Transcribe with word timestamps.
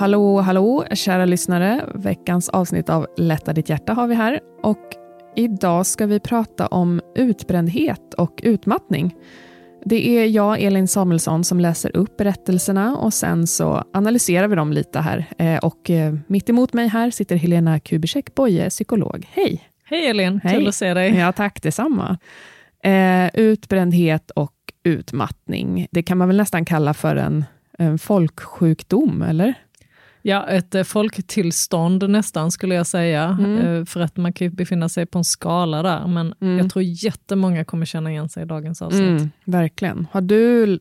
Hallå, 0.00 0.40
hallå, 0.40 0.84
kära 0.92 1.24
lyssnare. 1.24 1.84
Veckans 1.94 2.48
avsnitt 2.48 2.88
av 2.88 3.06
Lätta 3.16 3.52
ditt 3.52 3.68
hjärta 3.68 3.92
har 3.92 4.06
vi 4.06 4.14
här. 4.14 4.40
Och 4.62 4.78
idag 5.36 5.86
ska 5.86 6.06
vi 6.06 6.20
prata 6.20 6.66
om 6.66 7.00
utbrändhet 7.14 8.14
och 8.14 8.40
utmattning. 8.42 9.14
Det 9.84 10.08
är 10.08 10.26
jag, 10.26 10.60
Elin 10.60 10.88
Samuelsson, 10.88 11.44
som 11.44 11.60
läser 11.60 11.96
upp 11.96 12.16
berättelserna 12.16 12.96
och 12.96 13.14
sen 13.14 13.46
så 13.46 13.84
analyserar 13.92 14.48
vi 14.48 14.56
dem 14.56 14.72
lite 14.72 15.00
här. 15.00 15.26
Eh, 15.38 15.58
Och 15.58 15.90
eh, 15.90 16.14
mitt 16.26 16.50
emot 16.50 16.72
mig 16.72 16.88
här 16.88 17.10
sitter 17.10 17.36
Helena 17.36 17.80
Kubicek 17.80 18.34
Boye, 18.34 18.70
psykolog. 18.70 19.28
Hej! 19.32 19.62
Hej 19.84 20.06
Elin, 20.06 20.40
Hej. 20.44 20.54
kul 20.54 20.68
att 20.68 20.74
se 20.74 20.94
dig. 20.94 21.16
Ja, 21.16 21.32
tack 21.32 21.62
detsamma. 21.62 22.18
Eh, 22.84 23.30
utbrändhet 23.34 24.30
och 24.30 24.54
utmattning, 24.84 25.86
det 25.90 26.02
kan 26.02 26.18
man 26.18 26.28
väl 26.28 26.36
nästan 26.36 26.64
kalla 26.64 26.94
för 26.94 27.16
en, 27.16 27.44
en 27.78 27.98
folksjukdom, 27.98 29.22
eller? 29.22 29.54
Ja, 30.22 30.46
ett 30.46 30.74
eh, 30.74 30.82
folktillstånd 30.82 32.10
nästan 32.10 32.50
skulle 32.50 32.74
jag 32.74 32.86
säga, 32.86 33.36
Mm. 33.40 33.58
Eh, 33.58 33.84
för 33.84 34.00
att 34.00 34.16
man 34.16 34.32
kan 34.32 34.46
ju 34.46 34.50
befinna 34.50 34.88
sig 34.88 35.06
på 35.06 35.18
en 35.18 35.24
skala 35.24 35.82
där, 35.82 36.06
men 36.06 36.34
Mm. 36.40 36.58
jag 36.58 36.70
tror 36.70 36.82
jättemånga 36.84 37.64
kommer 37.64 37.86
känna 37.86 38.10
igen 38.10 38.28
sig 38.28 38.42
i 38.42 38.46
dagens 38.46 38.82
avsnitt. 38.82 39.00
Mm, 39.20 39.30
verkligen. 39.44 40.06
Har 40.12 40.20
du, 40.20 40.78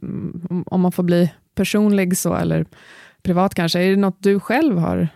om 0.65 0.81
man 0.81 0.91
får 0.91 1.03
bli 1.03 1.31
personlig 1.55 2.17
så, 2.17 2.33
eller 2.35 2.65
privat 3.23 3.55
kanske, 3.55 3.79
är 3.79 3.89
det 3.89 3.95
något 3.95 4.23
du 4.23 4.39
själv 4.39 4.77
har 4.77 5.07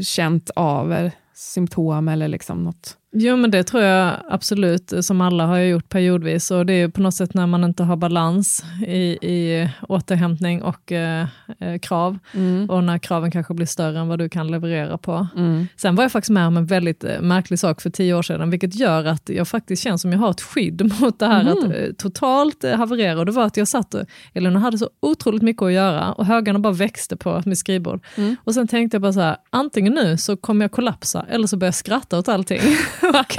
känt 0.00 0.50
av, 0.56 0.92
eller 0.92 1.12
symptom 1.34 2.08
eller 2.08 2.28
liksom 2.28 2.64
något? 2.64 2.96
Jo, 3.12 3.36
men 3.36 3.50
det 3.50 3.62
tror 3.62 3.82
jag 3.82 4.16
absolut, 4.28 4.92
som 5.00 5.20
alla 5.20 5.46
har 5.46 5.56
jag 5.56 5.68
gjort 5.68 5.88
periodvis, 5.88 6.50
och 6.50 6.66
det 6.66 6.72
är 6.72 6.88
på 6.88 7.00
något 7.00 7.14
sätt 7.14 7.34
när 7.34 7.46
man 7.46 7.64
inte 7.64 7.82
har 7.82 7.96
balans 7.96 8.64
i, 8.86 9.00
i 9.22 9.68
återhämtning 9.88 10.62
och 10.62 10.92
eh, 10.92 11.26
eh, 11.60 11.78
krav, 11.78 12.18
och 12.68 12.84
när 12.84 12.98
kraven 12.98 13.30
kanske 13.30 13.54
blir 13.54 13.66
större 13.66 13.98
än 13.98 14.08
vad 14.08 14.18
du 14.18 14.28
kan 14.28 14.50
leverera 14.50 14.98
på. 14.98 15.26
Mm. 15.36 15.66
Sen 15.76 15.94
var 15.94 16.04
jag 16.04 16.12
faktiskt 16.12 16.30
med 16.30 16.46
om 16.46 16.56
en 16.56 16.66
väldigt 16.66 17.04
eh, 17.04 17.20
märklig 17.20 17.58
sak 17.58 17.80
för 17.80 17.90
tio 17.90 18.14
år 18.14 18.22
sedan, 18.22 18.50
vilket 18.50 18.74
gör 18.74 19.04
att 19.04 19.28
jag 19.28 19.48
faktiskt 19.48 19.82
känner 19.82 19.96
som 19.96 20.12
jag 20.12 20.18
har 20.18 20.30
ett 20.30 20.40
skydd 20.40 20.92
mot 21.00 21.18
det 21.18 21.26
här 21.26 21.42
Mhm. 21.44 21.52
att 21.52 21.64
eh, 21.64 21.86
totalt 21.98 22.64
haverera. 22.76 23.18
Och 23.18 23.26
det 23.26 23.32
var 23.32 23.44
att 23.44 23.56
jag 23.56 23.68
satt 23.68 23.94
och, 23.94 24.02
Elina 24.34 24.58
hade 24.60 24.78
så 24.78 24.90
otroligt 25.00 25.42
mycket 25.42 25.62
att 25.62 25.72
göra 25.72 26.12
och 26.12 26.26
högarna 26.26 26.58
bara 26.58 26.72
växte 26.72 27.16
på 27.16 27.42
mitt 27.46 27.58
skrivbord. 27.58 28.00
Mm. 28.16 28.36
Och 28.44 28.54
sen 28.54 28.68
tänkte 28.68 28.94
jag 28.94 29.02
bara 29.02 29.12
så 29.12 29.20
här, 29.20 29.36
antingen 29.50 29.92
nu 29.94 30.16
så 30.16 30.36
kommer 30.36 30.64
jag 30.64 30.72
kollapsa 30.72 31.26
eller 31.30 31.46
så 31.46 31.56
börjar 31.56 31.68
jag 31.68 31.74
skratta 31.74 32.18
åt 32.18 32.28
allting. 32.28 32.60
och 33.02 33.38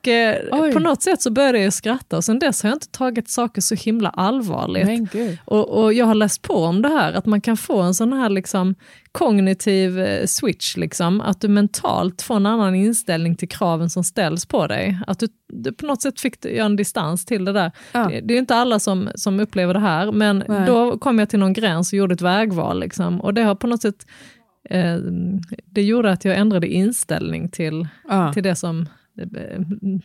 och 0.00 0.08
eh, 0.08 0.72
på 0.72 0.78
något 0.78 1.02
sätt 1.02 1.22
så 1.22 1.30
började 1.30 1.58
jag 1.58 1.72
skratta 1.72 2.16
och 2.16 2.24
sen 2.24 2.38
dess 2.38 2.62
har 2.62 2.70
jag 2.70 2.76
inte 2.76 2.88
tagit 2.88 3.28
saker 3.28 3.60
så 3.60 3.74
himla 3.74 4.08
allvarligt. 4.08 4.86
Och, 5.44 5.82
och 5.82 5.92
jag 5.92 6.06
har 6.06 6.14
läst 6.14 6.42
på 6.42 6.54
om 6.54 6.82
det 6.82 6.88
här, 6.88 7.12
att 7.12 7.26
man 7.26 7.40
kan 7.40 7.56
få 7.56 7.80
en 7.80 7.94
sån 7.94 8.12
här 8.12 8.28
liksom 8.28 8.74
kognitiv 9.12 10.00
eh, 10.00 10.26
switch, 10.26 10.76
liksom, 10.76 11.20
att 11.20 11.40
du 11.40 11.48
mentalt 11.48 12.22
får 12.22 12.36
en 12.36 12.46
annan 12.46 12.74
inställning 12.74 13.36
till 13.36 13.48
kraven 13.48 13.90
som 13.90 14.04
ställs 14.04 14.46
på 14.46 14.66
dig. 14.66 14.98
Att 15.06 15.18
du, 15.18 15.28
du 15.48 15.72
på 15.72 15.86
något 15.86 16.02
sätt 16.02 16.20
fick 16.20 16.44
göra 16.44 16.66
en 16.66 16.76
distans 16.76 17.24
till 17.24 17.44
det 17.44 17.52
där. 17.52 17.72
Ja. 17.92 18.08
Det, 18.08 18.20
det 18.20 18.34
är 18.34 18.38
inte 18.38 18.54
alla 18.54 18.78
som, 18.78 19.10
som 19.14 19.40
upplever 19.40 19.74
det 19.74 19.80
här, 19.80 20.12
men 20.12 20.44
Nej. 20.48 20.66
då 20.66 20.98
kom 20.98 21.18
jag 21.18 21.30
till 21.30 21.38
någon 21.38 21.52
gräns 21.52 21.92
och 21.92 21.96
gjorde 21.96 22.14
ett 22.14 22.20
vägval. 22.20 22.80
Liksom, 22.80 23.20
och 23.20 23.34
det 23.34 23.42
har 23.42 23.54
på 23.54 23.66
något 23.66 23.82
sätt 23.82 24.06
det 25.66 25.82
gjorde 25.82 26.10
att 26.10 26.24
jag 26.24 26.36
ändrade 26.36 26.66
inställning 26.68 27.48
till, 27.48 27.88
Ja. 28.08 28.32
till 28.32 28.42
det 28.42 28.56
som 28.56 28.80
eh, 28.80 28.86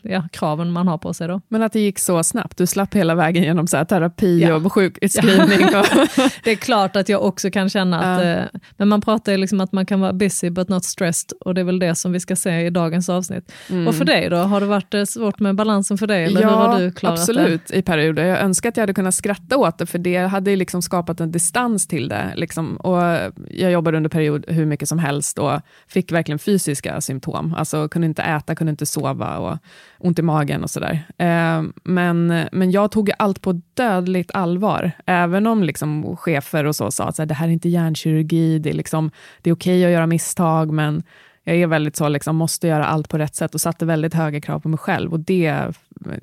ja, 0.01 0.23
kraven 0.31 0.71
man 0.71 0.87
har 0.87 0.97
på 0.97 1.13
sig. 1.13 1.27
Då. 1.27 1.41
Men 1.49 1.61
att 1.61 1.73
det 1.73 1.79
gick 1.79 1.99
så 1.99 2.23
snabbt, 2.23 2.57
du 2.57 2.67
slapp 2.67 2.95
hela 2.95 3.15
vägen 3.15 3.43
genom 3.43 3.67
så 3.67 3.85
terapi 3.85 4.41
Ja. 4.41 4.55
och 4.55 4.73
sjukskrivning. 4.73 5.65
Och, 5.65 5.85
Det 6.43 6.51
är 6.51 6.55
klart 6.55 6.95
att 6.95 7.09
jag 7.09 7.23
också 7.23 7.51
kan 7.51 7.69
känna 7.69 7.99
att, 8.15 8.23
Ja. 8.23 8.29
eh, 8.31 8.43
men 8.77 8.87
man 8.87 9.01
pratar 9.01 9.31
ju 9.31 9.37
liksom 9.37 9.61
att 9.61 9.71
man 9.71 9.85
kan 9.85 9.99
vara 9.99 10.13
busy 10.13 10.49
but 10.49 10.69
not 10.69 10.85
stressed 10.85 11.37
och 11.39 11.53
det 11.53 11.61
är 11.61 11.65
väl 11.65 11.79
det 11.79 11.95
som 11.95 12.11
vi 12.11 12.19
ska 12.19 12.35
se 12.35 12.59
i 12.65 12.69
dagens 12.69 13.09
avsnitt. 13.09 13.51
Och 13.87 13.95
för 13.95 14.05
dig 14.05 14.29
då, 14.29 14.35
har 14.37 14.59
det 14.59 14.65
varit 14.65 14.93
eh, 14.93 15.03
svårt 15.03 15.39
med 15.39 15.55
balansen 15.55 15.97
för 15.97 16.07
dig 16.07 16.23
eller 16.25 16.41
hur 16.43 16.49
har 16.49 16.79
du 16.79 16.91
klarat 16.91 17.19
absolut 17.19 17.71
i 17.71 17.81
perioder. 17.81 18.25
Jag 18.25 18.39
önskar 18.41 18.69
att 18.69 18.77
jag 18.77 18.81
hade 18.81 18.93
kunnat 18.93 19.15
skratta 19.15 19.57
åt 19.57 19.77
det, 19.77 19.85
för 19.85 19.99
det 19.99 20.17
hade 20.17 20.51
ju 20.51 20.55
liksom 20.57 20.81
skapat 20.81 21.19
en 21.21 21.31
distans 21.31 21.87
till 21.87 22.07
det. 22.07 22.33
Liksom. 22.35 22.75
Och 22.77 23.01
jag 23.49 23.71
jobbade 23.71 23.97
under 23.97 24.09
period 24.09 24.45
hur 24.47 24.65
mycket 24.65 24.89
som 24.89 24.99
helst 24.99 25.39
och 25.39 25.59
fick 25.87 26.11
verkligen 26.11 26.39
fysiska 26.39 27.01
symptom. 27.01 27.53
Alltså 27.57 27.87
kunde 27.89 28.05
inte 28.05 28.21
äta, 28.23 28.55
kunde 28.55 28.71
inte 28.71 28.85
sova 28.95 29.37
och 29.37 29.57
ont 29.99 30.19
i 30.19 30.21
magen 30.21 30.63
och 30.63 30.69
sådär. 30.69 30.95
Eh, 31.17 31.63
men, 31.83 32.45
men 32.51 32.71
jag 32.71 32.91
tog 32.91 33.11
allt 33.19 33.41
på 33.41 33.61
dödligt 33.73 34.31
allvar, 34.33 34.91
även 35.05 35.47
om 35.47 35.63
liksom 35.63 36.17
chefer 36.17 36.65
och 36.65 36.75
så 36.75 36.91
sa 36.91 37.03
att 37.07 37.27
det 37.27 37.33
här 37.33 37.47
är 37.47 37.51
inte 37.51 37.69
hjärnkirurgi, 37.69 38.59
det 38.59 38.69
är, 38.69 38.73
liksom, 38.73 39.11
det 39.41 39.49
är 39.49 39.53
okej 39.55 39.85
att 39.85 39.91
göra 39.91 40.07
misstag, 40.07 40.71
men 40.71 41.03
jag 41.47 41.57
är 41.57 41.67
väldigt 41.67 41.95
så, 41.95 42.09
liksom, 42.09 42.35
måste 42.35 42.67
göra 42.67 42.85
allt 42.85 43.09
på 43.09 43.17
rätt 43.17 43.35
sätt 43.35 43.53
och 43.55 43.61
satte 43.61 43.85
väldigt 43.85 44.13
höga 44.13 44.41
krav 44.41 44.59
på 44.59 44.69
mig 44.69 44.77
själv. 44.77 45.13
Och 45.13 45.19
det, 45.19 45.73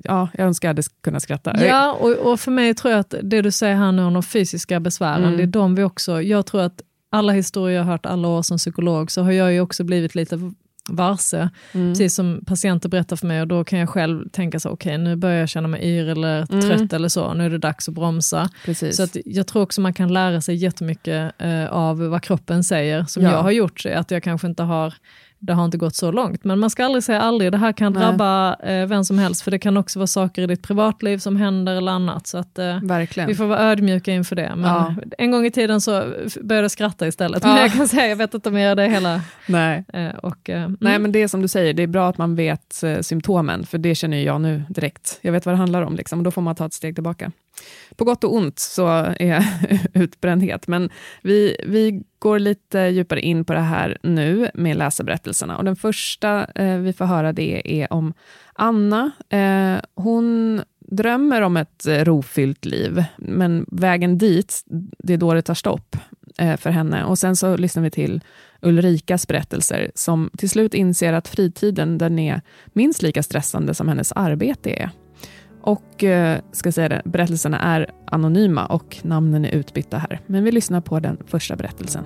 ja, 0.03 0.27
jag 0.33 0.47
önskar 0.47 0.67
jag 0.67 0.69
hade 0.69 0.83
kunnat 1.03 1.23
skratta. 1.23 1.65
Ja, 1.65 1.93
och, 1.93 2.11
och 2.31 2.39
för 2.39 2.51
mig 2.51 2.73
tror 2.73 2.91
jag 2.91 2.99
att 2.99 3.15
det 3.23 3.41
du 3.41 3.51
säger 3.51 3.75
här 3.75 3.91
nu 3.91 4.03
om 4.03 4.13
de 4.13 4.23
fysiska 4.23 4.79
besvären, 4.79 5.23
Mm. 5.23 5.37
det 5.37 5.43
är 5.43 5.47
de 5.47 5.75
vi 5.75 5.83
också, 5.83 6.21
jag 6.21 6.45
tror 6.45 6.61
att 6.61 6.81
alla 7.11 7.33
historier 7.33 7.77
jag 7.77 7.83
har 7.83 7.91
hört 7.91 8.05
alla 8.05 8.27
år 8.27 8.41
som 8.41 8.57
psykolog, 8.57 9.11
så 9.11 9.21
har 9.23 9.31
jag 9.31 9.53
ju 9.53 9.61
också 9.61 9.83
blivit 9.83 10.15
lite 10.15 10.51
varse, 10.89 11.49
Mm. 11.73 11.91
precis 11.91 12.15
som 12.15 12.43
patienter 12.47 12.89
berättar 12.89 13.15
för 13.15 13.27
mig 13.27 13.41
och 13.41 13.47
då 13.47 13.63
kan 13.63 13.79
jag 13.79 13.89
själv 13.89 14.29
tänka 14.29 14.59
så, 14.59 14.69
okej 14.69 14.97
nu 14.97 15.15
börjar 15.15 15.39
jag 15.39 15.49
känna 15.49 15.67
mig 15.67 15.83
yr 15.89 16.09
eller 16.09 16.45
trött 16.45 16.93
eller 16.93 17.07
så, 17.09 17.33
nu 17.33 17.45
är 17.45 17.49
det 17.49 17.57
dags 17.57 17.87
att 17.89 17.95
bromsa. 17.95 18.49
Precis. 18.65 18.97
Så 18.97 19.03
att 19.03 19.17
jag 19.25 19.47
tror 19.47 19.61
också 19.61 19.81
man 19.81 19.93
kan 19.93 20.13
lära 20.13 20.41
sig 20.41 20.55
jättemycket 20.55 21.31
eh, 21.37 21.65
av 21.65 21.99
vad 21.99 22.21
kroppen 22.21 22.63
säger, 22.63 23.05
som 23.05 23.23
Ja. 23.23 23.31
jag 23.31 23.43
har 23.43 23.51
gjort, 23.51 23.85
att 23.85 24.11
jag 24.11 24.23
kanske 24.23 24.47
inte 24.47 24.63
har 24.63 24.93
det 25.45 25.53
har 25.53 25.65
inte 25.65 25.77
gått 25.77 25.95
så 25.95 26.11
långt. 26.11 26.43
Men 26.43 26.59
man 26.59 26.69
ska 26.69 26.85
aldrig 26.85 27.03
säga 27.03 27.21
aldrig, 27.21 27.51
det 27.51 27.57
här 27.57 27.71
kan 27.71 27.93
Nej. 27.93 28.01
drabba 28.03 28.55
eh, 28.55 28.85
vem 28.85 29.03
som 29.03 29.19
helst, 29.19 29.41
för 29.41 29.51
det 29.51 29.59
kan 29.59 29.77
också 29.77 29.99
vara 29.99 30.07
saker 30.07 30.41
i 30.41 30.47
ditt 30.47 30.63
privatliv 30.63 31.17
som 31.17 31.35
händer 31.35 31.75
eller 31.75 31.91
annat. 31.91 32.27
Så 32.27 32.37
att, 32.37 32.59
eh, 32.59 32.79
Verkligen. 32.83 33.29
vi 33.29 33.35
får 33.35 33.45
vara 33.45 33.59
ödmjuka 33.59 34.11
inför 34.11 34.35
det. 34.35 34.53
Men 34.55 34.65
Ja. 34.69 34.95
en 35.17 35.31
gång 35.31 35.45
i 35.45 35.51
tiden 35.51 35.81
så 35.81 35.91
började 36.41 36.63
jag 36.63 36.71
skratta 36.71 37.07
istället. 37.07 37.43
Ja. 37.43 37.53
Men 37.53 37.61
jag 37.61 37.73
kan 37.73 37.87
säga, 37.87 38.07
jag 38.07 38.15
vet 38.15 38.33
inte 38.33 38.49
om 38.49 38.57
jag 38.57 38.63
gör 38.67 38.75
det 38.75 38.87
hela... 38.87 39.21
Nej. 39.47 39.85
Eh, 39.93 40.07
och, 40.07 40.49
eh, 40.49 40.69
Nej, 40.79 40.91
mm. 40.91 41.01
men 41.01 41.11
det 41.11 41.21
är 41.23 41.27
som 41.27 41.41
du 41.41 41.47
säger, 41.47 41.73
det 41.73 41.83
är 41.83 41.87
bra 41.87 42.09
att 42.09 42.17
man 42.17 42.35
vet 42.35 42.83
eh, 42.83 42.99
symptomen, 42.99 43.65
för 43.65 43.77
det 43.77 43.95
känner 43.95 44.17
jag 44.17 44.41
nu 44.41 44.63
direkt. 44.69 45.19
Jag 45.21 45.31
vet 45.31 45.45
vad 45.45 45.53
det 45.53 45.57
handlar 45.59 45.81
om, 45.81 45.95
liksom, 45.95 46.19
och 46.19 46.23
då 46.23 46.31
får 46.31 46.41
man 46.41 46.55
ta 46.55 46.65
ett 46.65 46.73
steg 46.73 46.95
tillbaka. 46.95 47.31
På 47.95 48.03
gott 48.03 48.23
och 48.23 48.35
ont 48.35 48.59
så 48.59 48.87
är 49.19 49.43
utbrändhet, 49.93 50.67
men 50.67 50.89
vi, 51.21 51.57
vi 51.65 52.03
går 52.19 52.39
lite 52.39 52.79
djupare 52.79 53.21
in 53.21 53.45
på 53.45 53.53
det 53.53 53.59
här 53.59 53.97
nu 54.03 54.49
med 54.53 54.77
läsarberättelserna. 54.77 55.57
Och 55.57 55.63
den 55.63 55.75
första 55.75 56.45
eh, 56.45 56.77
vi 56.77 56.93
får 56.93 57.05
höra 57.05 57.33
det 57.33 57.81
är 57.81 57.93
om 57.93 58.13
Anna. 58.53 59.11
Eh, 59.29 59.81
hon 59.95 60.61
drömmer 60.79 61.41
om 61.41 61.57
ett 61.57 61.87
eh, 61.87 62.03
rofyllt 62.03 62.65
liv, 62.65 63.03
men 63.17 63.65
vägen 63.71 64.17
dit, 64.17 64.63
det 64.97 65.13
är 65.13 65.17
då 65.17 65.33
det 65.33 65.41
tar 65.41 65.53
stopp. 65.53 65.95
eh, 66.37 66.57
för 66.57 66.69
henne. 66.69 67.03
Och 67.03 67.19
Sen 67.19 67.35
så 67.35 67.57
lyssnar 67.57 67.83
vi 67.83 67.91
till 67.91 68.21
Ulrikas 68.61 69.27
berättelser, 69.27 69.91
som 69.95 70.29
till 70.37 70.49
slut 70.49 70.73
inser 70.73 71.13
att 71.13 71.27
fritiden 71.27 71.97
den 71.97 72.19
är 72.19 72.41
minst 72.73 73.01
lika 73.01 73.23
stressande 73.23 73.73
som 73.73 73.87
hennes 73.87 74.11
arbete 74.11 74.69
är. 74.69 74.89
Och 75.63 76.03
eh, 76.03 76.41
ska 76.51 76.71
säga 76.71 76.89
det, 76.89 77.01
berättelserna 77.05 77.59
är 77.59 77.91
anonyma 78.05 78.65
och 78.65 78.97
namnen 79.01 79.45
är 79.45 79.49
utbytta 79.49 79.97
här. 79.97 80.19
Men 80.27 80.43
vi 80.43 80.51
lyssnar 80.51 80.81
på 80.81 80.99
den 80.99 81.17
första 81.27 81.55
berättelsen. 81.55 82.03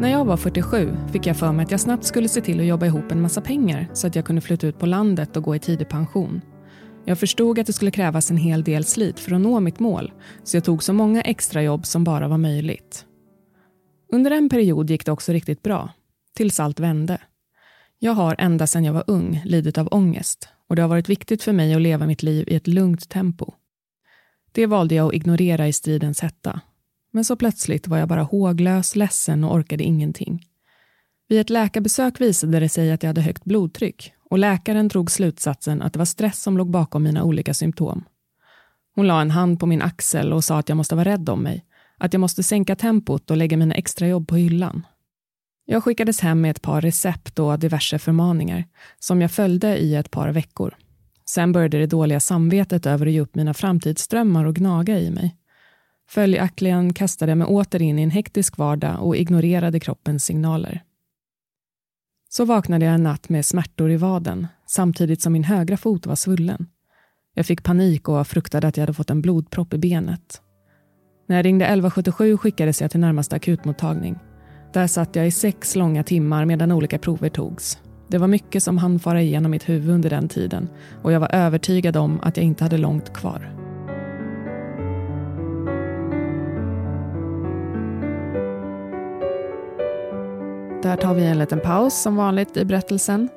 När 0.00 0.10
jag 0.10 0.24
var 0.24 0.36
47 0.36 0.96
fick 1.12 1.26
jag 1.26 1.36
för 1.36 1.52
mig 1.52 1.64
att 1.64 1.70
jag 1.70 1.80
snabbt 1.80 2.04
skulle 2.04 2.28
se 2.28 2.40
till 2.40 2.60
att 2.60 2.66
jobba 2.66 2.86
ihop 2.86 3.12
en 3.12 3.20
massa 3.20 3.40
pengar 3.40 3.88
så 3.92 4.06
att 4.06 4.16
jag 4.16 4.24
kunde 4.24 4.40
flytta 4.40 4.66
ut 4.66 4.78
på 4.78 4.86
landet 4.86 5.36
och 5.36 5.42
gå 5.42 5.56
i 5.56 5.58
tidig 5.58 5.88
pension. 5.88 6.40
Jag 7.04 7.18
förstod 7.18 7.58
att 7.58 7.66
det 7.66 7.72
skulle 7.72 7.90
krävas 7.90 8.30
en 8.30 8.36
hel 8.36 8.64
del 8.64 8.84
slit 8.84 9.20
för 9.20 9.34
att 9.34 9.40
nå 9.40 9.60
mitt 9.60 9.80
mål 9.80 10.12
så 10.44 10.56
jag 10.56 10.64
tog 10.64 10.82
så 10.82 10.92
många 10.92 11.20
extrajobb 11.20 11.86
som 11.86 12.04
bara 12.04 12.28
var 12.28 12.38
möjligt. 12.38 13.04
Under 14.12 14.30
en 14.30 14.48
period 14.48 14.90
gick 14.90 15.06
det 15.06 15.12
också 15.12 15.32
riktigt 15.32 15.62
bra, 15.62 15.90
tills 16.36 16.60
allt 16.60 16.80
vände. 16.80 17.20
Jag 17.98 18.12
har 18.12 18.36
ända 18.38 18.66
sedan 18.66 18.84
jag 18.84 18.92
var 18.92 19.04
ung 19.06 19.42
lidit 19.44 19.78
av 19.78 19.88
ångest 19.90 20.48
och 20.68 20.76
det 20.76 20.82
har 20.82 20.88
varit 20.88 21.08
viktigt 21.08 21.42
för 21.42 21.52
mig 21.52 21.74
att 21.74 21.82
leva 21.82 22.06
mitt 22.06 22.22
liv 22.22 22.48
i 22.48 22.54
ett 22.54 22.66
lugnt 22.66 23.08
tempo. 23.08 23.52
Det 24.52 24.66
valde 24.66 24.94
jag 24.94 25.08
att 25.08 25.14
ignorera 25.14 25.68
i 25.68 25.72
stridens 25.72 26.20
hetta 26.20 26.60
men 27.12 27.24
så 27.24 27.36
plötsligt 27.36 27.88
var 27.88 27.98
jag 27.98 28.08
bara 28.08 28.22
håglös, 28.22 28.96
ledsen 28.96 29.44
och 29.44 29.54
orkade 29.54 29.84
ingenting. 29.84 30.46
Vid 31.28 31.40
ett 31.40 31.50
läkarbesök 31.50 32.20
visade 32.20 32.60
det 32.60 32.68
sig 32.68 32.92
att 32.92 33.02
jag 33.02 33.08
hade 33.08 33.20
högt 33.20 33.44
blodtryck 33.44 34.12
och 34.30 34.38
läkaren 34.38 34.88
drog 34.88 35.10
slutsatsen 35.10 35.82
att 35.82 35.92
det 35.92 35.98
var 35.98 36.06
stress 36.06 36.42
som 36.42 36.58
låg 36.58 36.70
bakom 36.70 37.02
mina 37.02 37.24
olika 37.24 37.54
symptom. 37.54 38.04
Hon 38.94 39.06
la 39.06 39.20
en 39.20 39.30
hand 39.30 39.60
på 39.60 39.66
min 39.66 39.82
axel 39.82 40.32
och 40.32 40.44
sa 40.44 40.58
att 40.58 40.68
jag 40.68 40.76
måste 40.76 40.94
vara 40.94 41.08
rädd 41.08 41.28
om 41.28 41.42
mig, 41.42 41.64
att 41.98 42.12
jag 42.12 42.20
måste 42.20 42.42
sänka 42.42 42.76
tempot 42.76 43.30
och 43.30 43.36
lägga 43.36 43.56
mina 43.56 43.74
extrajobb 43.74 44.28
på 44.28 44.36
hyllan. 44.36 44.86
Jag 45.72 45.84
skickades 45.84 46.20
hem 46.20 46.40
med 46.40 46.50
ett 46.50 46.62
par 46.62 46.80
recept 46.80 47.38
och 47.38 47.58
diverse 47.58 47.98
förmaningar 47.98 48.64
som 48.98 49.20
jag 49.20 49.30
följde 49.30 49.78
i 49.78 49.94
ett 49.94 50.10
par 50.10 50.28
veckor. 50.28 50.74
Sen 51.26 51.52
började 51.52 51.78
det 51.78 51.86
dåliga 51.86 52.20
samvetet 52.20 52.86
över 52.86 53.06
att 53.06 53.12
ge 53.12 53.20
upp 53.20 53.34
mina 53.34 53.54
framtidsdrömmar 53.54 54.44
och 54.44 54.54
gnaga 54.54 54.98
i 54.98 55.10
mig. 55.10 55.36
Följaktligen 56.08 56.94
kastade 56.94 57.30
jag 57.30 57.38
mig 57.38 57.46
åter 57.46 57.82
in 57.82 57.98
i 57.98 58.02
en 58.02 58.10
hektisk 58.10 58.56
vardag 58.56 59.02
och 59.02 59.16
ignorerade 59.16 59.80
kroppens 59.80 60.24
signaler. 60.24 60.82
Så 62.28 62.44
vaknade 62.44 62.84
jag 62.84 62.94
en 62.94 63.02
natt 63.02 63.28
med 63.28 63.46
smärtor 63.46 63.90
i 63.90 63.96
vaden 63.96 64.46
samtidigt 64.66 65.22
som 65.22 65.32
min 65.32 65.44
högra 65.44 65.76
fot 65.76 66.06
var 66.06 66.16
svullen. 66.16 66.66
Jag 67.34 67.46
fick 67.46 67.62
panik 67.62 68.08
och 68.08 68.26
fruktade 68.26 68.68
att 68.68 68.76
jag 68.76 68.82
hade 68.82 68.94
fått 68.94 69.10
en 69.10 69.22
blodpropp 69.22 69.74
i 69.74 69.78
benet. 69.78 70.42
När 71.28 71.36
jag 71.36 71.44
ringde 71.44 71.64
1177 71.64 72.36
skickades 72.36 72.80
jag 72.80 72.90
till 72.90 73.00
närmaste 73.00 73.36
akutmottagning. 73.36 74.18
Där 74.72 74.86
satt 74.86 75.16
jag 75.16 75.26
i 75.26 75.30
sex 75.30 75.76
långa 75.76 76.02
timmar 76.02 76.44
medan 76.44 76.72
olika 76.72 76.98
prover 76.98 77.28
togs. 77.28 77.78
Det 78.08 78.18
var 78.18 78.26
mycket 78.26 78.62
som 78.62 78.78
hann 78.78 78.98
fara 78.98 79.22
igenom 79.22 79.50
mitt 79.50 79.68
huvud 79.68 79.90
under 79.90 80.10
den 80.10 80.28
tiden 80.28 80.68
och 81.02 81.12
jag 81.12 81.20
var 81.20 81.34
övertygad 81.34 81.96
om 81.96 82.20
att 82.22 82.36
jag 82.36 82.46
inte 82.46 82.64
hade 82.64 82.78
långt 82.78 83.12
kvar. 83.12 83.52
Där 90.82 90.96
tar 90.96 91.14
vi 91.14 91.26
en 91.26 91.38
liten 91.38 91.60
paus 91.60 92.02
som 92.02 92.16
vanligt 92.16 92.56
i 92.56 92.64
berättelsen. 92.64 93.28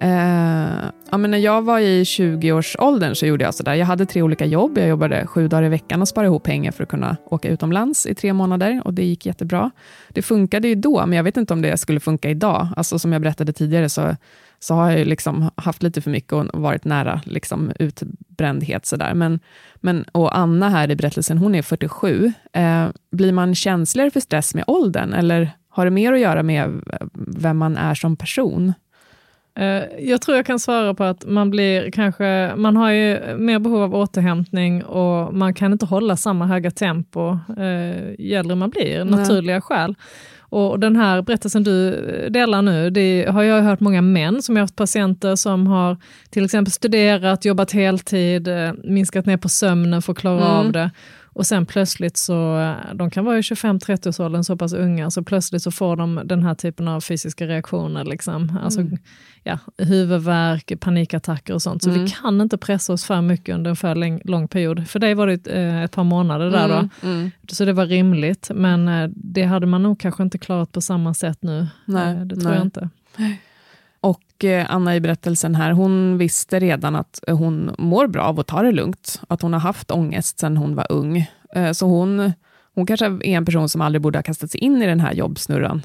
Eh, 0.00 0.90
ja, 1.10 1.18
men 1.18 1.30
när 1.30 1.38
jag 1.38 1.62
var 1.62 1.78
i 1.78 2.02
20-årsåldern 2.02 3.14
så 3.14 3.26
gjorde 3.26 3.44
jag 3.44 3.54
sådär. 3.54 3.74
Jag 3.74 3.86
hade 3.86 4.06
tre 4.06 4.22
olika 4.22 4.46
jobb. 4.46 4.78
Jag 4.78 4.88
jobbade 4.88 5.26
sju 5.26 5.48
dagar 5.48 5.62
i 5.62 5.68
veckan 5.68 6.02
och 6.02 6.08
sparade 6.08 6.26
ihop 6.26 6.42
pengar 6.42 6.72
för 6.72 6.82
att 6.82 6.88
kunna 6.88 7.16
åka 7.24 7.48
utomlands 7.48 8.06
i 8.06 8.14
tre 8.14 8.32
månader 8.32 8.82
och 8.84 8.94
det 8.94 9.04
gick 9.04 9.26
jättebra. 9.26 9.70
Det 10.08 10.22
funkade 10.22 10.68
ju 10.68 10.74
då, 10.74 11.06
men 11.06 11.16
jag 11.16 11.24
vet 11.24 11.36
inte 11.36 11.52
om 11.52 11.62
det 11.62 11.76
skulle 11.76 12.00
funka 12.00 12.30
idag. 12.30 12.68
Alltså 12.76 12.98
som 12.98 13.12
jag 13.12 13.22
berättade 13.22 13.52
tidigare 13.52 13.88
så, 13.88 14.16
så 14.58 14.74
har 14.74 14.90
jag 14.90 15.06
liksom 15.06 15.50
haft 15.54 15.82
lite 15.82 16.00
för 16.00 16.10
mycket 16.10 16.32
och 16.32 16.46
varit 16.52 16.84
nära 16.84 17.20
liksom 17.24 17.72
utbrändhet. 17.78 18.86
Sådär. 18.86 19.14
Men, 19.14 19.40
men, 19.76 20.04
och 20.12 20.38
Anna 20.38 20.68
här 20.68 20.90
i 20.90 20.96
berättelsen, 20.96 21.38
hon 21.38 21.54
är 21.54 21.62
47. 21.62 22.32
Eh, 22.52 22.86
blir 23.10 23.32
man 23.32 23.54
känsligare 23.54 24.10
för 24.10 24.20
stress 24.20 24.54
med 24.54 24.64
åldern 24.66 25.12
eller 25.12 25.50
har 25.68 25.84
det 25.84 25.90
mer 25.90 26.12
att 26.12 26.20
göra 26.20 26.42
med 26.42 26.82
vem 27.14 27.58
man 27.58 27.76
är 27.76 27.94
som 27.94 28.16
person? 28.16 28.72
Eh, 29.54 30.06
jag 30.08 30.20
tror 30.22 30.36
jag 30.36 30.46
kan 30.46 30.58
svara 30.58 30.94
på 30.94 31.04
att 31.04 31.26
man 31.26 31.50
blir 31.50 31.90
kanske, 31.90 32.52
man 32.56 32.76
har 32.76 32.90
ju 32.90 33.36
mer 33.36 33.58
behov 33.58 33.82
av 33.82 33.94
återhämtning 33.94 34.84
och 34.84 35.34
man 35.34 35.54
kan 35.54 35.72
inte 35.72 35.86
hålla 35.86 36.16
samma 36.16 36.46
höga 36.46 36.70
tempo 36.70 37.38
eh, 37.58 38.10
ju 38.18 38.34
äldre 38.34 38.56
man 38.56 38.70
blir, 38.70 39.04
naturliga 39.04 39.60
skäl. 39.60 39.94
Och 40.40 40.80
den 40.80 40.96
här 40.96 41.22
berättelsen 41.22 41.64
du 41.64 41.90
delar 42.30 42.62
nu, 42.62 42.90
det 42.90 43.26
har 43.30 43.42
jag 43.42 43.62
hört 43.62 43.80
många 43.80 44.02
män 44.02 44.42
som 44.42 44.56
har 44.56 44.60
haft 44.60 44.76
patienter 44.76 45.36
som 45.36 45.66
har 45.66 45.96
till 46.30 46.44
exempel 46.44 46.72
studerat, 46.72 47.44
jobbat 47.44 47.72
heltid, 47.72 48.48
eh, 48.48 48.72
minskat 48.84 49.26
ner 49.26 49.36
på 49.36 49.48
sömnen 49.48 50.02
för 50.02 50.12
att 50.12 50.18
klara 50.18 50.44
mm. 50.44 50.66
av 50.66 50.72
det. 50.72 50.90
Och 51.34 51.46
sen 51.46 51.66
plötsligt 51.66 52.16
så, 52.16 52.74
de 52.94 53.10
kan 53.10 53.24
vara 53.24 53.38
i 53.38 53.40
25-30-årsåldern 53.40 54.44
så 54.44 54.56
pass 54.56 54.72
unga, 54.72 55.10
så 55.10 55.22
plötsligt 55.22 55.62
så 55.62 55.70
får 55.70 55.96
de 55.96 56.20
den 56.24 56.42
här 56.42 56.54
typen 56.54 56.88
av 56.88 57.00
fysiska 57.00 57.46
reaktioner. 57.46 58.04
Liksom. 58.04 58.58
Alltså, 58.62 58.80
mm. 58.80 58.98
ja, 59.42 59.58
huvudvärk, 59.78 60.80
panikattacker 60.80 61.54
och 61.54 61.62
sånt. 61.62 61.82
Så 61.82 61.90
mm. 61.90 62.04
vi 62.04 62.10
kan 62.10 62.40
inte 62.40 62.58
pressa 62.58 62.92
oss 62.92 63.04
för 63.04 63.20
mycket 63.20 63.54
under 63.54 63.70
en 63.70 63.76
för 63.76 64.28
lång 64.28 64.48
period. 64.48 64.88
För 64.88 64.98
dig 64.98 65.14
var 65.14 65.26
det 65.26 65.32
ett, 65.32 65.48
eh, 65.48 65.82
ett 65.82 65.92
par 65.92 66.04
månader 66.04 66.50
där 66.50 66.68
då. 66.68 66.74
Mm, 66.74 66.90
mm. 67.02 67.30
Så 67.48 67.64
det 67.64 67.72
var 67.72 67.86
rimligt. 67.86 68.50
Men 68.54 68.88
eh, 68.88 69.10
det 69.14 69.42
hade 69.42 69.66
man 69.66 69.82
nog 69.82 70.00
kanske 70.00 70.22
inte 70.22 70.38
klarat 70.38 70.72
på 70.72 70.80
samma 70.80 71.14
sätt 71.14 71.38
nu. 71.40 71.66
Nej, 71.84 72.16
eh, 72.16 72.20
det 72.20 72.34
tror 72.34 72.50
nej. 72.50 72.58
jag 72.58 72.66
inte. 72.66 72.88
Och 74.02 74.44
Anna 74.68 74.96
i 74.96 75.00
berättelsen 75.00 75.54
här, 75.54 75.72
hon 75.72 76.18
visste 76.18 76.60
redan 76.60 76.96
att 76.96 77.20
hon 77.28 77.74
mår 77.78 78.06
bra 78.06 78.22
av 78.22 78.40
att 78.40 78.46
ta 78.46 78.62
det 78.62 78.72
lugnt. 78.72 79.20
Att 79.28 79.42
hon 79.42 79.52
har 79.52 79.60
haft 79.60 79.90
ångest 79.90 80.38
sedan 80.38 80.56
hon 80.56 80.74
var 80.74 80.86
ung. 80.92 81.30
Så 81.74 81.86
hon, 81.86 82.32
hon 82.74 82.86
kanske 82.86 83.06
är 83.06 83.24
en 83.24 83.44
person 83.44 83.68
som 83.68 83.80
aldrig 83.80 84.02
borde 84.02 84.18
ha 84.18 84.22
kastat 84.22 84.50
sig 84.50 84.60
in 84.60 84.82
i 84.82 84.86
den 84.86 85.00
här 85.00 85.12
jobbsnurran. 85.12 85.82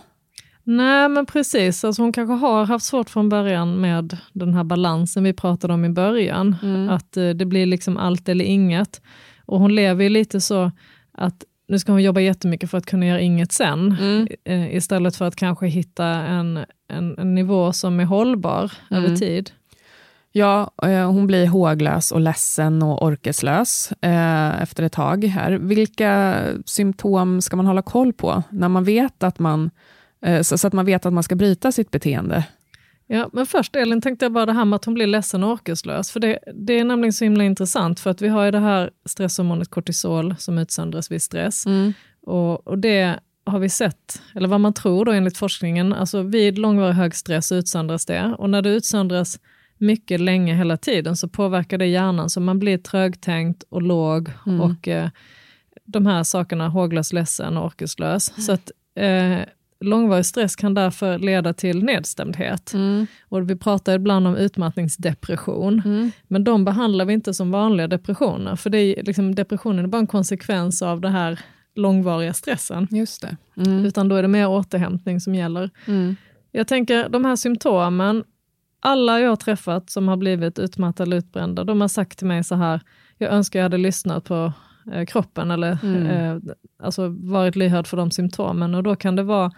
Nej, 0.63 1.09
men 1.09 1.25
precis. 1.25 1.83
Alltså 1.83 2.01
hon 2.01 2.13
kanske 2.13 2.33
har 2.33 2.65
haft 2.65 2.85
svårt 2.85 3.09
från 3.09 3.29
början 3.29 3.81
med 3.81 4.17
den 4.33 4.53
här 4.53 4.63
balansen 4.63 5.23
vi 5.23 5.33
pratade 5.33 5.73
om 5.73 5.85
i 5.85 5.89
början. 5.89 6.55
Mm. 6.63 6.89
Att 6.89 7.11
det 7.11 7.45
blir 7.45 7.65
liksom 7.65 7.97
allt 7.97 8.29
eller 8.29 8.45
inget. 8.45 9.01
Och 9.45 9.59
hon 9.59 9.75
lever 9.75 10.03
ju 10.03 10.09
lite 10.09 10.41
så 10.41 10.71
att 11.13 11.43
nu 11.67 11.79
ska 11.79 11.91
hon 11.91 12.03
jobba 12.03 12.19
jättemycket 12.19 12.71
för 12.71 12.77
att 12.77 12.85
kunna 12.85 13.05
göra 13.05 13.19
inget 13.19 13.51
sen, 13.51 13.97
mm. 13.99 14.27
istället 14.71 15.15
för 15.15 15.25
att 15.25 15.35
kanske 15.35 15.67
hitta 15.67 16.05
en, 16.05 16.65
en, 16.87 17.17
en 17.17 17.35
nivå 17.35 17.73
som 17.73 17.99
är 17.99 18.05
hållbar 18.05 18.71
mm. 18.91 19.03
över 19.03 19.15
tid. 19.15 19.51
Ja, 20.31 20.71
eh, 20.83 21.11
hon 21.11 21.27
blir 21.27 21.47
håglös 21.47 22.11
och 22.11 22.19
ledsen 22.19 22.83
och 22.83 23.03
orkeslös 23.03 23.91
eh, 24.01 24.61
efter 24.61 24.83
ett 24.83 24.93
tag. 24.93 25.23
här. 25.23 25.51
Vilka 25.51 26.43
symptom 26.65 27.41
ska 27.41 27.55
man 27.55 27.65
hålla 27.65 27.81
koll 27.81 28.13
på 28.13 28.43
när 28.49 28.69
man 28.69 28.83
vet 28.83 29.23
att 29.23 29.39
man, 29.39 29.71
eh, 30.25 30.41
så, 30.41 30.67
att 30.67 30.73
man 30.73 30.85
vet 30.85 31.05
att 31.05 31.13
man 31.13 31.23
ska 31.23 31.35
bryta 31.35 31.71
sitt 31.71 31.91
beteende? 31.91 32.43
Ja, 33.07 33.29
men 33.33 33.45
först 33.45 33.75
Elin 33.75 34.01
tänkte 34.01 34.25
jag 34.25 34.31
bara 34.31 34.45
det 34.45 34.53
här 34.53 34.65
med 34.65 34.75
att 34.75 34.85
hon 34.85 34.93
blir 34.93 35.07
ledsen 35.07 35.43
och 35.43 35.51
orkeslös. 35.51 36.11
För 36.11 36.19
det, 36.19 36.39
det 36.53 36.79
är 36.79 36.83
nämligen 36.83 37.13
så 37.13 37.23
himla 37.23 37.43
intressant, 37.43 37.99
för 37.99 38.09
att 38.09 38.21
vi 38.21 38.27
har 38.27 38.45
ju 38.45 38.51
det 38.51 38.59
här 38.59 38.91
stresshormonet 39.05 39.69
kortisol 39.69 40.35
som 40.39 40.57
utsöndras 40.57 41.11
vid 41.11 41.21
stress. 41.21 41.65
Mm. 41.65 41.93
Och, 42.21 42.67
och 42.67 42.77
det 42.77 43.19
har 43.45 43.59
vi 43.59 43.69
sett, 43.69 44.21
eller 44.35 44.47
vad 44.47 44.61
man 44.61 44.73
tror 44.73 45.05
då 45.05 45.11
enligt 45.11 45.37
forskningen, 45.37 45.93
alltså 45.93 46.21
vid 46.21 46.57
långvarig 46.57 46.93
hög 46.93 47.15
stress 47.15 47.51
utsöndras 47.51 48.05
det. 48.05 48.35
Och 48.37 48.49
när 48.49 48.61
det 48.61 48.69
utsöndras 48.69 49.39
mycket 49.77 50.21
länge 50.21 50.55
hela 50.55 50.77
tiden 50.77 51.17
så 51.17 51.27
påverkar 51.27 51.77
det 51.77 51.85
hjärnan 51.85 52.29
så 52.29 52.39
man 52.39 52.59
blir 52.59 52.77
trögtänkt 52.77 53.63
och 53.69 53.81
låg 53.81 54.31
mm. 54.45 54.61
och 54.61 54.87
eh, 54.87 55.09
de 55.85 56.05
här 56.05 56.23
sakerna, 56.23 56.69
håglös, 56.69 57.13
ledsen 57.13 57.57
och 57.57 57.65
orkeslös. 57.65 58.31
Mm. 58.31 58.41
Så 58.41 58.51
att 58.51 58.71
eh, 58.95 59.39
långvarig 59.79 60.25
stress 60.25 60.55
kan 60.55 60.73
därför 60.73 61.19
leda 61.19 61.53
till 61.53 61.83
nedstämdhet. 61.83 62.73
Mm. 62.73 63.07
Och 63.21 63.49
vi 63.49 63.55
pratar 63.55 63.93
ibland 63.93 64.27
om 64.27 64.35
utmattningsdepression, 64.35 65.81
mm. 65.85 66.11
men 66.27 66.43
de 66.43 66.65
behandlar 66.65 67.05
vi 67.05 67.13
inte 67.13 67.33
som 67.33 67.51
vanliga 67.51 67.87
depressioner, 67.87 68.55
för 68.55 68.69
det 68.69 68.77
är 68.79 69.03
liksom, 69.03 69.35
depressionen 69.35 69.85
är 69.85 69.89
bara 69.89 69.99
en 69.99 70.07
konsekvens 70.07 70.81
av 70.81 71.01
det 71.01 71.09
här 71.09 71.39
långvariga 71.75 72.33
stressen. 72.33 72.87
Just 72.91 73.21
det. 73.21 73.37
Mm. 73.57 73.85
Utan 73.85 74.09
då 74.09 74.15
är 74.15 74.21
det 74.21 74.27
mer 74.27 74.47
återhämtning 74.47 75.19
som 75.19 75.35
gäller. 75.35 75.69
Mm. 75.85 76.15
Jag 76.51 76.67
tänker 76.67 77.09
de 77.09 77.25
här 77.25 77.35
symptomen, 77.35 78.23
alla 78.79 79.19
jag 79.19 79.29
har 79.29 79.35
träffat 79.35 79.89
som 79.89 80.07
har 80.07 80.17
blivit 80.17 80.59
utmattade 80.59 81.07
eller 81.07 81.17
utbrända, 81.17 81.63
de 81.63 81.81
har 81.81 81.87
sagt 81.87 82.17
till 82.17 82.27
mig 82.27 82.43
så 82.43 82.55
här, 82.55 82.81
jag 83.17 83.31
önskar 83.33 83.59
jag 83.59 83.63
hade 83.63 83.77
lyssnat 83.77 84.23
på 84.23 84.53
eh, 84.93 85.05
kroppen 85.05 85.51
eller 85.51 85.77
mm. 85.83 86.05
eh, 86.07 86.37
alltså 86.83 87.07
varit 87.09 87.55
lyhörd 87.55 87.87
för 87.87 87.97
de 87.97 88.11
symptomen 88.11 88.75
och 88.75 88.83
då 88.83 88.95
kan 88.95 89.15
det 89.15 89.23
vara 89.23 89.51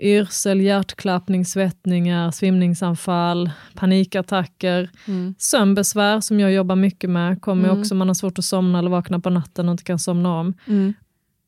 yrsel, 0.00 0.60
hjärtklappning, 0.60 1.44
svettningar, 1.44 2.30
svimningsanfall, 2.30 3.50
panikattacker, 3.74 4.90
Mm. 5.08 5.34
sömnbesvär 5.38 6.20
som 6.20 6.40
jag 6.40 6.52
jobbar 6.52 6.76
mycket 6.76 7.10
med, 7.10 7.40
kommer 7.42 7.68
Mm. 7.68 7.80
också 7.80 7.94
man 7.94 8.08
har 8.08 8.14
svårt 8.14 8.38
att 8.38 8.44
somna 8.44 8.78
eller 8.78 8.90
vakna 8.90 9.20
på 9.20 9.30
natten 9.30 9.68
och 9.68 9.72
inte 9.72 9.84
kan 9.84 9.98
somna 9.98 10.40
om. 10.40 10.54
Mm. 10.66 10.94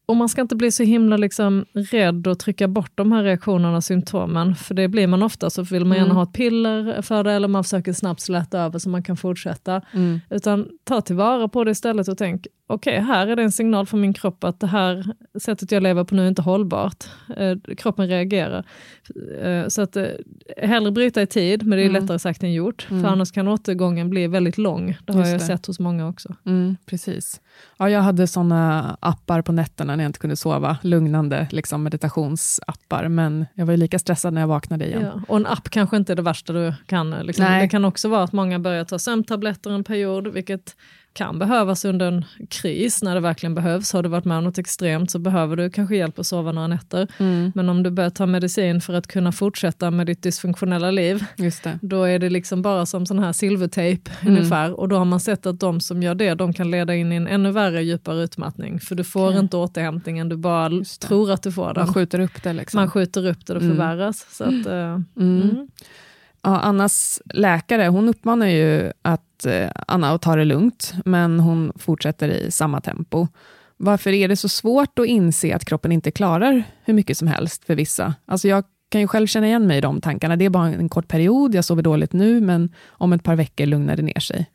Och 0.06 0.16
man 0.16 0.28
ska 0.28 0.40
inte 0.40 0.56
bli 0.56 0.70
så 0.70 0.82
himla 0.82 1.16
liksom 1.16 1.64
rädd 1.74 2.26
och 2.26 2.38
trycka 2.38 2.68
bort 2.68 2.92
de 2.94 3.12
här 3.12 3.22
reaktionerna 3.22 3.76
och 3.76 3.84
symptomen, 3.84 4.54
för 4.54 4.74
det 4.74 4.88
blir 4.88 5.06
man 5.06 5.22
ofta, 5.22 5.50
så 5.50 5.62
vill 5.62 5.84
man 5.84 5.96
gärna 5.96 6.06
Mm. 6.10 6.16
ha 6.16 6.22
ett 6.22 6.32
piller 6.32 7.02
för 7.02 7.24
det, 7.24 7.32
eller 7.32 7.48
man 7.48 7.64
försöker 7.64 7.92
snabbt 7.92 8.20
släta 8.20 8.58
över 8.60 8.78
så 8.78 8.88
man 8.90 9.02
kan 9.02 9.16
fortsätta. 9.16 9.82
Mm. 9.92 10.20
Utan 10.30 10.68
ta 10.84 11.00
tillvara 11.00 11.48
på 11.48 11.64
det 11.64 11.70
istället 11.70 12.08
och 12.08 12.18
tänk, 12.18 12.46
okej, 12.74 13.00
här 13.00 13.26
är 13.26 13.36
det 13.36 13.42
en 13.42 13.52
signal 13.52 13.86
från 13.86 14.00
min 14.00 14.12
kropp 14.12 14.44
att 14.44 14.60
det 14.60 14.66
här 14.66 15.04
sättet 15.40 15.72
jag 15.72 15.82
lever 15.82 16.04
på 16.04 16.14
nu 16.14 16.24
är 16.24 16.28
inte 16.28 16.42
hållbart. 16.42 17.04
Eh, 17.36 17.74
kroppen 17.76 18.08
reagerar. 18.08 18.64
Eh, 19.42 19.68
så 19.68 19.82
att 19.82 19.96
eh, 19.96 20.06
hellre 20.56 20.90
bryta 20.92 21.22
i 21.22 21.26
tid, 21.26 21.66
men 21.66 21.78
det 21.78 21.84
är 21.84 21.88
Mm. 21.88 22.02
lättare 22.02 22.18
sagt 22.18 22.42
än 22.42 22.52
gjort. 22.52 22.86
Mm. 22.90 23.02
För 23.02 23.08
annars 23.10 23.32
kan 23.32 23.48
återgången 23.48 24.10
bli 24.10 24.26
väldigt 24.26 24.58
lång. 24.58 24.96
Det 25.04 25.12
har 25.12 25.20
Just 25.20 25.30
jag 25.32 25.40
det. 25.40 25.44
sett 25.44 25.66
hos 25.66 25.78
många 25.80 26.08
också. 26.08 26.34
Mm, 26.46 26.76
precis. 26.86 27.40
Ja, 27.78 27.90
jag 27.90 28.00
hade 28.00 28.26
såna 28.26 28.96
appar 29.00 29.42
på 29.42 29.52
nätterna 29.52 29.96
när 29.96 30.04
jag 30.04 30.08
inte 30.08 30.18
kunde 30.18 30.36
sova, 30.36 30.78
lugnande 30.82 31.48
liksom 31.50 31.82
meditationsappar, 31.82 33.08
men 33.08 33.46
jag 33.54 33.66
var 33.66 33.72
ju 33.72 33.76
lika 33.76 33.98
stressad 33.98 34.32
när 34.34 34.40
jag 34.40 34.48
vaknade 34.48 34.86
igen. 34.86 35.02
Ja. 35.02 35.22
Och 35.28 35.36
en 35.36 35.46
app 35.46 35.70
kanske 35.70 35.96
inte 35.96 36.12
är 36.12 36.16
det 36.16 36.22
värsta 36.22 36.52
du 36.52 36.74
kan. 36.86 37.10
Liksom. 37.10 37.44
Det 37.44 37.68
kan 37.68 37.84
också 37.84 38.08
vara 38.08 38.22
att 38.22 38.32
många 38.32 38.58
börjar 38.58 38.84
ta 38.84 38.98
sömntabletter 38.98 39.70
en 39.70 39.84
period, 39.84 40.28
vilket 40.28 40.76
kan 41.12 41.38
behövas 41.38 41.84
under 41.84 42.06
en 42.06 42.24
kris 42.50 43.02
när 43.02 43.14
det 43.14 43.20
verkligen 43.20 43.54
behövs. 43.54 43.92
Har 43.92 44.02
du 44.02 44.08
varit 44.08 44.24
med 44.24 44.38
om 44.38 44.44
något 44.44 44.58
extremt 44.58 45.10
så 45.10 45.18
behöver 45.18 45.56
du 45.56 45.70
kanske 45.70 45.96
hjälp 45.96 46.18
att 46.18 46.26
sova 46.26 46.52
några 46.52 46.66
nätter. 46.68 47.08
Mm, 47.18 47.52
Men 47.54 47.68
om 47.68 47.82
du 47.82 47.90
börjar 47.90 48.10
ta 48.10 48.26
medicin 48.26 48.80
för 48.80 48.94
att 48.94 49.06
kunna 49.06 49.32
fortsätta 49.32 49.90
med 49.90 50.06
ditt 50.06 50.22
dysfunktionella 50.22 50.90
liv, 50.90 51.24
då 51.80 52.02
är 52.04 52.18
det 52.18 52.30
liksom 52.30 52.62
bara 52.62 52.86
som 52.86 53.06
sån 53.06 53.18
här 53.18 53.32
silvertejp 53.32 54.10
Mm. 54.20 54.34
ungefär. 54.36 54.72
Och 54.80 54.88
då 54.88 54.96
har 54.96 55.04
man 55.04 55.20
sett 55.20 55.46
att 55.46 55.60
de 55.60 55.80
som 55.80 56.02
gör 56.02 56.14
det, 56.14 56.34
de 56.34 56.52
kan 56.52 56.70
leda 56.70 56.94
in 56.94 57.12
i 57.12 57.16
en 57.16 57.26
ännu 57.26 57.50
värre, 57.50 57.82
djupare 57.82 58.22
utmattning. 58.22 58.80
För 58.80 58.94
du 58.94 59.04
får 59.04 59.28
Okej. 59.28 59.38
inte 59.40 59.56
återhämtningen, 59.56 60.28
du 60.28 60.36
bara 60.36 60.70
tror 61.00 61.30
att 61.30 61.42
du 61.42 61.52
får 61.52 61.74
den. 61.74 61.84
Man 61.84 61.94
skjuter 61.94 62.20
upp 62.20 62.42
det. 62.42 62.52
Liksom. 62.52 62.78
Man 62.80 62.90
skjuter 62.90 63.26
upp 63.26 63.46
det 63.46 63.54
och 63.54 63.62
Mm. 63.62 63.76
förvärras. 63.76 64.26
Så 64.36 64.44
att, 64.44 64.66
eh, 64.66 65.00
Mm. 65.16 65.68
Ja, 66.42 66.58
Annas 66.58 67.22
läkare 67.24 67.86
hon 67.86 68.08
uppmanar 68.08 68.46
ju 68.46 68.92
att 69.02 69.46
eh, 69.46 69.70
Anna 69.86 70.10
att 70.10 70.22
ta 70.22 70.36
det 70.36 70.44
lugnt, 70.44 70.94
men 71.04 71.40
hon 71.40 71.72
fortsätter 71.76 72.28
i 72.28 72.50
samma 72.50 72.80
tempo. 72.80 73.28
Varför 73.76 74.12
är 74.12 74.28
det 74.28 74.36
så 74.36 74.48
svårt 74.48 74.98
att 74.98 75.06
inse 75.06 75.56
att 75.56 75.64
kroppen 75.64 75.92
inte 75.92 76.10
klarar 76.10 76.62
hur 76.84 76.94
mycket 76.94 77.18
som 77.18 77.28
helst 77.28 77.64
för 77.64 77.74
vissa? 77.74 78.14
Alltså 78.26 78.48
jag 78.48 78.64
kan 78.88 79.00
ju 79.00 79.06
själv 79.06 79.26
känna 79.26 79.46
igen 79.46 79.66
mig 79.66 79.78
i 79.78 79.80
de 79.80 80.00
tankarna. 80.00 80.36
Det 80.36 80.44
är 80.44 80.50
bara 80.50 80.66
en 80.66 80.88
kort 80.88 81.08
period, 81.08 81.54
jag 81.54 81.64
sover 81.64 81.82
dåligt 81.82 82.12
nu, 82.12 82.40
men 82.40 82.74
om 82.88 83.12
ett 83.12 83.22
par 83.22 83.36
veckor 83.36 83.66
lugnar 83.66 83.96
det 83.96 84.02
ner 84.02 84.20
sig. 84.20 84.50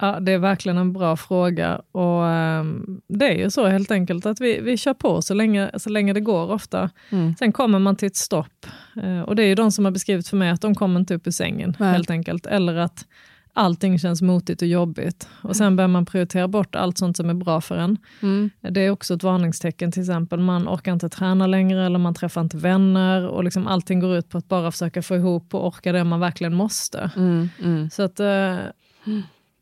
Ja, 0.00 0.20
det 0.20 0.32
är 0.32 0.38
verkligen 0.38 0.78
en 0.78 0.92
bra 0.92 1.16
fråga. 1.16 1.80
Och 1.92 2.26
ehm, 2.26 3.00
Det 3.08 3.28
är 3.28 3.38
ju 3.38 3.50
så 3.50 3.66
helt 3.66 3.90
enkelt 3.90 4.26
att 4.26 4.40
vi, 4.40 4.60
vi 4.60 4.76
kör 4.76 4.94
på 4.94 5.22
så 5.22 5.34
länge, 5.34 5.70
så 5.76 5.90
länge 5.90 6.12
det 6.12 6.20
går 6.20 6.50
ofta. 6.50 6.90
Mm. 7.10 7.34
Sen 7.38 7.52
kommer 7.52 7.78
man 7.78 7.96
till 7.96 8.06
ett 8.06 8.16
stopp. 8.16 8.66
Eh, 9.02 9.20
och 9.20 9.36
det 9.36 9.42
är 9.42 9.46
ju 9.46 9.54
de 9.54 9.72
som 9.72 9.84
har 9.84 9.92
beskrivit 9.92 10.28
för 10.28 10.36
mig 10.36 10.50
att 10.50 10.60
de 10.60 10.74
kommer 10.74 11.00
inte 11.00 11.14
upp 11.14 11.26
ur 11.26 11.30
sängen 11.30 11.76
Nej. 11.78 11.92
helt 11.92 12.10
enkelt. 12.10 12.46
Eller 12.46 12.76
att 12.76 13.06
allting 13.52 13.98
känns 13.98 14.22
motigt 14.22 14.62
och 14.62 14.68
jobbigt. 14.68 15.28
Och 15.42 15.56
sen 15.56 15.76
börjar 15.76 15.88
man 15.88 16.06
prioritera 16.06 16.48
bort 16.48 16.74
allt 16.74 16.98
sånt 16.98 17.16
som 17.16 17.30
är 17.30 17.34
bra 17.34 17.60
för 17.60 17.76
en. 17.76 17.96
Mm. 18.22 18.50
Det 18.60 18.80
är 18.80 18.90
också 18.90 19.14
ett 19.14 19.22
varningstecken 19.22 19.92
till 19.92 20.02
exempel. 20.02 20.40
Man 20.40 20.68
orkar 20.68 20.92
inte 20.92 21.08
träna 21.08 21.46
längre 21.46 21.86
eller 21.86 21.98
man 21.98 22.14
träffar 22.14 22.40
inte 22.40 22.56
vänner. 22.56 23.26
Och 23.28 23.44
liksom 23.44 23.66
allting 23.66 24.00
går 24.00 24.16
ut 24.16 24.28
på 24.28 24.38
att 24.38 24.48
bara 24.48 24.70
försöka 24.70 25.02
få 25.02 25.16
ihop 25.16 25.54
och 25.54 25.66
orka 25.66 25.92
det 25.92 26.04
man 26.04 26.20
verkligen 26.20 26.54
måste. 26.54 27.10
Mm. 27.16 27.48
Mm. 27.62 27.90
Så 27.90 28.02
att, 28.02 28.20
eh, 28.20 28.56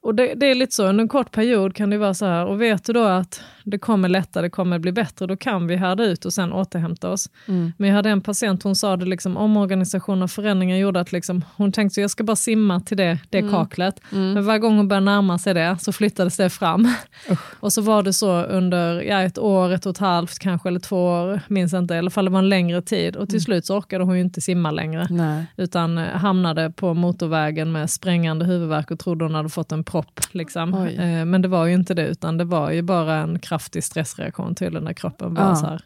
och 0.09 0.15
det, 0.15 0.35
det 0.35 0.47
är 0.47 0.55
lite 0.55 0.75
så, 0.75 0.87
under 0.87 1.03
en 1.03 1.09
kort 1.09 1.31
period 1.33 1.75
kan 1.75 1.91
det 1.91 1.99
vara 1.99 2.15
så 2.15 2.27
här, 2.27 2.47
och 2.47 2.63
vet 2.63 2.85
du 2.85 2.93
då 2.93 3.05
att 3.05 3.41
det 3.71 3.79
kommer 3.79 4.09
lätta, 4.09 4.43
det 4.43 4.51
kommer 4.51 4.79
bli 4.79 4.93
bättre, 4.93 5.27
då 5.27 5.37
kan 5.37 5.67
vi 5.67 5.77
härda 5.77 6.05
ut 6.05 6.25
och 6.25 6.33
sen 6.33 6.53
återhämta 6.53 7.11
oss. 7.11 7.31
Mm. 7.49 7.73
Men 7.77 7.89
jag 7.89 7.97
hade 7.97 8.11
en 8.11 8.21
patient, 8.21 8.63
hon 8.63 8.77
sa 8.77 8.97
det 8.97 9.05
liksom, 9.05 9.37
omorganisation 9.37 10.23
och 10.23 10.31
förändringar 10.31 10.77
gjorde 10.77 11.01
att 11.01 11.13
liksom, 11.13 11.45
hon 11.57 11.73
tänkte 11.73 12.01
jag 12.01 12.11
ska 12.11 12.25
bara 12.25 12.37
simma 12.37 12.81
till 12.81 12.97
det, 12.97 13.19
det 13.31 13.39
Mm. 13.39 13.51
kaklet. 13.51 14.01
Men 14.11 14.45
varje 14.47 14.59
gång 14.59 14.77
hon 14.77 14.89
började 14.89 15.05
närma 15.05 15.39
sig 15.39 15.55
det 15.55 15.77
så 15.81 15.93
flyttades 15.93 16.37
det 16.37 16.51
fram. 16.51 16.89
och 17.61 17.73
så 17.73 17.81
var 17.83 18.03
det 18.03 18.13
så 18.13 18.43
under 18.43 19.01
ja, 19.03 19.23
ett 19.23 19.39
år, 19.39 19.73
ett 19.73 19.87
och 19.87 19.91
ett 19.91 19.99
halvt 19.99 20.39
kanske, 20.39 20.69
eller 20.69 20.81
två 20.81 21.05
år, 21.07 21.41
minns 21.49 21.75
inte, 21.75 21.95
i 21.95 21.99
alla 21.99 22.11
fall 22.11 22.25
det 22.25 22.31
var 22.31 22.39
en 22.39 22.49
längre 22.49 22.83
tid. 22.83 23.17
Och 23.17 23.29
till 23.29 23.35
Mm. 23.37 23.41
slut 23.41 23.67
så 23.67 23.77
orkade 23.79 24.05
hon 24.05 24.15
ju 24.15 24.21
inte 24.21 24.41
simma 24.41 24.71
längre 24.71 25.07
Nej. 25.11 25.45
utan 25.57 25.99
eh, 25.99 26.05
hamnade 26.09 26.71
på 26.71 26.95
motorvägen 26.95 27.73
med 27.73 27.91
sprängande 27.91 28.45
huvudvärk 28.45 28.91
och 28.91 28.99
trodde 28.99 29.25
hon 29.25 29.35
hade 29.35 29.49
fått 29.49 29.73
en 29.73 29.85
propp. 29.85 30.21
Liksom. 30.33 30.75
Eh, 30.75 31.25
Men 31.25 31.43
det 31.43 31.49
var 31.49 31.67
ju 31.67 31.75
inte 31.75 31.95
det, 31.95 32.07
utan 32.07 32.39
det 32.39 32.45
var 32.45 32.71
ju 32.71 32.83
bara 32.83 33.15
en 33.15 33.39
kraftig 33.59 33.85
stressreaktion 33.85 34.55
tydligen 34.55 34.85
när 34.85 34.93
kroppen 34.93 35.35
var 35.35 35.43
Ja. 35.43 35.55
så 35.57 35.67
här, 35.67 35.81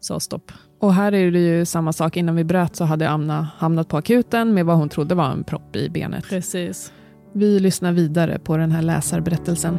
sa 0.00 0.20
stopp. 0.20 0.52
Och 0.80 0.94
här 0.94 1.14
är 1.14 1.30
det 1.30 1.38
ju 1.38 1.64
samma 1.64 1.92
sak. 1.92 2.16
Innan 2.16 2.36
vi 2.36 2.44
bröt 2.44 2.76
så 2.76 2.84
hade 2.84 3.08
Anna 3.10 3.48
hamnat 3.58 3.88
på 3.88 3.96
akuten 3.96 4.54
med 4.54 4.66
vad 4.66 4.76
hon 4.76 4.88
trodde 4.88 5.14
var 5.14 5.30
en 5.30 5.44
propp 5.44 5.76
i 5.76 5.88
benet. 5.90 6.24
Precis. 6.28 6.92
Vi 7.34 7.60
lyssnar 7.60 7.92
vidare 7.92 8.38
på 8.38 8.56
den 8.56 8.72
här 8.72 8.82
läsarberättelsen. 8.82 9.78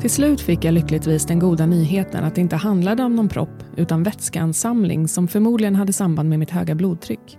Till 0.00 0.10
slut 0.10 0.40
fick 0.40 0.64
jag 0.64 0.74
lyckligtvis 0.74 1.26
den 1.26 1.38
goda 1.38 1.66
nyheten 1.66 2.24
att 2.24 2.34
det 2.34 2.40
inte 2.40 2.56
handlade 2.56 3.02
om 3.02 3.16
någon 3.16 3.28
propp 3.28 3.62
utan 3.76 4.02
vätskeansamling 4.02 5.08
som 5.08 5.28
förmodligen 5.28 5.76
hade 5.76 5.92
samband 5.92 6.28
med 6.28 6.38
mitt 6.38 6.50
höga 6.50 6.74
blodtryck. 6.74 7.38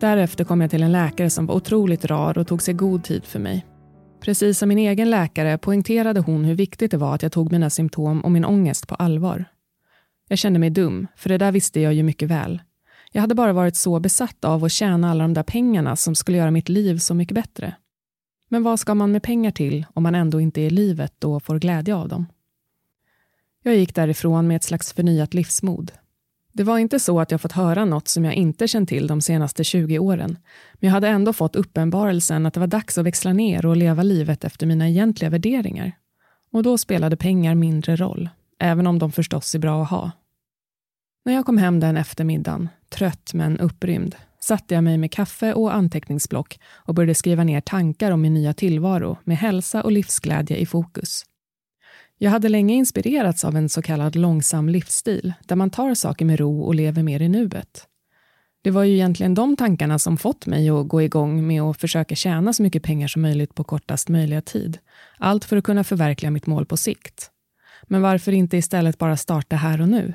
Därefter 0.00 0.44
kom 0.44 0.60
jag 0.60 0.70
till 0.70 0.82
en 0.82 0.92
läkare 0.92 1.30
som 1.30 1.46
var 1.46 1.54
otroligt 1.54 2.04
rar 2.04 2.38
och 2.38 2.46
tog 2.46 2.62
sig 2.62 2.74
god 2.74 3.04
tid 3.04 3.24
för 3.24 3.38
mig. 3.38 3.66
Precis 4.20 4.58
som 4.58 4.68
min 4.68 4.78
egen 4.78 5.10
läkare 5.10 5.58
poängterade 5.58 6.20
hon 6.20 6.44
hur 6.44 6.54
viktigt 6.54 6.90
det 6.90 6.96
var 6.96 7.14
att 7.14 7.22
jag 7.22 7.32
tog 7.32 7.52
mina 7.52 7.70
symptom 7.70 8.20
och 8.20 8.30
min 8.30 8.44
ångest 8.44 8.88
på 8.88 8.94
allvar. 8.94 9.44
Jag 10.28 10.38
kände 10.38 10.58
mig 10.58 10.70
dum, 10.70 11.06
för 11.16 11.28
det 11.28 11.38
där 11.38 11.52
visste 11.52 11.80
jag 11.80 11.94
ju 11.94 12.02
mycket 12.02 12.28
väl. 12.28 12.62
Jag 13.12 13.20
hade 13.20 13.34
bara 13.34 13.52
varit 13.52 13.76
så 13.76 14.00
besatt 14.00 14.44
av 14.44 14.64
att 14.64 14.72
tjäna 14.72 15.10
alla 15.10 15.24
de 15.24 15.34
där 15.34 15.42
pengarna 15.42 15.96
som 15.96 16.14
skulle 16.14 16.38
göra 16.38 16.50
mitt 16.50 16.68
liv 16.68 16.98
så 16.98 17.14
mycket 17.14 17.34
bättre. 17.34 17.74
Men 18.48 18.62
vad 18.62 18.80
ska 18.80 18.94
man 18.94 19.12
med 19.12 19.22
pengar 19.22 19.50
till 19.50 19.86
om 19.94 20.02
man 20.02 20.14
ändå 20.14 20.40
inte 20.40 20.60
är 20.60 20.66
i 20.66 20.70
livet 20.70 21.24
och 21.24 21.42
får 21.42 21.58
glädje 21.58 21.94
av 21.94 22.08
dem? 22.08 22.26
Jag 23.62 23.76
gick 23.76 23.94
därifrån 23.94 24.46
med 24.46 24.56
ett 24.56 24.64
slags 24.64 24.92
förnyat 24.92 25.34
livsmod. 25.34 25.92
Det 26.52 26.64
var 26.64 26.78
inte 26.78 27.00
så 27.00 27.20
att 27.20 27.30
jag 27.30 27.40
fått 27.40 27.52
höra 27.52 27.84
något 27.84 28.08
som 28.08 28.24
jag 28.24 28.34
inte 28.34 28.68
känt 28.68 28.88
till 28.88 29.06
de 29.06 29.20
senaste 29.20 29.64
20 29.64 29.98
åren, 29.98 30.38
men 30.74 30.88
jag 30.88 30.90
hade 30.90 31.08
ändå 31.08 31.32
fått 31.32 31.56
uppenbarelsen 31.56 32.46
att 32.46 32.54
det 32.54 32.60
var 32.60 32.66
dags 32.66 32.98
att 32.98 33.06
växla 33.06 33.32
ner 33.32 33.66
och 33.66 33.76
leva 33.76 34.02
livet 34.02 34.44
efter 34.44 34.66
mina 34.66 34.88
egentliga 34.88 35.30
värderingar. 35.30 35.92
Och 36.52 36.62
då 36.62 36.78
spelade 36.78 37.16
pengar 37.16 37.54
mindre 37.54 37.96
roll, 37.96 38.28
även 38.58 38.86
om 38.86 38.98
de 38.98 39.12
förstås 39.12 39.54
är 39.54 39.58
bra 39.58 39.82
att 39.82 39.90
ha. 39.90 40.10
När 41.24 41.34
jag 41.34 41.46
kom 41.46 41.58
hem 41.58 41.80
den 41.80 41.96
eftermiddagen, 41.96 42.68
trött 42.88 43.30
men 43.34 43.58
upprymd, 43.58 44.16
satte 44.40 44.74
jag 44.74 44.84
mig 44.84 44.98
med 44.98 45.12
kaffe 45.12 45.52
och 45.52 45.74
anteckningsblock 45.74 46.58
och 46.70 46.94
började 46.94 47.14
skriva 47.14 47.44
ner 47.44 47.60
tankar 47.60 48.10
om 48.10 48.20
min 48.20 48.34
nya 48.34 48.54
tillvaro 48.54 49.16
med 49.24 49.38
hälsa 49.38 49.82
och 49.82 49.92
livsglädje 49.92 50.56
i 50.56 50.66
fokus. 50.66 51.24
Jag 52.20 52.30
hade 52.30 52.48
länge 52.48 52.74
inspirerats 52.74 53.44
av 53.44 53.56
en 53.56 53.68
så 53.68 53.82
kallad 53.82 54.16
långsam 54.16 54.68
livsstil 54.68 55.32
där 55.46 55.56
man 55.56 55.70
tar 55.70 55.94
saker 55.94 56.24
med 56.24 56.40
ro 56.40 56.62
och 56.62 56.74
lever 56.74 57.02
mer 57.02 57.22
i 57.22 57.28
nuet. 57.28 57.86
Det 58.62 58.70
var 58.70 58.84
ju 58.84 58.94
egentligen 58.94 59.34
de 59.34 59.56
tankarna 59.56 59.98
som 59.98 60.16
fått 60.16 60.46
mig 60.46 60.70
att 60.70 60.88
gå 60.88 61.02
igång 61.02 61.46
med 61.46 61.62
att 61.62 61.80
försöka 61.80 62.14
tjäna 62.14 62.52
så 62.52 62.62
mycket 62.62 62.82
pengar 62.82 63.08
som 63.08 63.22
möjligt 63.22 63.54
på 63.54 63.64
kortast 63.64 64.08
möjliga 64.08 64.40
tid. 64.40 64.78
Allt 65.18 65.44
för 65.44 65.56
att 65.56 65.64
kunna 65.64 65.84
förverkliga 65.84 66.30
mitt 66.30 66.46
mål 66.46 66.66
på 66.66 66.76
sikt. 66.76 67.30
Men 67.82 68.02
varför 68.02 68.32
inte 68.32 68.56
istället 68.56 68.98
bara 68.98 69.16
starta 69.16 69.56
här 69.56 69.80
och 69.80 69.88
nu? 69.88 70.14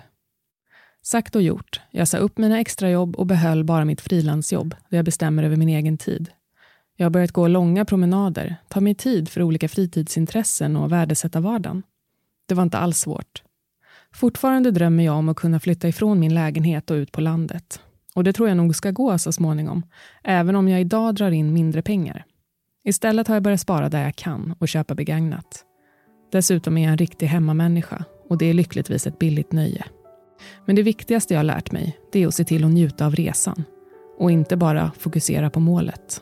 Sagt 1.02 1.36
och 1.36 1.42
gjort. 1.42 1.82
Jag 1.92 2.08
sa 2.08 2.18
upp 2.18 2.38
mina 2.38 2.60
extrajobb 2.60 3.16
och 3.16 3.26
behöll 3.26 3.64
bara 3.64 3.86
mitt 3.86 4.02
frilansjobb 4.02 4.76
där 4.90 4.98
jag 4.98 5.06
bestämmer 5.06 5.44
över 5.44 5.56
min 5.56 5.70
egen 5.70 5.98
tid. 5.98 6.30
Jag 6.96 7.06
har 7.06 7.12
börjat 7.12 7.32
gå 7.32 7.48
långa 7.48 7.86
promenader, 7.86 8.56
ta 8.68 8.82
mig 8.82 8.96
tid 8.96 9.30
för 9.30 9.42
olika 9.42 9.70
fritidsintressen 9.70 10.76
och 10.76 10.92
värdesätta 10.92 11.40
vardagen. 11.40 11.84
Det 12.46 12.56
var 12.56 12.64
inte 12.64 12.78
alls 12.78 13.00
svårt. 13.00 13.44
Fortfarande 14.14 14.72
drömmer 14.72 15.04
jag 15.04 15.16
om 15.16 15.30
att 15.30 15.38
kunna 15.38 15.60
flytta 15.60 15.88
ifrån 15.88 16.20
min 16.20 16.34
lägenhet 16.34 16.92
och 16.92 16.96
ut 16.96 17.12
på 17.12 17.22
landet. 17.22 17.82
Och 18.16 18.24
det 18.24 18.34
tror 18.34 18.48
jag 18.48 18.58
nog 18.58 18.76
ska 18.76 18.92
gå 18.92 19.18
så 19.18 19.32
småningom, 19.32 19.84
även 20.24 20.56
om 20.56 20.68
jag 20.68 20.82
idag 20.82 21.16
drar 21.16 21.32
in 21.32 21.54
mindre 21.54 21.82
pengar. 21.82 22.26
Istället 22.84 23.28
har 23.28 23.36
jag 23.36 23.44
börjat 23.44 23.62
spara 23.62 23.90
där 23.90 24.04
jag 24.04 24.16
kan 24.16 24.56
och 24.60 24.68
köpa 24.68 24.96
begagnat. 24.96 25.66
Dessutom 26.32 26.78
är 26.78 26.84
jag 26.84 26.92
en 26.92 26.98
riktig 26.98 27.26
hemmamänniska 27.26 28.06
och 28.30 28.38
det 28.38 28.46
är 28.46 28.54
lyckligtvis 28.54 29.08
ett 29.08 29.20
billigt 29.20 29.52
nöje. 29.52 29.86
Men 30.66 30.76
det 30.76 30.84
viktigaste 30.84 31.34
jag 31.34 31.40
har 31.40 31.44
lärt 31.44 31.72
mig, 31.72 31.98
det 32.12 32.24
är 32.24 32.28
att 32.28 32.34
se 32.34 32.44
till 32.44 32.64
att 32.64 32.72
njuta 32.72 33.06
av 33.06 33.16
resan 33.16 33.64
och 34.18 34.32
inte 34.32 34.58
bara 34.58 34.92
fokusera 35.00 35.50
på 35.50 35.60
målet. 35.60 36.22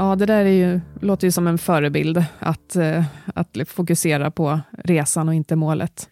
Ja, 0.00 0.16
det 0.16 0.26
där 0.26 0.44
är 0.44 0.72
ju, 0.72 0.80
låter 1.00 1.26
ju 1.26 1.30
som 1.30 1.46
en 1.46 1.58
förebild, 1.58 2.24
att, 2.38 2.76
eh, 2.76 3.04
att 3.34 3.58
fokusera 3.66 4.30
på 4.30 4.60
resan 4.84 5.28
och 5.28 5.34
inte 5.34 5.56
målet. 5.56 6.08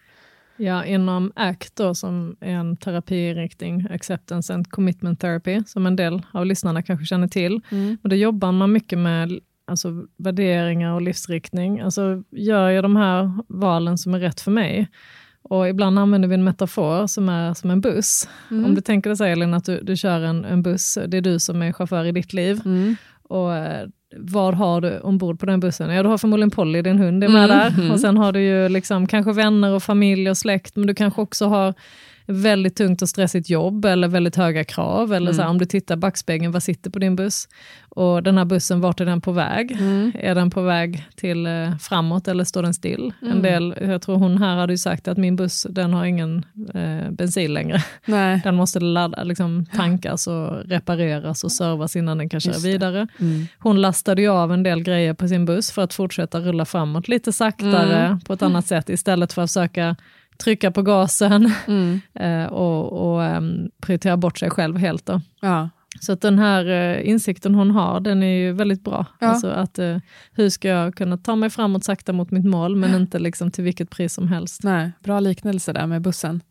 Ja, 0.57 0.85
inom 0.85 1.33
ACT, 1.37 1.77
då, 1.77 1.95
som 1.95 2.37
är 2.41 2.51
en 2.51 2.77
terapiinriktning, 2.77 3.87
Acceptance 3.91 4.55
and 4.55 4.71
Commitment 4.71 5.21
Therapy, 5.21 5.61
som 5.67 5.87
en 5.87 5.97
del 5.97 6.23
av 6.33 6.47
lyssnarna 6.47 6.83
kanske 6.83 7.07
känner 7.07 7.29
till. 7.29 7.61
Mm. 7.71 7.99
Och 8.03 8.09
då 8.09 8.17
jobbar 8.17 8.53
man 8.53 8.73
mycket 8.73 8.99
med 8.99 9.41
alltså, 9.67 10.07
värderingar 10.17 10.93
och 10.95 11.03
livsriktning. 11.03 11.81
Alltså, 11.81 12.23
gör 12.31 12.71
jag 12.71 12.85
de 12.85 12.97
här 12.97 13.33
valen 13.49 13.99
som 13.99 14.15
är 14.15 14.19
rätt 14.21 14.41
för 14.41 14.51
mig? 14.51 14.89
Och 15.43 15.69
ibland 15.69 15.99
använder 15.99 16.29
vi 16.29 16.35
en 16.35 16.45
metafor 16.45 17.07
som 17.07 17.29
är 17.29 17.55
som 17.55 17.71
en 17.71 17.81
buss. 17.81 18.29
Mm. 18.51 18.65
Om 18.65 18.75
du 18.75 18.81
tänker 18.81 19.15
dig 19.15 19.33
Elin, 19.33 19.55
att 19.55 19.65
du, 19.65 19.81
du 19.83 19.97
kör 19.97 20.21
en, 20.21 20.45
en 20.45 20.63
buss, 20.63 20.99
det 21.09 21.17
är 21.17 21.21
du 21.21 21.39
som 21.39 21.63
är 21.63 21.73
chaufför 21.73 22.05
i 22.05 22.13
ditt 22.13 22.33
liv. 22.33 22.61
Mm. 22.65 22.97
Och 23.29 23.55
eh, 23.55 23.89
vad 24.17 24.55
har 24.55 24.81
du 24.81 24.99
ombord 24.99 25.41
på 25.41 25.47
den 25.47 25.61
bussen? 25.61 25.91
Ja, 25.91 26.03
du 26.03 26.09
har 26.09 26.19
förmodligen 26.19 26.51
Polly, 26.51 26.83
din 26.83 26.99
hund, 26.99 27.25
är 27.25 27.29
med 27.29 27.45
Mm, 27.45 27.59
där. 27.59 27.79
mm. 27.81 27.91
Och 27.91 28.01
sen 28.01 28.17
har 28.17 28.33
du 28.33 28.41
ju 28.41 28.69
liksom 28.69 29.07
kanske 29.07 29.33
vänner 29.33 29.73
och 29.75 29.83
familj 29.83 30.31
och 30.31 30.37
släkt, 30.37 30.77
men 30.77 30.87
du 30.87 30.95
kanske 30.95 31.21
också 31.21 31.47
har 31.47 31.75
väldigt 32.31 32.77
tungt 32.77 33.03
och 33.03 33.09
stressigt 33.09 33.51
jobb 33.51 33.85
eller 33.85 34.09
väldigt 34.09 34.37
höga 34.37 34.65
krav. 34.65 35.13
Eller 35.13 35.33
så 35.33 35.37
här, 35.37 35.43
Mm. 35.45 35.51
om 35.51 35.59
du 35.59 35.65
tittar 35.65 35.97
backspegeln, 35.97 36.53
vad 36.53 36.63
sitter 36.63 36.91
på 36.91 36.99
din 36.99 37.17
buss? 37.17 37.49
Och 37.89 38.23
den 38.23 38.39
här 38.39 38.45
bussen, 38.45 38.81
vart 38.81 39.01
är 39.01 39.05
den 39.05 39.21
på 39.21 39.33
väg? 39.33 39.73
Mm. 39.73 40.13
Är 40.15 40.35
den 40.35 40.51
på 40.51 40.63
väg 40.63 41.07
till 41.17 41.47
eh, 41.47 41.77
framåt 41.77 42.29
eller 42.29 42.45
står 42.45 42.63
den 42.63 42.75
still? 42.75 43.13
En 43.23 43.29
Mm. 43.29 43.43
del, 43.43 43.75
jag 43.89 44.03
tror 44.03 44.17
hon 44.17 44.39
här 44.39 44.57
hade 44.57 44.73
ju 44.73 44.79
sagt 44.79 45.09
att 45.09 45.19
min 45.19 45.37
buss, 45.37 45.67
den 45.71 45.93
har 45.93 46.05
ingen 46.05 46.45
eh, 46.75 47.11
bensin 47.11 47.55
längre. 47.55 47.83
Nej. 48.07 48.41
Den 48.45 48.55
måste 48.55 48.81
ladda, 48.81 49.25
liksom, 49.25 49.67
tankas 49.67 50.27
och 50.27 50.65
repareras 50.65 51.45
och 51.45 51.53
servas 51.53 51.97
innan 51.97 52.19
den 52.19 52.29
kan 52.29 52.41
köra 52.41 52.59
vidare. 52.59 53.07
Mm. 53.21 53.47
Hon 53.59 53.81
lastade 53.81 54.23
ju 54.23 54.29
av 54.29 54.53
en 54.53 54.63
del 54.63 54.83
grejer 54.83 55.15
på 55.15 55.29
sin 55.29 55.45
buss 55.45 55.71
för 55.73 55.83
att 55.83 55.95
fortsätta 55.95 56.41
rulla 56.41 56.65
framåt 56.65 57.09
lite 57.09 57.33
saktare 57.33 58.07
Mm. 58.07 58.21
på 58.21 58.33
ett 58.33 58.43
annat 58.43 58.67
sätt 58.67 58.89
istället 58.89 59.33
för 59.33 59.43
att 59.43 59.51
försöka 59.51 59.97
trycka 60.45 60.71
på 60.71 60.83
gasen 60.83 61.53
Mm. 61.67 62.01
eh, 62.15 62.53
och, 62.53 63.13
och 63.13 63.25
ehm, 63.25 63.71
prioritera 63.83 64.17
bort 64.17 64.39
sig 64.39 64.51
själv 64.51 64.77
helt. 64.77 65.07
Då. 65.07 65.21
Ja. 65.41 65.69
Så 66.01 66.13
att 66.13 66.21
den 66.21 66.39
här 66.39 66.67
eh, 66.67 67.09
insikten 67.09 67.55
hon 67.55 67.71
har, 67.71 68.01
den 68.01 68.23
är 68.23 68.37
ju 68.37 68.53
väldigt 68.53 68.85
bra. 68.85 69.07
Ja. 69.19 69.27
Alltså 69.27 69.49
att, 69.49 69.79
eh, 69.79 69.99
hur 70.33 70.49
ska 70.49 70.69
jag 70.69 70.95
kunna 70.95 71.17
ta 71.17 71.37
mig 71.37 71.51
framåt 71.51 71.85
sakta 71.85 72.13
mot 72.13 72.31
mitt 72.31 72.45
mål, 72.45 72.77
men 72.77 72.95
inte 72.95 73.19
liksom 73.19 73.51
till 73.51 73.65
vilket 73.65 73.91
pris 73.91 74.15
som 74.15 74.29
helst. 74.29 74.65
Nej, 74.65 74.91
bra 75.05 75.21
liknelse 75.21 75.73
där 75.73 75.87
med 75.87 76.03
bussen. 76.03 76.43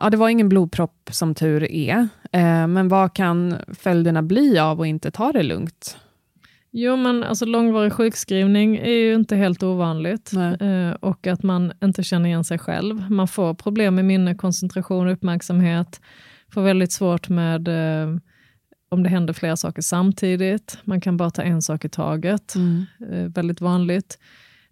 Ja, 0.00 0.10
det 0.10 0.16
var 0.16 0.28
ingen 0.28 0.48
blodpropp 0.48 1.08
som 1.12 1.34
tur 1.34 1.72
är, 1.72 2.08
eh, 2.32 2.66
men 2.66 2.88
vad 2.88 3.14
kan 3.14 3.56
följderna 3.78 4.22
bli 4.22 4.58
av 4.58 4.80
att 4.80 4.86
inte 4.86 5.10
ta 5.10 5.32
det 5.32 5.42
lugnt? 5.42 5.96
Jo, 6.78 6.96
men 6.96 7.22
alltså 7.22 7.44
långvarig 7.44 7.92
sjukskrivning 7.92 8.76
är 8.76 8.90
ju 8.90 9.14
inte 9.14 9.36
helt 9.36 9.62
ovanligt. 9.62 10.32
Eh, 10.60 10.90
och 10.90 11.26
att 11.26 11.42
man 11.42 11.72
inte 11.84 12.02
känner 12.02 12.28
igen 12.28 12.44
sig 12.44 12.58
själv. 12.58 13.10
Man 13.10 13.28
får 13.28 13.54
problem 13.54 13.94
med 13.94 14.04
minne, 14.04 14.34
koncentration 14.34 15.08
uppmärksamhet. 15.08 16.00
Får 16.52 16.62
väldigt 16.62 16.92
svårt 16.92 17.28
med 17.28 17.68
eh, 17.68 18.16
om 18.88 19.02
det 19.02 19.08
händer 19.08 19.34
flera 19.34 19.56
saker 19.56 19.82
samtidigt. 19.82 20.78
Man 20.84 21.00
kan 21.00 21.16
bara 21.16 21.30
ta 21.30 21.42
en 21.42 21.62
sak 21.62 21.84
i 21.84 21.88
taget. 21.88 22.54
Eh, 23.10 23.28
väldigt 23.34 23.60
vanligt. 23.60 24.18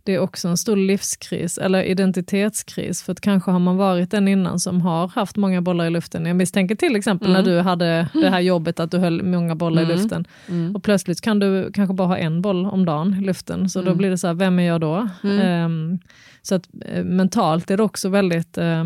Det 0.07 0.15
är 0.15 0.19
också 0.19 0.49
en 0.49 0.57
stor 0.57 0.77
livskris, 0.77 1.59
eller 1.59 1.83
identitetskris, 1.83 3.03
för 3.03 3.13
att 3.13 3.21
kanske 3.21 3.51
har 3.51 3.59
man 3.59 3.77
varit 3.77 4.11
den 4.11 4.29
innan 4.29 4.59
som 4.61 4.81
har 4.81 5.09
haft 5.09 5.37
många 5.37 5.63
bollar 5.63 5.87
i 5.87 5.91
luften. 5.91 6.27
Jag 6.27 6.37
misstänker 6.37 6.75
till 6.75 6.97
exempel 6.97 7.33
när 7.33 7.43
du 7.43 7.61
hade 7.61 8.09
det 8.13 8.31
här 8.31 8.41
jobbet 8.41 8.81
att 8.81 8.91
du 8.91 8.99
höll 8.99 9.23
många 9.23 9.55
bollar 9.55 9.83
i 9.83 9.85
Mm. 9.85 9.97
luften. 9.97 10.25
Mm. 10.49 10.77
Och 10.77 10.83
plötsligt 10.83 11.21
kan 11.21 11.39
du 11.39 11.71
kanske 11.75 11.95
bara 11.95 12.09
ha 12.09 12.17
en 12.17 12.43
boll 12.43 12.67
om 12.67 12.85
dagen 12.85 13.15
i 13.15 13.25
luften, 13.25 13.71
så 13.71 13.79
då 13.81 13.87
Mm. 13.87 13.99
blir 13.99 14.11
det 14.11 14.19
så 14.19 14.27
här, 14.27 14.35
vem 14.35 14.59
är 14.59 14.63
jag 14.67 14.81
då? 14.81 15.09
Mm. 15.23 15.41
Ehm, 15.41 15.99
så 16.43 16.55
att 16.55 16.69
eh, 16.87 17.05
mentalt 17.05 17.71
är 17.71 17.77
det 17.77 17.83
också 17.83 18.09
väldigt 18.09 18.59
eh, 18.59 18.85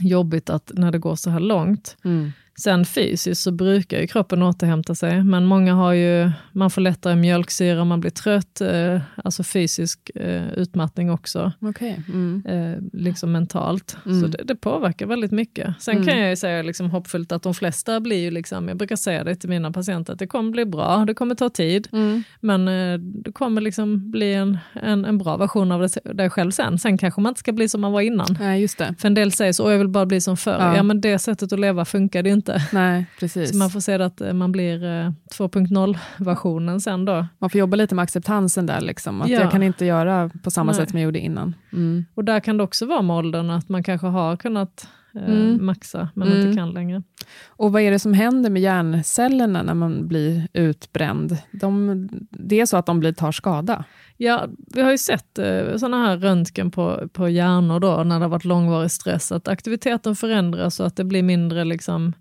jobbigt 0.00 0.50
att 0.50 0.70
när 0.74 0.90
det 0.92 0.98
går 0.98 1.14
så 1.16 1.30
här 1.30 1.40
långt. 1.40 1.96
Mm. 2.04 2.32
Sen 2.60 2.84
fysiskt 2.84 3.40
så 3.42 3.52
brukar 3.52 4.00
ju 4.00 4.06
kroppen 4.06 4.42
återhämta 4.42 4.94
sig, 4.94 5.24
men 5.24 5.44
många 5.44 5.74
har 5.74 5.92
ju, 5.92 6.30
man 6.52 6.70
får 6.70 6.80
lättare 6.80 7.16
mjölksyra, 7.16 7.84
man 7.84 8.00
blir 8.00 8.10
trött, 8.10 8.60
eh, 8.60 9.00
alltså 9.24 9.42
fysisk 9.42 10.10
eh, 10.14 10.52
utmattning 10.52 11.10
också. 11.10 11.52
Okej. 11.60 12.02
Mm. 12.08 12.42
Eh, 12.48 12.78
liksom 13.00 13.32
mentalt. 13.32 13.96
Mm. 14.06 14.20
Så 14.20 14.26
det, 14.26 14.42
det 14.44 14.54
påverkar 14.56 15.06
väldigt 15.06 15.30
mycket. 15.32 15.74
Sen 15.80 15.94
Mm. 15.96 16.06
kan 16.08 16.18
jag 16.20 16.30
ju 16.30 16.36
säga 16.36 16.62
liksom 16.62 16.90
hoppfullt 16.90 17.32
att 17.32 17.42
de 17.42 17.54
flesta 17.54 18.00
blir 18.00 18.18
ju, 18.18 18.30
liksom, 18.30 18.68
jag 18.68 18.76
brukar 18.76 18.96
säga 18.96 19.24
det 19.24 19.34
till 19.34 19.48
mina 19.48 19.70
patienter, 19.72 20.12
att 20.12 20.18
det 20.18 20.26
kommer 20.26 20.50
bli 20.50 20.64
bra, 20.64 21.04
det 21.06 21.14
kommer 21.14 21.34
ta 21.34 21.48
tid, 21.48 21.88
Mm. 21.92 22.22
men 22.40 22.68
eh, 22.68 22.98
det 22.98 23.32
kommer 23.32 23.60
liksom 23.60 24.10
bli 24.10 24.34
en, 24.34 24.58
en, 24.72 25.04
en 25.04 25.18
bra 25.18 25.36
version 25.36 25.72
av 25.72 25.88
dig 26.04 26.30
själv 26.30 26.50
sen. 26.50 26.78
Sen 26.78 26.98
kanske 26.98 27.20
man 27.20 27.30
inte 27.30 27.38
ska 27.40 27.52
bli 27.52 27.68
som 27.68 27.80
man 27.80 27.92
var 27.92 28.00
innan. 28.00 28.36
Nej, 28.40 28.60
just 28.60 28.78
det. 28.78 28.94
För 28.98 29.06
en 29.08 29.14
del 29.14 29.32
säger 29.32 29.52
så, 29.52 29.64
"Åh, 29.64 29.70
jag 29.72 29.78
vill 29.78 29.88
bara 29.88 30.06
bli 30.06 30.20
som 30.20 30.36
förr. 30.36 30.56
Ja. 30.58 30.76
Ja. 30.76 30.82
men 30.82 31.00
det 31.00 31.18
sättet 31.18 31.52
att 31.52 31.60
leva 31.60 31.84
funkar 31.84 32.22
det 32.22 32.28
ju 32.28 32.34
inte. 32.42 32.62
Nej, 32.72 33.06
precis. 33.20 33.50
Så 33.50 33.56
man 33.56 33.70
får 33.70 33.80
se 33.80 33.94
att 34.02 34.20
eh, 34.20 34.32
man 34.32 34.52
blir 34.52 34.84
eh, 34.84 35.10
2.0-versionen 35.38 36.80
sen 36.80 37.04
då. 37.04 37.26
Man 37.38 37.50
får 37.50 37.58
jobba 37.58 37.76
lite 37.76 37.94
med 37.94 38.02
acceptansen 38.02 38.66
där, 38.66 38.80
liksom. 38.80 39.22
att 39.22 39.28
Ja. 39.28 39.40
jag 39.40 39.50
kan 39.50 39.62
inte 39.62 39.84
göra 39.84 40.30
på 40.42 40.50
samma 40.50 40.72
Nej. 40.72 40.80
sätt 40.80 40.90
som 40.90 40.98
jag 40.98 41.04
gjorde 41.04 41.18
innan. 41.18 41.54
Mm. 41.72 42.04
Och 42.14 42.24
där 42.24 42.40
kan 42.40 42.56
det 42.56 42.62
också 42.64 42.86
vara 42.86 43.02
med 43.02 43.16
åldern, 43.16 43.50
att 43.50 43.68
man 43.68 43.82
kanske 43.82 44.06
har 44.06 44.36
kunnat 44.36 44.86
eh, 44.86 44.88
Mm. 45.14 45.66
maxa, 45.66 46.08
men 46.14 46.28
Mm. 46.28 46.40
inte 46.40 46.56
kan 46.56 46.70
längre. 46.70 47.02
Och 47.46 47.72
vad 47.72 47.82
är 47.82 47.90
det 47.90 47.98
som 47.98 48.14
händer 48.14 48.50
med 48.50 48.62
hjärncellerna 48.62 49.62
när 49.62 49.74
man 49.74 50.08
blir 50.08 50.48
utbränd? 50.52 51.36
De, 51.52 52.08
det 52.30 52.60
är 52.60 52.66
så 52.66 52.76
att 52.76 52.86
de 52.86 53.00
blir, 53.00 53.12
tar 53.12 53.32
skada? 53.32 53.84
Ja, 54.16 54.46
vi 54.74 54.82
har 54.82 54.90
ju 54.90 54.98
sett 54.98 55.38
eh, 55.38 55.76
sådana 55.76 56.06
här 56.06 56.16
röntgen 56.16 56.70
på, 56.70 57.08
på 57.12 57.28
hjärnor 57.28 57.80
då, 57.80 58.04
när 58.04 58.18
det 58.18 58.24
har 58.24 58.30
varit 58.30 58.44
långvarig 58.44 58.90
stress, 58.90 59.32
att 59.32 59.48
aktiviteten 59.48 60.16
förändras 60.16 60.80
och 60.80 60.86
att 60.86 60.96
det 60.96 61.04
blir 61.04 61.22
mindre, 61.22 61.64
liksom, 61.64 62.12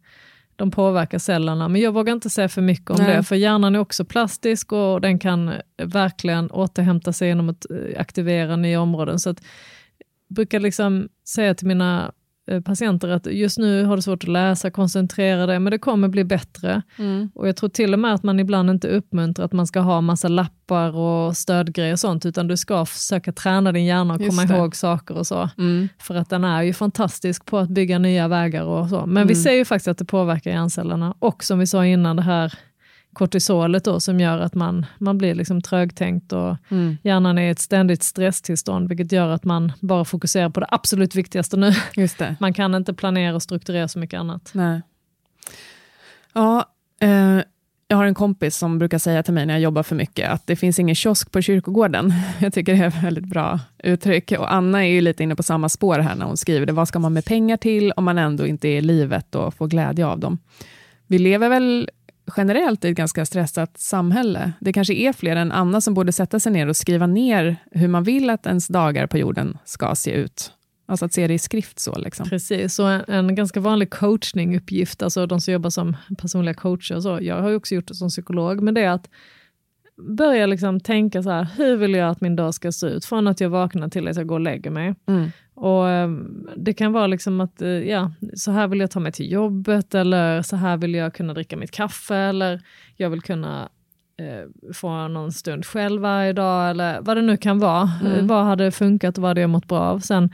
de 0.55 0.71
påverkar 0.71 1.19
cellerna. 1.19 1.67
Men 1.67 1.81
jag 1.81 1.91
vågar 1.91 2.13
inte 2.13 2.29
säga 2.29 2.49
för 2.49 2.61
mycket 2.61 2.89
om 2.89 2.97
Nej. 2.99 3.15
det, 3.17 3.23
för 3.23 3.35
hjärnan 3.35 3.75
är 3.75 3.79
också 3.79 4.05
plastisk 4.05 4.71
och 4.73 5.01
den 5.01 5.19
kan 5.19 5.49
eh, 5.49 5.55
verkligen 5.83 6.51
återhämta 6.51 7.13
sig 7.13 7.27
genom 7.27 7.49
att 7.49 7.65
eh, 7.71 7.99
aktivera 8.01 8.55
nya 8.55 8.81
områden. 8.81 9.19
Så 9.19 9.29
att, 9.29 9.41
jag 10.27 10.35
brukar 10.35 10.59
liksom 10.59 11.09
säga 11.27 11.53
till 11.55 11.67
mina 11.67 12.03
eh, 12.05 12.11
patienter 12.61 13.07
att 13.09 13.25
just 13.25 13.57
nu 13.57 13.83
har 13.85 13.95
du 13.95 14.01
svårt 14.01 14.23
att 14.23 14.29
läsa, 14.29 14.71
koncentrera 14.71 15.45
dig, 15.45 15.59
men 15.59 15.71
det 15.71 15.77
kommer 15.77 16.07
bli 16.07 16.23
bättre. 16.23 16.81
Och 17.35 17.47
jag 17.47 17.55
tror 17.55 17.69
till 17.69 17.93
och 17.93 17.99
med 17.99 18.13
att 18.13 18.23
man 18.23 18.39
ibland 18.39 18.69
inte 18.69 18.87
uppmuntrar 18.87 19.45
att 19.45 19.53
man 19.53 19.67
ska 19.67 19.79
ha 19.79 20.01
massa 20.01 20.27
lappar 20.27 20.95
och 20.95 21.37
stödgrejer 21.37 21.93
och 21.93 21.99
sånt, 21.99 22.25
utan 22.25 22.47
du 22.47 22.57
ska 22.57 22.85
försöka 22.85 23.31
träna 23.31 23.71
din 23.71 23.85
hjärna 23.85 24.13
och 24.13 24.21
Just 24.21 24.29
komma 24.37 24.45
det. 24.47 24.57
ihåg 24.57 24.75
saker 24.75 25.17
och 25.17 25.27
så. 25.27 25.49
Mm. 25.57 25.89
För 25.99 26.15
att 26.15 26.29
den 26.29 26.43
är 26.43 26.61
ju 26.61 26.73
fantastisk 26.73 27.45
på 27.45 27.57
att 27.57 27.69
bygga 27.69 27.99
nya 27.99 28.27
vägar 28.27 28.63
och 28.63 28.89
så. 28.89 29.05
Men 29.05 29.27
vi 29.27 29.33
Mm. 29.33 29.43
ser 29.43 29.53
ju 29.53 29.65
faktiskt 29.65 29.87
att 29.87 29.97
det 29.97 30.05
påverkar 30.05 30.51
hjärncellerna. 30.51 31.13
Och 31.19 31.43
som 31.43 31.59
vi 31.59 31.67
sa 31.67 31.85
innan, 31.85 32.15
det 32.15 32.21
här 32.21 32.53
kortisolet 33.13 33.83
då, 33.83 33.99
som 33.99 34.19
gör 34.19 34.39
att 34.39 34.55
man, 34.55 34.85
man 34.97 35.17
blir 35.17 35.35
liksom 35.35 35.61
trögtänkt 35.61 36.33
och 36.33 36.57
Mm. 36.69 36.97
hjärnan 37.03 37.37
är 37.37 37.47
i 37.47 37.49
ett 37.49 37.59
ständigt 37.59 38.03
stresstillstånd, 38.03 38.87
vilket 38.89 39.11
gör 39.11 39.29
att 39.29 39.43
man 39.43 39.71
bara 39.79 40.05
fokuserar 40.05 40.49
på 40.49 40.59
det 40.59 40.67
absolut 40.69 41.15
viktigaste 41.15 41.57
nu. 41.57 41.71
Man 42.39 42.53
kan 42.53 42.75
inte 42.75 42.93
planera 42.93 43.35
och 43.35 43.43
strukturera 43.43 43.87
så 43.87 43.99
mycket 43.99 44.19
annat. 44.19 44.51
Nej. 44.53 44.81
Ja, 46.33 46.65
eh, 47.01 47.39
jag 47.87 47.97
har 47.97 48.05
en 48.05 48.13
kompis 48.13 48.57
som 48.57 48.79
brukar 48.79 48.97
säga 48.97 49.23
till 49.23 49.33
mig 49.33 49.45
när 49.45 49.53
jag 49.53 49.61
jobbar 49.61 49.83
för 49.83 49.95
mycket, 49.95 50.29
att 50.31 50.47
det 50.47 50.55
finns 50.55 50.79
ingen 50.79 50.95
kiosk 50.95 51.31
på 51.31 51.41
kyrkogården. 51.41 52.13
Jag 52.39 52.53
tycker 52.53 52.73
det 52.75 52.83
är 52.83 52.87
ett 52.87 53.03
väldigt 53.03 53.25
bra 53.25 53.59
uttryck. 53.83 54.31
Och 54.39 54.53
Anna 54.53 54.85
är 54.85 54.89
ju 54.89 55.01
lite 55.01 55.23
inne 55.23 55.35
på 55.35 55.43
samma 55.43 55.69
spår 55.69 55.99
här 55.99 56.15
när 56.15 56.25
hon 56.25 56.37
skriver 56.37 56.65
det. 56.65 56.73
Vad 56.73 56.87
ska 56.87 56.99
man 56.99 57.13
med 57.13 57.25
pengar 57.25 57.57
till 57.57 57.91
om 57.91 58.03
man 58.03 58.17
ändå 58.17 58.47
inte 58.47 58.67
är 58.67 58.77
i 58.77 58.81
livet 58.81 59.35
och 59.35 59.53
får 59.53 59.67
glädje 59.67 60.05
av 60.05 60.19
dem? 60.19 60.37
Vi 61.07 61.19
lever 61.19 61.49
väl 61.49 61.89
generellt 62.37 62.85
i 62.85 62.89
ett 62.89 62.97
ganska 62.97 63.25
stressat 63.25 63.77
samhälle. 63.77 64.53
Det 64.59 64.73
kanske 64.73 64.93
är 64.93 65.13
fler 65.13 65.35
än 65.35 65.51
Anna 65.51 65.81
som 65.81 65.93
borde 65.93 66.11
sätta 66.11 66.39
sig 66.39 66.51
ner 66.51 66.67
och 66.67 66.77
skriva 66.77 67.07
ner 67.07 67.57
hur 67.71 67.87
man 67.87 68.03
vill 68.03 68.29
att 68.29 68.45
ens 68.45 68.67
dagar 68.67 69.07
på 69.07 69.17
jorden 69.17 69.57
ska 69.65 69.95
se 69.95 70.11
ut. 70.11 70.53
Alltså 70.85 71.05
att 71.05 71.13
se 71.13 71.27
det 71.27 71.33
i 71.33 71.39
skrift 71.39 71.79
så. 71.79 71.97
Liksom. 71.97 72.29
Precis, 72.29 72.79
och 72.79 72.91
en, 72.91 73.03
en 73.07 73.35
ganska 73.35 73.59
vanlig 73.59 73.89
coachninguppgift, 73.89 75.03
alltså 75.03 75.25
de 75.25 75.41
som 75.41 75.53
jobbar 75.53 75.69
som 75.69 75.97
personliga 76.17 76.53
coacher, 76.53 76.95
och 76.95 77.03
så, 77.03 77.19
jag 77.21 77.41
har 77.41 77.49
ju 77.49 77.55
också 77.55 77.75
gjort 77.75 77.87
det 77.87 77.95
som 77.95 78.09
psykolog, 78.09 78.61
men 78.61 78.73
det 78.73 78.81
är 78.81 78.89
att 78.89 79.09
börja 80.17 80.45
liksom 80.45 80.79
tänka 80.79 81.23
så 81.23 81.29
här, 81.29 81.47
hur 81.57 81.77
vill 81.77 81.93
jag 81.93 82.09
att 82.09 82.21
min 82.21 82.35
dag 82.35 82.53
ska 82.53 82.71
se 82.71 82.87
ut? 82.87 83.05
Från 83.05 83.27
att 83.27 83.39
jag 83.41 83.49
vaknar 83.49 83.89
till 83.89 84.07
att 84.07 84.17
jag 84.17 84.27
går 84.27 84.35
och 84.35 84.41
lägger 84.41 84.71
mig. 84.71 84.95
Mm. 85.07 85.31
Och 85.55 85.89
eh, 85.89 86.09
Det 86.55 86.73
kan 86.73 86.91
vara 86.91 87.07
liksom 87.07 87.41
att, 87.41 87.61
eh, 87.61 87.69
ja, 87.69 88.11
så 88.35 88.51
här 88.51 88.67
vill 88.67 88.79
jag 88.79 88.91
ta 88.91 88.99
mig 88.99 89.11
till 89.11 89.31
jobbet, 89.31 89.95
eller 89.95 90.41
så 90.41 90.55
här 90.55 90.77
vill 90.77 90.93
jag 90.93 91.13
kunna 91.13 91.33
dricka 91.33 91.57
mitt 91.57 91.71
kaffe, 91.71 92.15
eller 92.15 92.61
jag 92.97 93.09
vill 93.09 93.21
kunna 93.21 93.69
eh, 94.17 94.73
få 94.73 95.07
någon 95.07 95.31
stund 95.31 95.65
själv 95.65 96.01
varje 96.01 96.33
dag, 96.33 96.69
eller 96.69 97.01
vad 97.01 97.17
det 97.17 97.21
nu 97.21 97.37
kan 97.37 97.59
vara. 97.59 97.89
Mm. 98.05 98.27
Vad 98.27 98.45
hade 98.45 98.71
funkat 98.71 99.17
och 99.17 99.21
vad 99.21 99.29
hade 99.29 99.41
jag 99.41 99.49
mått 99.49 99.67
bra 99.67 99.79
av? 99.79 99.99
Sen 99.99 100.29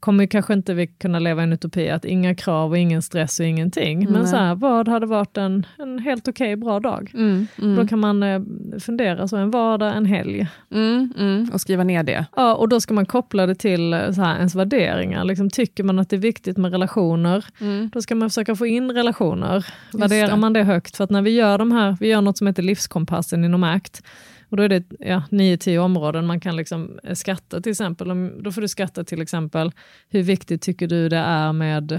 kommer 0.00 0.26
kanske 0.26 0.52
inte 0.52 0.74
vi 0.74 0.86
kunna 0.86 1.18
leva 1.18 1.42
i 1.42 1.44
en 1.44 1.52
utopi, 1.52 1.90
att 1.90 2.04
inga 2.04 2.34
krav 2.34 2.70
och 2.70 2.78
ingen 2.78 3.02
stress 3.02 3.40
och 3.40 3.46
ingenting. 3.46 4.04
Men 4.04 4.12
Nej. 4.12 4.26
så 4.26 4.36
här, 4.36 4.54
vad 4.54 4.88
hade 4.88 5.06
varit 5.06 5.36
en, 5.36 5.66
en 5.78 5.98
helt 5.98 6.28
okej 6.28 6.56
bra 6.56 6.80
dag? 6.80 7.10
Mm. 7.14 7.46
Mm. 7.58 7.76
Då 7.76 7.86
kan 7.86 7.98
man 7.98 8.22
eh, 8.22 8.40
fundera 8.80 9.28
så 9.28 9.36
en 9.36 9.50
vardag, 9.50 9.96
en 9.96 10.06
helg. 10.06 10.48
Mm, 10.70 11.12
mm, 11.18 11.50
och 11.52 11.60
skriva 11.60 11.84
ner 11.84 12.02
det. 12.02 12.26
Ja, 12.36 12.54
och 12.54 12.68
då 12.68 12.80
ska 12.80 12.94
man 12.94 13.06
koppla 13.06 13.46
det 13.46 13.54
till 13.54 13.92
eh, 13.92 14.10
så 14.12 14.22
här, 14.22 14.36
ens 14.36 14.54
värderingar. 14.54 15.24
Liksom, 15.24 15.50
tycker 15.50 15.84
man 15.84 15.98
att 15.98 16.10
det 16.10 16.16
är 16.16 16.20
viktigt 16.20 16.56
med 16.56 16.72
relationer, 16.72 17.44
Mm. 17.60 17.90
då 17.92 18.02
ska 18.02 18.14
man 18.14 18.30
försöka 18.30 18.54
få 18.54 18.66
in 18.66 18.90
relationer. 18.90 19.66
Värderar 19.92 20.36
man 20.36 20.52
det 20.52 20.62
högt? 20.62 20.96
För 20.96 21.04
att 21.04 21.10
när 21.10 21.22
vi 21.22 21.30
gör 21.30 21.58
de 21.58 21.72
här, 21.72 21.96
vi 22.00 22.08
gör 22.08 22.20
något 22.20 22.38
som 22.38 22.46
heter 22.46 22.62
livskompassen 22.62 23.44
inom 23.44 23.64
ACT, 23.64 24.02
och 24.48 24.56
då 24.56 24.62
är 24.62 24.68
det 24.68 24.82
ja, 25.00 25.22
9-10 25.30 25.78
områden 25.78 26.26
man 26.26 26.40
kan 26.40 26.56
liksom 26.56 26.98
eh, 27.04 27.14
skatta 27.14 27.60
till 27.60 27.70
exempel. 27.72 28.08
Då 28.42 28.52
får 28.52 28.60
du 28.60 28.68
skatta 28.68 29.04
till 29.04 29.22
exempel, 29.22 29.72
hur 30.08 30.22
viktigt 30.22 30.62
tycker 30.62 30.86
du 30.86 31.08
det 31.08 31.16
är 31.16 31.52
med 31.52 31.92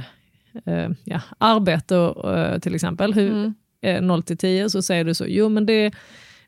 eh, 0.66 0.90
ja, 1.04 1.22
arbete 1.38 1.98
och, 1.98 2.38
eh, 2.38 2.60
till 2.60 2.76
exempel. 2.76 3.14
Hur, 3.14 3.32
Mm. 3.32 3.54
eh, 3.82 4.02
0 4.02 4.24
till 4.24 4.38
10 4.38 4.70
så 4.70 4.82
säger 4.82 5.04
du 5.04 5.14
så, 5.14 5.26
jo 5.28 5.50
men 5.50 5.66
det, 5.66 5.92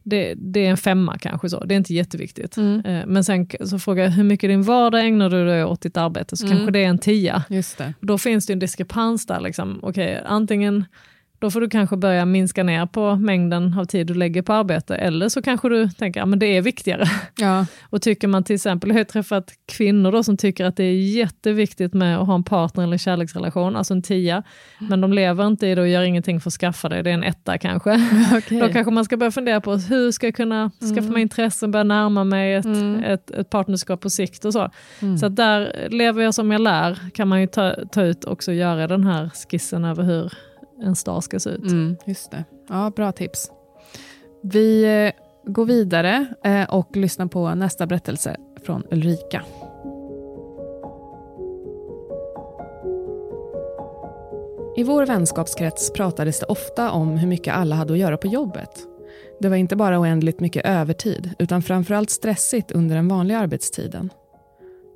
det, 0.03 0.33
det 0.37 0.65
är 0.65 0.69
en 0.69 0.77
femma 0.77 1.17
kanske 1.17 1.49
så, 1.49 1.63
det 1.65 1.75
är 1.75 1.77
inte 1.77 1.93
jätteviktigt. 1.93 2.57
Mm. 2.57 2.85
Eh, 2.85 3.05
men 3.07 3.23
sen 3.23 3.47
så 3.65 3.79
frågar 3.79 4.03
jag 4.03 4.11
hur 4.11 4.23
mycket 4.23 4.49
din 4.49 4.61
vardag 4.63 5.05
ägnar 5.05 5.29
du 5.29 5.45
dig 5.45 5.65
åt 5.65 5.81
ditt 5.81 5.97
arbete, 5.97 6.37
så 6.37 6.45
Mm. 6.45 6.57
kanske 6.57 6.71
det 6.71 6.79
är 6.83 6.87
en 6.87 6.97
tia. 6.99 7.43
Just 7.49 7.77
det. 7.77 7.93
Då 7.99 8.17
finns 8.17 8.45
det 8.45 8.53
en 8.53 8.59
diskrepans 8.59 9.25
där. 9.25 9.39
Liksom. 9.41 9.79
Okej, 9.81 10.21
antingen 10.25 10.85
då 11.41 11.51
får 11.51 11.61
du 11.61 11.69
kanske 11.69 11.97
börja 11.97 12.25
minska 12.25 12.63
ner 12.63 12.85
på 12.85 13.15
mängden 13.15 13.79
av 13.79 13.85
tid 13.85 14.07
du 14.07 14.13
lägger 14.13 14.41
på 14.41 14.53
arbete, 14.53 14.95
eller 14.95 15.29
så 15.29 15.41
kanske 15.41 15.69
du 15.69 15.89
tänker 15.89 16.21
att 16.21 16.29
ja, 16.29 16.35
det 16.35 16.57
är 16.57 16.61
viktigare. 16.61 17.05
Ja. 17.37 17.65
Och 17.89 18.01
tycker 18.01 18.27
man 18.27 18.43
till 18.43 18.55
exempel, 18.55 18.89
jag 18.89 18.97
har 18.97 19.03
träffat 19.03 19.51
kvinnor 19.65 20.11
då 20.11 20.23
som 20.23 20.37
tycker 20.37 20.65
att 20.65 20.77
det 20.77 20.83
är 20.83 21.15
jätteviktigt 21.15 21.93
med 21.93 22.17
att 22.17 22.27
ha 22.27 22.35
en 22.35 22.43
partner 22.43 22.83
eller 22.83 22.97
kärleksrelation, 22.97 23.75
alltså 23.75 23.93
en 23.93 24.01
tia, 24.01 24.43
men 24.79 25.01
de 25.01 25.13
lever 25.13 25.47
inte 25.47 25.67
i 25.67 25.75
det 25.75 25.81
och 25.81 25.87
gör 25.87 26.01
ingenting 26.01 26.41
för 26.41 26.49
att 26.49 26.53
skaffa 26.53 26.89
det, 26.89 27.01
det 27.01 27.09
är 27.09 27.13
en 27.13 27.23
etta 27.23 27.57
kanske. 27.57 27.91
Okej. 28.37 28.59
Då 28.59 28.67
kanske 28.67 28.91
man 28.91 29.05
ska 29.05 29.17
börja 29.17 29.31
fundera 29.31 29.61
på 29.61 29.75
hur 29.75 30.11
ska 30.11 30.27
jag 30.27 30.35
kunna 30.35 30.71
skaffa 30.95 31.11
mig 31.11 31.21
intressen, 31.21 31.71
börja 31.71 31.83
närma 31.83 32.23
mig 32.23 32.53
ett, 32.53 32.65
Mm. 32.65 33.03
ett, 33.03 33.31
ett 33.31 33.49
partnerskap 33.49 34.01
på 34.01 34.09
sikt 34.09 34.45
och 34.45 34.53
så. 34.53 34.69
Mm. 35.01 35.17
Så 35.17 35.29
där 35.29 35.87
lever 35.89 36.23
jag 36.23 36.33
som 36.33 36.51
jag 36.51 36.61
lär, 36.61 36.99
kan 37.13 37.27
man 37.27 37.41
ju 37.41 37.47
ta, 37.47 37.75
ta 37.91 38.01
ut 38.03 38.25
också 38.25 38.53
göra 38.53 38.87
den 38.87 39.03
här 39.03 39.29
skissen 39.49 39.85
över 39.85 40.03
hur 40.03 40.33
en 40.81 40.95
stad 40.95 41.23
ska 41.23 41.39
se 41.39 41.49
ut. 41.49 41.71
Mm, 41.71 41.97
just 42.05 42.31
det. 42.31 42.45
Ja, 42.69 42.91
bra 42.95 43.11
tips. 43.11 43.51
Vi 44.43 44.83
eh, 44.83 45.51
går 45.51 45.65
vidare 45.65 46.25
eh, 46.43 46.69
och 46.69 46.97
lyssnar 46.97 47.25
på 47.25 47.55
nästa 47.55 47.87
berättelse 47.87 48.37
från 48.65 48.83
Ulrika. 48.91 49.43
I 54.75 54.83
vår 54.83 55.05
vänskapskrets 55.05 55.93
pratades 55.93 56.39
det 56.39 56.45
ofta 56.45 56.91
om 56.91 57.17
hur 57.17 57.27
mycket 57.27 57.55
alla 57.55 57.75
hade 57.75 57.93
att 57.93 57.99
göra 57.99 58.17
på 58.17 58.27
jobbet. 58.27 58.87
Det 59.39 59.49
var 59.49 59.55
inte 59.55 59.75
bara 59.75 59.99
oändligt 59.99 60.39
mycket 60.39 60.65
övertid, 60.65 61.33
utan 61.39 61.61
framförallt 61.61 62.09
stressigt 62.09 62.71
under 62.71 62.95
den 62.95 63.07
vanliga 63.07 63.39
arbetstiden. 63.39 64.09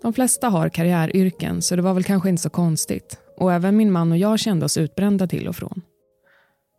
De 0.02 0.14
flesta 0.14 0.50
har 0.50 0.70
karriäryrken, 0.70 1.62
så 1.62 1.76
det 1.76 1.82
var 1.82 1.94
väl 1.94 2.04
kanske 2.04 2.30
inte 2.30 2.42
så 2.42 2.50
konstigt. 2.50 3.20
Och 3.38 3.54
även 3.54 3.78
min 3.78 3.92
man 3.92 4.12
och 4.12 4.18
jag 4.18 4.40
kände 4.40 4.66
oss 4.66 4.78
utbrända 4.78 5.28
till 5.28 5.48
och 5.48 5.56
från. 5.56 5.82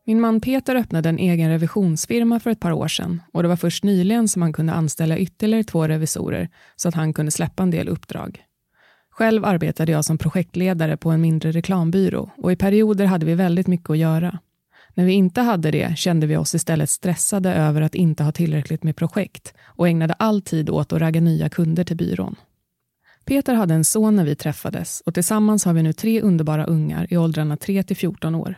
Min 0.06 0.20
man 0.20 0.40
Peter 0.40 0.76
öppnade 0.76 1.08
en 1.08 1.18
egen 1.18 1.50
revisionsfirma 1.50 2.40
för 2.40 2.50
ett 2.50 2.60
par 2.60 2.72
år 2.72 2.88
sedan 2.88 3.22
och 3.32 3.42
det 3.42 3.48
var 3.48 3.56
först 3.56 3.84
nyligen 3.84 4.28
som 4.28 4.42
han 4.42 4.52
kunde 4.52 4.72
anställa 4.72 5.18
ytterligare 5.18 5.64
två 5.64 5.88
revisorer 5.88 6.48
så 6.76 6.88
att 6.88 6.94
han 6.94 7.12
kunde 7.12 7.30
släppa 7.30 7.62
en 7.62 7.70
del 7.70 7.88
uppdrag. 7.88 8.42
Själv 9.10 9.44
arbetade 9.44 9.92
jag 9.92 10.04
som 10.04 10.18
projektledare 10.18 10.96
på 10.96 11.10
en 11.10 11.20
mindre 11.20 11.52
reklambyrå 11.52 12.30
och 12.36 12.52
i 12.52 12.56
perioder 12.56 13.04
hade 13.06 13.26
vi 13.26 13.34
väldigt 13.34 13.66
mycket 13.66 13.90
att 13.90 13.98
göra. 13.98 14.38
När 14.94 15.04
vi 15.04 15.12
inte 15.12 15.40
hade 15.40 15.70
det 15.70 15.98
kände 15.98 16.26
vi 16.26 16.36
oss 16.36 16.54
istället 16.54 16.90
stressade 16.90 17.54
över 17.54 17.82
att 17.82 17.94
inte 17.94 18.24
ha 18.24 18.32
tillräckligt 18.32 18.82
med 18.82 18.96
projekt 18.96 19.54
och 19.64 19.88
ägnade 19.88 20.14
all 20.14 20.42
tid 20.42 20.70
åt 20.70 20.92
att 20.92 21.00
ragga 21.00 21.20
nya 21.20 21.48
kunder 21.48 21.84
till 21.84 21.96
byrån. 21.96 22.36
Peter 23.26 23.54
hade 23.54 23.74
en 23.74 23.84
son 23.84 24.16
när 24.16 24.24
vi 24.24 24.36
träffades 24.36 25.02
och 25.06 25.14
tillsammans 25.14 25.64
har 25.64 25.72
vi 25.72 25.82
nu 25.82 25.92
tre 25.92 26.20
underbara 26.20 26.64
ungar 26.64 27.06
i 27.10 27.16
åldrarna 27.16 27.56
3 27.56 27.82
till 27.82 27.96
14 27.96 28.34
år. 28.34 28.54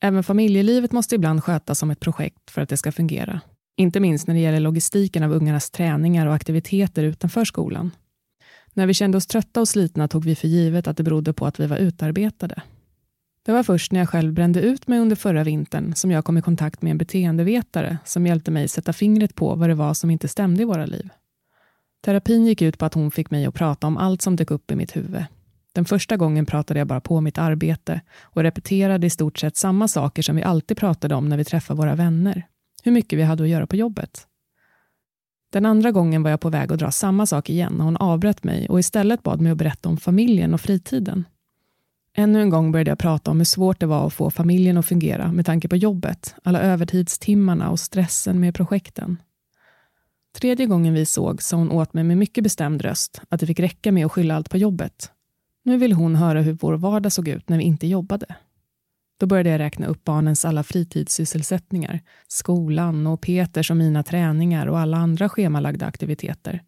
Även 0.00 0.22
familjelivet 0.22 0.92
måste 0.92 1.14
ibland 1.14 1.44
skötas 1.44 1.78
som 1.78 1.90
ett 1.90 2.00
projekt 2.00 2.50
för 2.50 2.62
att 2.62 2.68
det 2.68 2.76
ska 2.76 2.92
fungera. 2.92 3.40
Inte 3.76 4.00
minst 4.00 4.26
när 4.26 4.34
det 4.34 4.40
gäller 4.40 4.60
logistiken 4.60 5.22
av 5.22 5.32
ungarnas 5.32 5.70
träningar 5.70 6.26
och 6.26 6.34
aktiviteter 6.34 7.04
utanför 7.04 7.44
skolan. 7.44 7.90
När 8.72 8.86
vi 8.86 8.94
kände 8.94 9.18
oss 9.18 9.26
trötta 9.26 9.60
och 9.60 9.68
slitna 9.68 10.08
tog 10.08 10.24
vi 10.24 10.34
för 10.34 10.48
givet 10.48 10.86
att 10.86 10.96
det 10.96 11.02
berodde 11.02 11.32
på 11.32 11.46
att 11.46 11.60
vi 11.60 11.66
var 11.66 11.76
utarbetade. 11.76 12.62
Det 13.42 13.52
var 13.52 13.62
först 13.62 13.92
när 13.92 14.00
jag 14.00 14.08
själv 14.08 14.32
brände 14.32 14.60
ut 14.60 14.88
mig 14.88 14.98
under 14.98 15.16
förra 15.16 15.44
vintern 15.44 15.94
som 15.94 16.10
jag 16.10 16.24
kom 16.24 16.38
i 16.38 16.42
kontakt 16.42 16.82
med 16.82 16.90
en 16.90 16.98
beteendevetare 16.98 17.98
som 18.04 18.26
hjälpte 18.26 18.50
mig 18.50 18.68
sätta 18.68 18.92
fingret 18.92 19.34
på 19.34 19.54
vad 19.54 19.68
det 19.68 19.74
var 19.74 19.94
som 19.94 20.10
inte 20.10 20.28
stämde 20.28 20.62
i 20.62 20.64
våra 20.64 20.86
liv. 20.86 21.08
Terapin 22.06 22.46
gick 22.46 22.62
ut 22.62 22.78
på 22.78 22.84
att 22.84 22.94
hon 22.94 23.10
fick 23.10 23.30
mig 23.30 23.46
att 23.46 23.54
prata 23.54 23.86
om 23.86 23.96
allt 23.96 24.22
som 24.22 24.36
dök 24.36 24.50
upp 24.50 24.70
i 24.70 24.76
mitt 24.76 24.96
huvud. 24.96 25.24
Den 25.72 25.84
första 25.84 26.16
gången 26.16 26.46
pratade 26.46 26.80
jag 26.80 26.86
bara 26.86 27.00
på 27.00 27.20
mitt 27.20 27.38
arbete 27.38 28.00
och 28.22 28.42
repeterade 28.42 29.06
i 29.06 29.10
stort 29.10 29.38
sett 29.38 29.56
samma 29.56 29.88
saker 29.88 30.22
som 30.22 30.36
vi 30.36 30.42
alltid 30.42 30.76
pratade 30.76 31.14
om 31.14 31.28
när 31.28 31.36
vi 31.36 31.44
träffade 31.44 31.78
våra 31.78 31.94
vänner. 31.94 32.46
Hur 32.82 32.92
mycket 32.92 33.18
vi 33.18 33.22
hade 33.22 33.42
att 33.42 33.48
göra 33.48 33.66
på 33.66 33.76
jobbet. 33.76 34.26
Den 35.52 35.66
andra 35.66 35.92
gången 35.92 36.22
var 36.22 36.30
jag 36.30 36.40
på 36.40 36.48
väg 36.48 36.72
att 36.72 36.78
dra 36.78 36.90
samma 36.90 37.26
sak 37.26 37.50
igen 37.50 37.72
när 37.76 37.84
hon 37.84 37.96
avbröt 37.96 38.44
mig 38.44 38.68
och 38.68 38.80
istället 38.80 39.22
bad 39.22 39.40
mig 39.40 39.52
att 39.52 39.58
berätta 39.58 39.88
om 39.88 39.96
familjen 39.96 40.54
och 40.54 40.60
fritiden. 40.60 41.24
Ännu 42.16 42.42
en 42.42 42.50
gång 42.50 42.72
började 42.72 42.90
jag 42.90 42.98
prata 42.98 43.30
om 43.30 43.38
hur 43.38 43.44
svårt 43.44 43.80
det 43.80 43.86
var 43.86 44.06
att 44.06 44.14
få 44.14 44.30
familjen 44.30 44.78
att 44.78 44.86
fungera 44.86 45.32
med 45.32 45.46
tanke 45.46 45.68
på 45.68 45.76
jobbet, 45.76 46.34
alla 46.42 46.60
övertidstimmarna 46.60 47.70
och 47.70 47.80
stressen 47.80 48.40
med 48.40 48.54
projekten. 48.54 49.16
Tredje 50.40 50.66
gången 50.66 50.94
vi 50.94 51.06
såg 51.06 51.42
sa 51.42 51.56
hon 51.56 51.70
åt 51.70 51.94
mig 51.94 52.04
med 52.04 52.18
mycket 52.18 52.44
bestämd 52.44 52.82
röst 52.82 53.20
att 53.28 53.40
det 53.40 53.46
fick 53.46 53.60
räcka 53.60 53.92
med 53.92 54.06
att 54.06 54.12
skylla 54.12 54.36
allt 54.36 54.50
på 54.50 54.56
jobbet. 54.58 55.10
Nu 55.64 55.76
vill 55.76 55.92
hon 55.92 56.16
höra 56.16 56.40
hur 56.40 56.52
vår 56.52 56.74
vardag 56.74 57.12
såg 57.12 57.28
ut 57.28 57.48
när 57.48 57.58
vi 57.58 57.64
inte 57.64 57.86
jobbade. 57.86 58.26
Då 59.18 59.26
började 59.26 59.50
jag 59.50 59.58
räkna 59.58 59.86
upp 59.86 60.04
barnens 60.04 60.44
alla 60.44 60.62
fritidssysselsättningar, 60.62 62.00
skolan 62.28 63.06
och 63.06 63.20
Peters 63.20 63.70
och 63.70 63.76
mina 63.76 64.02
träningar 64.02 64.66
och 64.66 64.78
alla 64.78 64.96
andra 64.96 65.28
schemalagda 65.28 65.86
aktiviteter. 65.86 66.62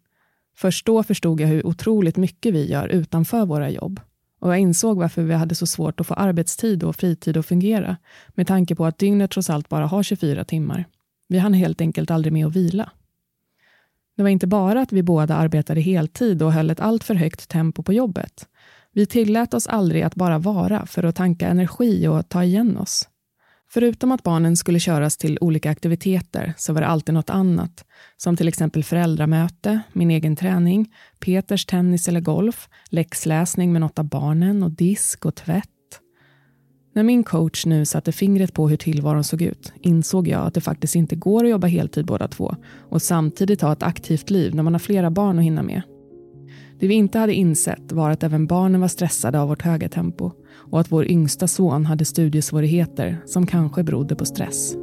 Först 0.55 0.85
då 0.85 1.03
förstod 1.03 1.41
jag 1.41 1.47
hur 1.47 1.65
otroligt 1.65 2.17
mycket 2.17 2.53
vi 2.53 2.71
gör 2.71 2.87
utanför 2.87 3.45
våra 3.45 3.69
jobb. 3.69 3.99
Och 4.39 4.51
jag 4.51 4.59
insåg 4.59 4.97
varför 4.97 5.23
vi 5.23 5.33
hade 5.33 5.55
så 5.55 5.67
svårt 5.67 5.99
att 5.99 6.07
få 6.07 6.13
arbetstid 6.13 6.83
och 6.83 6.95
fritid 6.95 7.37
att 7.37 7.45
fungera, 7.45 7.97
med 8.29 8.47
tanke 8.47 8.75
på 8.75 8.85
att 8.85 8.97
dygnet 8.97 9.31
trots 9.31 9.49
allt 9.49 9.69
bara 9.69 9.87
har 9.87 10.03
24 10.03 10.43
timmar. 10.43 10.85
Vi 11.27 11.37
hann 11.37 11.53
helt 11.53 11.81
enkelt 11.81 12.11
aldrig 12.11 12.33
med 12.33 12.45
att 12.47 12.55
vila. 12.55 12.91
Det 14.19 14.23
var 14.23 14.29
inte 14.29 14.47
bara 14.47 14.81
att 14.81 14.91
vi 14.91 15.03
båda 15.03 15.35
arbetade 15.35 15.81
heltid 15.81 16.41
och 16.41 16.53
höll 16.53 16.69
ett 16.69 16.79
alltför 16.79 17.15
högt 17.15 17.49
tempo 17.49 17.83
på 17.83 17.93
jobbet. 17.93 18.47
Vi 18.93 19.05
tillät 19.05 19.53
oss 19.53 19.67
aldrig 19.67 20.03
att 20.03 20.15
bara 20.15 20.37
vara 20.37 20.85
för 20.85 21.03
att 21.03 21.15
tanka 21.15 21.47
energi 21.47 22.07
och 22.07 22.29
ta 22.29 22.43
igen 22.43 22.77
oss. 22.77 23.07
Förutom 23.69 24.11
att 24.11 24.23
barnen 24.23 24.57
skulle 24.57 24.79
köras 24.79 25.17
till 25.17 25.37
olika 25.41 25.71
aktiviteter 25.71 26.53
så 26.57 26.73
var 26.73 26.81
det 26.81 26.87
alltid 26.87 27.15
något 27.15 27.29
annat, 27.29 27.85
som 28.17 28.37
till 28.37 28.47
exempel 28.47 28.83
föräldramöte, 28.83 29.79
min 29.93 30.11
egen 30.11 30.35
träning, 30.35 30.93
Peters 31.19 31.65
tennis 31.65 32.07
eller 32.07 32.21
golf, 32.21 32.69
läxläsning 32.89 33.71
med 33.71 33.81
något 33.81 33.99
av 33.99 34.05
barnen 34.05 34.63
och 34.63 34.71
disk 34.71 35.25
och 35.25 35.35
tvätt. 35.35 35.78
När 36.99 37.03
min 37.03 37.23
coach 37.23 37.65
nu 37.65 37.85
satte 37.85 38.11
fingret 38.11 38.53
på 38.53 38.69
hur 38.69 38.77
tillvaron 38.77 39.23
såg 39.23 39.41
ut 39.41 39.73
insåg 39.81 40.27
jag 40.27 40.45
att 40.45 40.53
det 40.53 40.61
faktiskt 40.61 40.95
inte 40.95 41.15
går 41.15 41.43
att 41.43 41.49
jobba 41.49 41.67
heltid 41.67 42.05
båda 42.05 42.27
två 42.27 42.55
och 42.89 43.01
samtidigt 43.01 43.61
ha 43.61 43.73
ett 43.73 43.83
aktivt 43.83 44.29
liv 44.29 44.55
när 44.55 44.63
man 44.63 44.73
har 44.73 44.79
flera 44.79 45.09
barn 45.09 45.39
att 45.39 45.45
hinna 45.45 45.63
med. 45.63 45.81
Det 46.79 46.87
vi 46.87 46.93
inte 46.93 47.19
hade 47.19 47.33
insett 47.33 47.91
var 47.91 48.09
att 48.09 48.23
även 48.23 48.47
barnen 48.47 48.81
var 48.81 48.87
stressade 48.87 49.39
av 49.39 49.47
vårt 49.47 49.61
höga 49.61 49.89
tempo 49.89 50.31
och 50.51 50.79
att 50.79 50.91
vår 50.91 51.05
yngsta 51.05 51.47
son 51.47 51.85
hade 51.85 52.05
studiesvårigheter 52.05 53.17
som 53.25 53.47
kanske 53.47 53.83
berodde 53.83 54.15
på 54.15 54.25
stress. 54.25 54.73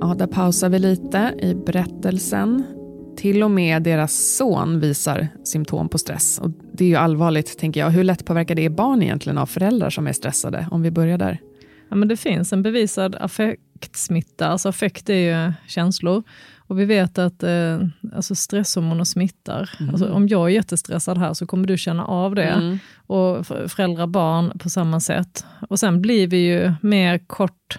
Ja, 0.00 0.14
där 0.18 0.26
pausar 0.26 0.68
vi 0.68 0.78
lite 0.78 1.34
i 1.42 1.54
berättelsen. 1.54 2.79
Till 3.20 3.42
och 3.42 3.50
med 3.50 3.82
deras 3.82 4.36
son 4.36 4.80
visar 4.80 5.28
symptom 5.44 5.88
på 5.88 5.98
stress. 5.98 6.38
Och 6.38 6.50
Det 6.72 6.84
är 6.84 6.88
ju 6.88 6.96
allvarligt, 6.96 7.58
tänker 7.58 7.80
jag. 7.80 7.90
Hur 7.90 8.04
lätt 8.04 8.24
påverkar 8.24 8.54
det 8.54 8.68
barn 8.68 9.02
egentligen 9.02 9.38
av 9.38 9.46
föräldrar 9.46 9.90
som 9.90 10.06
är 10.06 10.12
stressade? 10.12 10.66
Om 10.70 10.82
vi 10.82 10.90
börjar 10.90 11.18
där. 11.18 11.40
Ja, 11.88 11.96
men 11.96 12.08
det 12.08 12.16
finns 12.16 12.52
en 12.52 12.62
bevisad 12.62 13.14
affektsmitta, 13.14 14.46
alltså 14.46 14.68
affekt 14.68 15.10
är 15.10 15.14
ju 15.46 15.52
känslor. 15.66 16.22
Och 16.56 16.80
vi 16.80 16.84
vet 16.84 17.18
att 17.18 17.42
eh, 17.42 17.78
alltså 18.14 18.34
stresshormoner 18.34 19.04
smittar. 19.04 19.70
Alltså, 19.90 20.12
om 20.12 20.28
jag 20.28 20.44
är 20.44 20.54
jättestressad 20.54 21.18
här 21.18 21.34
så 21.34 21.46
kommer 21.46 21.66
du 21.66 21.78
känna 21.78 22.04
av 22.04 22.34
det. 22.34 22.42
Mm. 22.42 22.78
Och 23.06 23.46
föräldrar 23.46 24.06
barn 24.06 24.58
på 24.58 24.70
samma 24.70 25.00
sätt. 25.00 25.44
Och 25.68 25.78
sen 25.78 26.02
blir 26.02 26.26
vi 26.26 26.36
ju 26.36 26.72
mer 26.82 27.18
kort, 27.26 27.78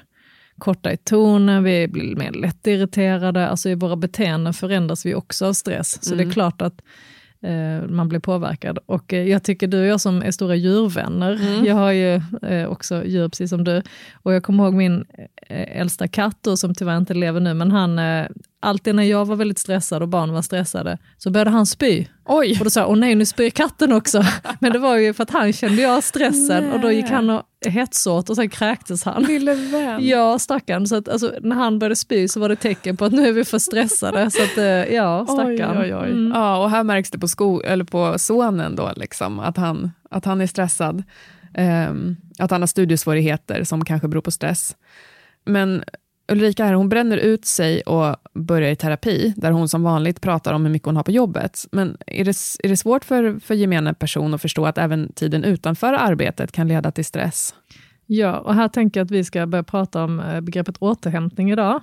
korta 0.62 0.94
i 0.94 0.98
tonen, 0.98 1.64
vi 1.64 1.88
blir 1.88 2.16
mer 2.16 2.32
lättirriterade. 2.32 3.48
Alltså 3.48 3.70
i 3.70 3.76
våra 3.76 3.96
beteenden 3.96 4.54
förändras 4.54 5.06
vi 5.06 5.16
också 5.16 5.46
av 5.46 5.54
stress. 5.54 6.04
Så 6.04 6.16
det 6.16 6.24
är 6.24 6.32
klart 6.32 6.62
att 6.62 6.82
eh, 7.44 7.90
man 7.90 8.10
blir 8.10 8.20
påverkad. 8.20 8.80
Och 8.86 9.14
eh, 9.14 9.28
jag 9.28 9.44
tycker 9.44 9.68
du 9.68 9.80
och 9.82 9.86
jag 9.88 10.02
som 10.02 10.22
är 10.22 10.32
stora 10.32 10.56
djurvänner, 10.56 11.32
Mm. 11.42 11.66
jag 11.66 11.76
har 11.76 11.92
ju 11.92 12.22
eh, 12.42 12.68
också 12.68 13.06
djur 13.06 13.30
precis 13.30 13.50
som 13.50 13.64
du, 13.64 13.82
och 14.24 14.34
jag 14.34 14.44
kommer 14.44 14.64
ihåg 14.64 14.74
min 14.74 15.06
eh, 15.48 15.82
äldsta 15.82 16.08
katt 16.08 16.38
då, 16.42 16.58
som 16.58 16.76
tyvärr 16.76 16.98
inte 16.98 17.14
lever 17.14 17.40
nu, 17.40 17.54
men 17.54 17.72
han, 17.72 18.00
eh, 18.00 18.26
alltid 18.62 18.96
när 18.96 19.04
jag 19.04 19.26
var 19.26 19.36
väldigt 19.36 19.60
stressad 19.60 20.02
och 20.02 20.08
barnen 20.08 20.36
var 20.36 20.42
stressade, 20.42 20.98
så 21.18 21.32
började 21.32 21.52
han 21.52 21.66
spy. 21.66 22.06
Oj! 22.26 22.58
Och 22.60 22.64
då 22.64 22.70
sa 22.70 22.80
jag, 22.80 22.90
åh 22.90 22.98
nej 22.98 23.16
nu 23.16 23.26
spyr 23.26 23.50
katten 23.50 23.92
också. 23.92 24.24
Men 24.60 24.72
det 24.72 24.80
var 24.80 24.98
ju 24.98 25.14
för 25.14 25.24
att 25.24 25.30
han 25.30 25.54
kände 25.54 25.82
jag 25.82 26.04
stressen 26.04 26.72
och 26.72 26.80
då 26.80 26.92
gick 26.92 27.10
han 27.10 27.30
och 27.30 27.44
hetsåt 27.66 28.30
och 28.30 28.36
sen 28.36 28.50
kräktes 28.50 29.04
han. 29.04 29.24
Lille 29.24 29.54
vän. 29.72 30.08
Ja, 30.08 30.40
stackarn. 30.40 30.88
Så 30.88 30.96
att, 30.96 31.10
alltså, 31.10 31.34
när 31.42 31.56
han 31.56 31.80
började 31.80 31.96
spy 31.96 32.28
så 32.28 32.40
var 32.40 32.50
det 32.50 32.56
tecken 32.56 32.98
på 32.98 33.06
att 33.06 33.14
nu 33.14 33.28
är 33.28 33.34
vi 33.34 33.46
för 33.46 33.60
stressade. 33.60 34.32
Så 34.32 34.44
att, 34.44 34.58
eh, 34.58 34.66
ja, 34.66 35.26
stackarn. 35.26 35.78
Oj, 35.78 35.96
oj, 35.96 35.96
oj. 35.96 36.12
Mm. 36.12 36.32
Ja, 36.36 36.64
och 36.64 36.70
här 36.70 36.84
märks 36.84 37.12
det 37.12 37.20
på, 37.20 37.28
sko 37.28 37.62
eller 37.62 37.84
på 37.84 38.20
sonen 38.20 38.76
då, 38.76 38.92
liksom, 38.96 39.40
att, 39.40 39.58
han, 39.58 39.92
att 40.10 40.26
han 40.26 40.42
är 40.42 40.48
stressad. 40.48 41.04
Ehm, 41.54 42.16
att 42.40 42.52
han 42.52 42.62
har 42.62 42.68
studiesvårigheter 42.68 43.64
som 43.64 43.86
kanske 43.86 44.08
beror 44.08 44.22
på 44.22 44.32
stress. 44.32 44.76
Men 45.46 45.84
Ulrika 46.32 46.66
här, 46.66 46.74
hon 46.74 46.90
bränner 46.90 47.18
ut 47.18 47.46
sig 47.46 47.82
och 47.82 48.16
börjar 48.34 48.72
i 48.72 48.76
terapi, 48.76 49.34
där 49.38 49.52
hon 49.52 49.70
som 49.70 49.84
vanligt 49.84 50.22
pratar 50.22 50.54
om 50.54 50.66
hur 50.66 50.72
mycket 50.72 50.86
hon 50.86 50.96
har 50.96 51.04
på 51.04 51.12
jobbet. 51.12 51.68
Men 51.72 51.98
är 52.08 52.26
det, 52.26 52.36
är 52.64 52.70
det 52.70 52.78
svårt 52.78 53.06
för, 53.06 53.40
för 53.40 53.54
gemene 53.54 53.94
person 53.94 54.34
att 54.34 54.42
förstå 54.42 54.66
att 54.66 54.78
även 54.78 55.12
tiden 55.14 55.44
utanför 55.44 55.94
arbetet 55.94 56.52
kan 56.52 56.68
leda 56.68 56.92
till 56.92 57.06
stress? 57.06 57.56
Ja, 58.14 58.38
och 58.40 58.54
här 58.56 58.68
tänker 58.68 59.00
jag 59.00 59.06
att 59.06 59.12
vi 59.12 59.24
ska 59.24 59.48
börja 59.48 59.64
prata 59.64 60.04
om 60.04 60.20
eh, 60.20 60.42
begreppet 60.42 60.78
återhämtning 60.80 61.52
idag. 61.52 61.82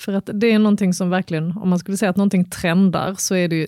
För 0.00 0.12
att 0.12 0.30
det 0.32 0.52
är 0.52 0.58
någonting 0.58 0.94
som 0.94 1.10
verkligen, 1.10 1.56
om 1.56 1.68
man 1.68 1.78
skulle 1.78 1.96
säga 1.96 2.10
att 2.10 2.16
någonting 2.16 2.44
trendar, 2.44 3.14
så 3.14 3.34
är 3.34 3.48
det 3.48 3.56
ju 3.56 3.66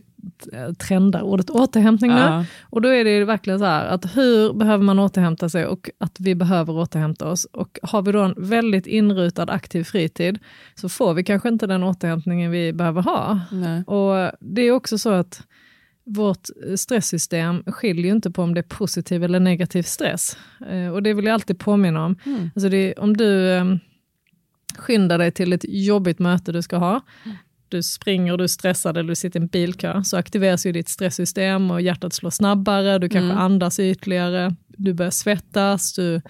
eh, 0.53 0.73
trendar 0.73 1.23
ordet 1.23 1.51
återhämtning 1.51 2.11
nu. 2.11 2.21
Ja. 2.21 2.45
Och 2.63 2.83
då 2.83 2.89
är 2.89 3.05
det 3.05 3.11
ju 3.11 3.25
verkligen 3.25 3.59
så 3.59 3.65
här 3.65 3.87
att 3.87 4.17
hur 4.17 4.53
behöver 4.53 4.85
man 4.85 4.99
återhämta 4.99 5.49
sig 5.49 5.67
och 5.67 5.91
att 5.99 6.21
vi 6.21 6.35
behöver 6.35 6.73
återhämta 6.73 7.29
oss. 7.29 7.45
Och 7.45 7.79
har 7.83 8.03
vi 8.03 8.13
då 8.13 8.21
en 8.21 8.35
väldigt 8.37 8.87
inrutad 8.87 9.51
aktiv 9.51 9.85
fritid 9.85 10.39
så 10.75 10.89
får 10.89 11.15
vi 11.15 11.25
kanske 11.25 11.49
inte 11.49 11.67
den 11.67 11.83
återhämtningen 11.83 12.51
vi 12.51 12.73
behöver 12.73 13.03
ha. 13.03 13.41
Nej. 13.51 13.85
Och 13.85 14.33
det 14.41 14.63
är 14.63 14.73
också 14.73 14.99
så 14.99 15.11
att 15.11 15.43
vårt 16.05 16.49
stresssystem 16.77 17.65
skiljer 17.67 18.05
ju 18.05 18.13
inte 18.13 18.31
på 18.31 18.43
om 18.43 18.55
det 18.55 18.61
är 18.61 18.77
positiv 18.77 19.25
eller 19.25 19.41
negativ 19.41 19.83
stress. 19.83 20.37
Eh, 20.71 20.89
och 20.89 21.03
det 21.03 21.15
vill 21.15 21.25
jag 21.25 21.35
alltid 21.35 21.59
påminna 21.59 22.05
om. 22.05 22.17
Mm. 22.27 22.51
Alltså 22.55 22.69
det, 22.69 22.95
om 22.95 23.17
du 23.17 23.51
eh, 23.51 23.65
skyndar 24.79 25.19
dig 25.19 25.31
till 25.33 25.53
ett 25.53 25.65
jobbigt 25.69 26.19
möte 26.19 26.53
du 26.53 26.63
ska 26.63 26.77
ha, 26.77 27.01
du 27.69 27.83
springer 27.83 28.37
du 28.37 28.45
är 28.45 28.49
stressad 28.49 28.97
eller 28.97 29.09
du 29.09 29.15
sitter 29.15 29.41
i 29.41 29.43
en 29.43 29.47
bilkö, 29.49 30.05
så 30.05 30.17
aktiveras 30.17 30.67
ju 30.67 30.73
ditt 30.73 30.89
stresssystem 30.89 31.71
och 31.71 31.83
hjärtat 31.83 32.13
slår 32.13 32.31
snabbare, 32.31 32.99
du 32.99 33.09
kanske 33.09 33.33
Mm. 33.33 33.39
andas 33.39 33.79
ytligare, 33.79 34.57
du 34.69 34.93
börjar 34.95 35.11
svettas, 35.11 35.93
du 35.93 36.23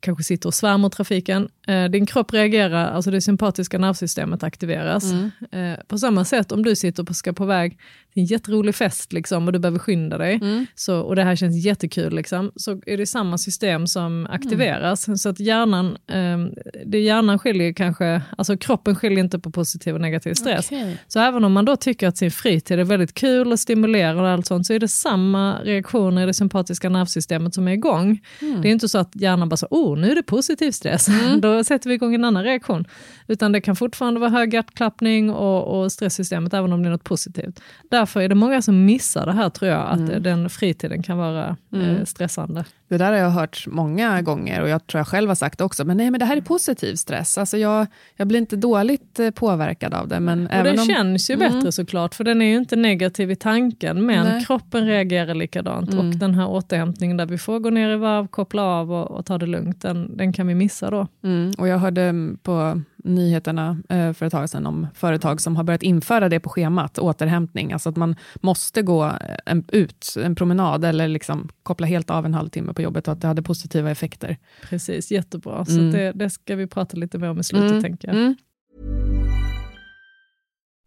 kanske 0.00 0.24
sitter 0.24 0.48
och 0.48 0.54
svär 0.54 0.78
mot 0.78 0.92
trafiken. 0.92 1.48
Eh, 1.68 1.84
din 1.84 2.06
kropp 2.06 2.32
reagerar, 2.32 2.90
alltså 2.92 3.10
det 3.10 3.20
sympatiska 3.20 3.78
nervsystemet 3.78 4.42
aktiveras. 4.42 5.04
Mm. 5.12 5.30
Eh, 5.52 5.78
på 5.86 5.98
samma 5.98 6.24
sätt 6.24 6.52
om 6.52 6.62
du 6.62 6.76
sitter 6.76 7.04
på, 7.04 7.14
ska 7.14 7.32
på 7.32 7.44
väg 7.44 7.78
till 8.12 8.22
en 8.22 8.26
jätterolig 8.26 8.74
fest 8.74 9.12
liksom, 9.12 9.46
och 9.46 9.52
du 9.52 9.58
behöver 9.58 9.78
skynda 9.78 10.18
dig, 10.18 10.34
Mm. 10.42 10.66
så, 10.74 11.00
och 11.00 11.16
det 11.16 11.22
här 11.22 11.36
känns 11.36 11.64
jättekul, 11.64 12.14
liksom, 12.14 12.52
så 12.56 12.80
är 12.86 12.96
det 12.96 13.06
samma 13.06 13.38
system 13.38 13.86
som 13.86 14.26
aktiveras. 14.30 15.22
Så 15.22 15.28
att 15.28 15.40
hjärnan, 15.40 15.86
eh, 15.86 16.38
det 16.86 16.98
hjärnan 17.00 17.38
skiljer 17.38 17.72
kanske, 17.72 18.22
alltså 18.38 18.56
kroppen 18.56 18.96
skiljer 18.96 19.20
inte 19.24 19.38
på 19.38 19.50
positiv 19.50 19.94
och 19.94 20.00
negativ 20.00 20.34
stress. 20.34 20.66
Okej. 20.66 20.98
Så 21.08 21.20
även 21.20 21.44
om 21.44 21.52
man 21.52 21.64
då 21.64 21.76
tycker 21.76 22.08
att 22.08 22.16
sin 22.16 22.30
fritid 22.30 22.78
är 22.80 22.84
väldigt 22.84 23.14
kul 23.14 23.52
och 23.52 23.60
stimulerande 23.60 24.22
och 24.22 24.28
allt 24.28 24.46
sånt, 24.46 24.66
så 24.66 24.72
är 24.72 24.78
det 24.78 24.88
samma 24.88 25.58
reaktioner 25.62 26.22
i 26.22 26.26
det 26.26 26.34
sympatiska 26.34 26.88
nervsystemet 26.88 27.54
som 27.54 27.68
är 27.68 27.72
igång. 27.72 28.20
Det 28.62 28.68
är 28.68 28.72
inte 28.72 28.88
så 28.88 28.98
att 28.98 29.10
hjärnan 29.16 29.48
bara 29.48 29.56
så, 29.56 29.66
oh, 29.70 29.98
nu 29.98 30.10
är 30.10 30.14
det 30.14 30.22
positiv 30.22 30.70
stress, 30.70 31.08
då 31.52 31.64
sätter 31.64 31.88
vi 31.88 31.94
igång 31.94 32.14
en 32.14 32.24
annan 32.24 32.44
reaktion. 32.44 32.84
Utan 33.26 33.52
det 33.52 33.60
kan 33.60 33.76
fortfarande 33.76 34.20
vara 34.20 34.30
hög 34.30 34.54
hjärtklappning 34.54 35.30
och, 35.30 35.82
och 35.82 35.92
stresssystemet, 35.92 36.54
även 36.54 36.72
om 36.72 36.82
det 36.82 36.88
är 36.88 36.90
något 36.90 37.04
positivt. 37.04 37.60
Därför 37.90 38.20
är 38.20 38.28
det 38.28 38.34
många 38.34 38.62
som 38.62 38.84
missar 38.84 39.26
det 39.26 39.32
här, 39.32 39.50
tror 39.50 39.70
jag, 39.70 39.88
att 39.88 40.10
eh, 40.10 40.20
den 40.20 40.50
fritiden 40.50 41.02
kan 41.02 41.18
vara 41.18 41.56
eh, 41.72 42.04
stressande. 42.04 42.64
Det 42.88 42.98
där 42.98 43.12
har 43.12 43.18
jag 43.18 43.30
hört 43.30 43.66
många 43.66 44.22
gånger 44.22 44.62
och 44.62 44.68
jag 44.68 44.86
tror 44.86 44.98
jag 44.98 45.06
själv 45.08 45.28
har 45.28 45.34
sagt 45.34 45.60
också, 45.60 45.84
men 45.84 45.96
nej, 45.96 46.10
men 46.10 46.20
det 46.20 46.26
här 46.26 46.36
är 46.36 46.40
positiv 46.40 46.94
stress. 46.94 47.38
Alltså 47.38 47.56
jag, 47.56 47.86
jag 48.16 48.28
blir 48.28 48.38
inte 48.38 48.56
dåligt 48.56 49.18
eh, 49.18 49.30
påverkad 49.30 49.94
av 49.94 50.08
det. 50.08 50.20
Men 50.20 50.46
Och 50.46 50.52
även 50.52 50.76
det 50.76 50.80
om, 50.80 50.86
känns 50.86 51.30
ju 51.30 51.36
bättre 51.36 51.72
såklart, 51.72 52.14
för 52.14 52.24
den 52.24 52.42
är 52.42 52.46
ju 52.46 52.56
inte 52.56 52.76
negativ 52.76 53.30
i 53.30 53.36
tanken, 53.36 54.06
men 54.06 54.26
Nej. 54.26 54.44
kroppen 54.44 54.86
reagerar 54.86 55.34
likadant. 55.34 55.94
Och 55.94 56.04
den 56.04 56.34
här 56.34 56.48
återhämtningen 56.48 57.16
där 57.16 57.26
vi 57.26 57.38
får 57.38 57.58
gå 57.58 57.70
ner 57.70 57.90
i 57.90 57.96
varv, 57.96 58.26
koppla 58.26 58.62
av 58.62 58.92
och, 58.92 59.10
och 59.10 59.26
ta 59.26 59.38
det 59.38 59.46
lugnt, 59.46 59.82
den, 59.82 60.16
den 60.16 60.32
kan 60.32 60.46
vi 60.46 60.54
missa 60.54 60.90
då. 60.90 61.06
Mm, 61.24 61.41
och 61.58 61.68
jag 61.68 61.78
hörde 61.78 62.02
mm, 62.02 62.38
på 62.42 62.82
nyheterna 63.04 63.78
eh, 63.88 64.12
för 64.12 64.26
ett 64.26 64.32
tag 64.32 64.50
sedan 64.50 64.66
om 64.66 64.86
företag 64.94 65.40
som 65.40 65.56
har 65.56 65.64
börjat 65.64 65.82
införa 65.82 66.28
det 66.28 66.40
på 66.40 66.48
schemat, 66.48 66.98
återhämtning. 66.98 67.72
Alltså 67.72 67.88
att 67.88 67.96
man 67.96 68.16
måste 68.40 68.82
gå 68.82 69.04
eh, 69.04 69.12
en, 69.46 69.64
ut 69.68 70.14
en 70.24 70.34
promenad 70.34 70.84
eller 70.84 71.08
liksom 71.08 71.48
koppla 71.62 71.86
helt 71.86 72.10
av 72.10 72.26
en 72.26 72.34
halvtimme 72.34 72.72
på 72.74 72.82
jobbet 72.82 73.08
och 73.08 73.12
att 73.12 73.20
det 73.20 73.26
hade 73.26 73.42
positiva 73.42 73.90
effekter. 73.90 74.36
Precis, 74.68 75.10
jättebra. 75.10 75.64
Så 75.64 75.72
Mm. 75.78 75.90
det, 75.92 76.12
det 76.12 76.30
ska 76.30 76.56
vi 76.56 76.66
prata 76.66 76.96
lite 76.96 77.18
mer 77.18 77.30
om 77.30 77.38
i 77.40 77.44
slutet, 77.44 77.70
Mm, 77.70 77.82
tänker 77.82 78.08
jag. 78.08 78.16
Mm. 78.16 78.34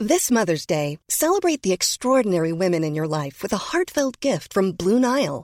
This 0.10 0.32
Mother's 0.32 0.66
Day, 0.68 0.98
celebrate 1.08 1.62
the 1.64 1.74
extraordinary 1.74 2.52
women 2.52 2.84
in 2.84 2.96
your 2.96 3.08
life 3.08 3.44
with 3.44 3.54
a 3.56 3.60
heartfelt 3.72 4.20
gift 4.26 4.54
from 4.54 4.76
Blue 4.76 5.00
Nile. 5.00 5.44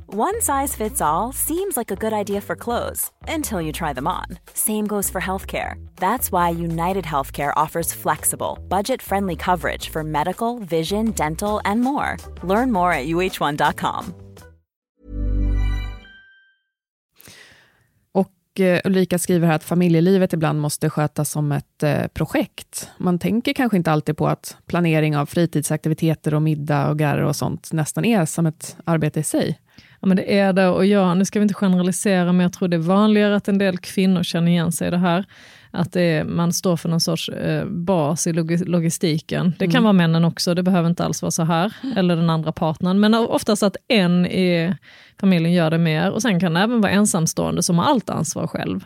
One 0.13 0.41
size 0.41 0.75
fits 0.75 1.01
all 1.01 1.31
seems 1.31 1.77
like 1.77 1.89
a 1.89 1.95
good 1.95 2.11
idea 2.11 2.41
for 2.41 2.55
clothes 2.55 3.11
until 3.29 3.61
you 3.61 3.71
try 3.71 3.93
them 3.93 4.07
on. 4.07 4.25
Same 4.53 4.85
goes 4.85 5.09
for 5.09 5.21
healthcare. 5.21 5.75
That's 5.95 6.31
why 6.31 6.49
United 6.63 7.05
Healthcare 7.05 7.53
offers 7.55 7.93
flexible, 7.93 8.57
budget 8.69 9.01
friendly 9.01 9.35
coverage 9.35 9.89
for 9.89 10.03
medical, 10.03 10.59
vision, 10.59 11.11
dental, 11.11 11.61
and 11.63 11.81
more. 11.81 12.17
Learn 12.43 12.71
more 12.71 12.91
at 12.93 13.07
uh1.com. 13.07 14.13
Och 18.11 18.59
eh, 18.59 18.81
Ulrika 18.85 19.19
skriver 19.19 19.47
här 19.47 19.55
att 19.55 19.63
familjelivet 19.63 20.33
ibland 20.33 20.61
måste 20.61 20.89
skötas 20.89 21.31
som 21.31 21.51
ett 21.51 21.83
eh, 21.83 22.07
projekt. 22.07 22.89
Man 22.97 23.19
tänker 23.19 23.53
kanske 23.53 23.77
inte 23.77 23.91
alltid 23.91 24.17
på 24.17 24.27
att 24.27 24.57
planering 24.65 25.17
av 25.17 25.25
fritidsaktiviteter 25.25 26.33
och 26.33 26.41
middagar 26.41 27.17
och 27.17 27.35
sånt 27.35 27.71
nästan 27.71 28.05
är 28.05 28.25
som 28.25 28.45
ett 28.45 28.77
arbete 28.85 29.19
i 29.19 29.23
sig. 29.23 29.59
Ja, 30.01 30.07
men 30.07 30.17
det 30.17 30.37
är 30.39 30.53
det 30.53 30.67
och 30.67 30.85
ja, 30.85 31.13
nu 31.13 31.25
ska 31.25 31.39
vi 31.39 31.43
inte 31.43 31.53
generalisera, 31.53 32.31
men 32.31 32.39
jag 32.39 32.53
tror 32.53 32.67
det 32.67 32.75
är 32.75 32.79
vanligare 32.79 33.35
att 33.35 33.47
en 33.47 33.57
del 33.57 33.77
kvinnor 33.77 34.23
känner 34.23 34.51
igen 34.51 34.71
sig 34.71 34.87
i 34.87 34.91
det 34.91 34.97
här. 34.97 35.25
Att 35.73 35.91
det 35.93 36.01
är, 36.01 36.23
man 36.23 36.53
står 36.53 36.77
för 36.77 36.89
någon 36.89 36.99
sorts 36.99 37.29
eh, 37.29 37.65
bas 37.65 38.27
i 38.27 38.33
logi- 38.33 38.65
logistiken. 38.65 39.53
Det 39.59 39.67
kan 39.67 39.83
vara 39.83 39.93
männen 39.93 40.25
också, 40.25 40.53
det 40.53 40.63
behöver 40.63 40.89
inte 40.89 41.05
alls 41.05 41.21
vara 41.21 41.31
så 41.31 41.43
här. 41.43 41.73
Eller 41.95 42.15
den 42.15 42.29
andra 42.29 42.51
partnern. 42.51 42.99
Men 42.99 43.13
oftast 43.13 43.63
att 43.63 43.75
en 43.87 44.25
i 44.25 44.75
familjen 45.19 45.53
gör 45.53 45.71
det 45.71 45.77
mer. 45.77 46.11
Och 46.11 46.21
sen 46.21 46.39
kan 46.39 46.53
det 46.53 46.59
även 46.59 46.81
vara 46.81 46.91
ensamstående 46.91 47.63
som 47.63 47.77
har 47.79 47.85
allt 47.85 48.09
ansvar 48.09 48.47
själv. 48.47 48.85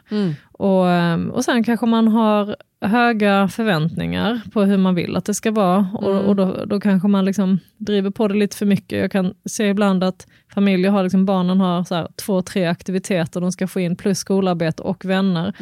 Och, 0.51 0.89
eh, 0.89 1.17
och 1.25 1.43
sen 1.45 1.63
kanske 1.63 1.85
man 1.85 2.07
har 2.07 2.55
höga 2.81 3.47
förväntningar 3.47 4.41
på 4.53 4.61
hur 4.63 4.77
man 4.77 4.95
vill 4.95 5.15
att 5.15 5.25
det 5.25 5.33
ska 5.33 5.51
vara. 5.51 5.87
Och, 5.93 6.21
och 6.21 6.35
då, 6.35 6.65
då 6.65 6.79
kanske 6.79 7.07
man 7.07 7.25
liksom 7.25 7.59
driver 7.77 8.09
på 8.09 8.27
det 8.27 8.33
lite 8.33 8.57
för 8.57 8.65
mycket. 8.65 8.99
Jag 8.99 9.11
kan 9.11 9.33
se 9.45 9.67
ibland 9.67 10.03
att 10.03 10.27
familjer 10.55 10.91
har, 10.91 11.03
liksom, 11.03 11.25
barnen 11.25 11.59
har 11.59 11.83
så 11.83 11.95
här, 11.95 12.07
två, 12.15 12.41
tre 12.41 12.65
aktiviteter 12.65 13.41
de 13.41 13.51
ska 13.51 13.67
få 13.67 13.79
in, 13.79 13.95
plus 13.95 14.19
skolarbete 14.19 14.83
och 14.83 15.05
vänner. 15.05 15.53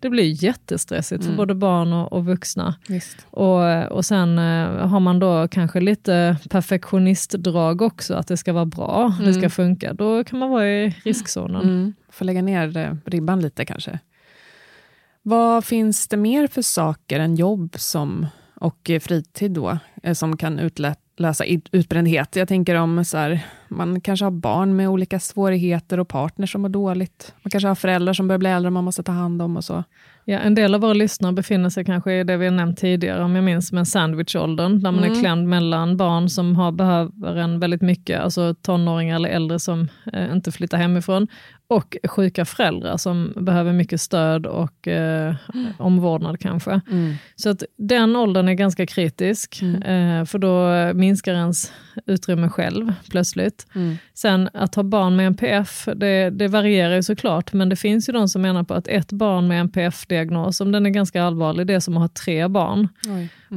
Det 0.00 0.10
blir 0.10 0.44
jättestressigt 0.44 1.24
för 1.24 1.32
både 1.36 1.54
barn 1.54 1.92
och, 1.92 2.12
och 2.12 2.24
vuxna. 2.26 2.74
Visst. 2.88 3.26
Och, 3.30 3.92
och 3.92 4.04
sen 4.04 4.38
eh, 4.38 4.86
har 4.88 5.00
man 5.00 5.18
då 5.18 5.48
kanske 5.48 5.80
lite 5.80 6.36
perfektionistdrag 6.50 7.82
också, 7.82 8.14
att 8.14 8.26
det 8.28 8.36
ska 8.36 8.52
vara 8.52 8.66
bra, 8.66 9.16
det 9.24 9.34
ska 9.34 9.50
funka. 9.50 9.92
Då 9.92 10.24
kan 10.24 10.38
man 10.38 10.50
vara 10.50 10.68
i 10.68 10.96
riskzonen. 11.04 11.62
Mm. 11.62 11.94
Får 12.10 12.24
lägga 12.24 12.42
ner 12.42 12.76
eh, 12.76 12.94
ribban 13.04 13.40
lite 13.40 13.64
kanske. 13.64 13.98
Vad 15.22 15.64
finns 15.64 16.08
det 16.08 16.16
mer 16.16 16.46
för 16.46 16.62
saker 16.62 17.20
än 17.20 17.36
jobb 17.36 17.74
som, 17.78 18.26
och 18.54 18.90
eh, 18.90 19.00
fritid 19.00 19.50
då, 19.50 19.78
eh, 20.02 20.14
som 20.14 20.36
kan 20.36 20.58
utlösa 20.58 21.44
ut- 21.44 21.68
utbrändhet? 21.72 22.36
Jag 22.36 22.48
tänker 22.48 22.74
om 22.74 23.04
så 23.04 23.18
här, 23.18 23.40
Man 23.70 24.00
kanske 24.00 24.26
har 24.26 24.30
barn 24.30 24.76
med 24.76 24.88
olika 24.88 25.20
svårigheter 25.20 26.00
och 26.00 26.08
partner 26.08 26.46
som 26.46 26.62
mår 26.62 26.68
dåligt. 26.68 27.34
Man 27.42 27.50
kanske 27.50 27.68
har 27.68 27.74
föräldrar 27.74 28.12
som 28.12 28.28
börjar 28.28 28.38
bli 28.38 28.48
äldre 28.50 28.66
och 28.68 28.72
man 28.72 28.84
måste 28.84 29.02
ta 29.02 29.12
hand 29.12 29.42
om 29.42 29.56
och 29.56 29.64
så. 29.64 29.84
Ja, 30.24 30.38
en 30.38 30.54
del 30.54 30.74
av 30.74 30.80
våra 30.80 30.92
lyssnare 30.92 31.32
befinner 31.32 31.68
sig 31.70 31.84
kanske 31.84 32.12
i 32.12 32.24
det 32.24 32.36
vi 32.36 32.46
har 32.46 32.52
nämnt 32.52 32.78
tidigare, 32.78 33.24
om 33.24 33.34
jag 33.34 33.44
minns, 33.44 33.72
med 33.72 33.88
sandwichåldern, 33.88 34.82
där 34.82 34.90
man 34.92 35.04
Mm. 35.04 35.16
är 35.16 35.20
klämd 35.20 35.48
mellan 35.48 35.96
barn 35.96 36.28
som 36.28 36.56
har, 36.56 36.72
behöver 36.72 37.36
en 37.36 37.60
väldigt 37.60 37.82
mycket, 37.82 38.20
alltså 38.20 38.54
tonåringar 38.54 39.16
eller 39.16 39.28
äldre 39.28 39.58
som 39.58 39.88
eh, 40.12 40.32
inte 40.32 40.52
flyttar 40.52 40.78
hemifrån, 40.78 41.28
och 41.68 41.96
sjuka 42.08 42.44
föräldrar 42.44 42.96
som 42.96 43.32
behöver 43.36 43.72
mycket 43.72 44.00
stöd 44.00 44.46
och 44.46 44.88
eh, 44.88 45.34
omvårdnad 45.78 46.40
kanske. 46.40 46.80
Så 47.36 47.50
att 47.50 47.62
den 47.76 48.16
åldern 48.16 48.48
är 48.48 48.54
ganska 48.54 48.86
kritisk, 48.86 49.62
eh, 49.62 50.24
för 50.24 50.38
då 50.38 50.94
minskar 50.98 51.34
ens 51.34 51.72
utrymme 52.06 52.48
själv 52.48 52.92
plötsligt. 53.10 53.59
Sen 54.14 54.48
att 54.54 54.74
ha 54.74 54.82
barn 54.82 55.16
med 55.16 55.26
NPF, 55.26 55.88
det, 55.96 56.30
det 56.30 56.48
varierar 56.48 56.94
ju 56.96 57.02
såklart, 57.02 57.52
men 57.52 57.68
det 57.68 57.76
finns 57.76 58.08
ju 58.08 58.12
de 58.12 58.28
som 58.28 58.42
menar 58.42 58.62
på 58.62 58.74
att 58.74 58.88
ett 58.88 59.12
barn 59.12 59.48
med 59.48 59.60
NPF-diagnos, 59.60 60.60
om 60.60 60.72
den 60.72 60.86
är 60.86 60.90
ganska 60.90 61.22
allvarlig, 61.22 61.66
det 61.66 61.74
är 61.74 61.80
som 61.80 61.96
att 61.96 62.00
ha 62.00 62.08
tre 62.08 62.48
barn. 62.48 62.88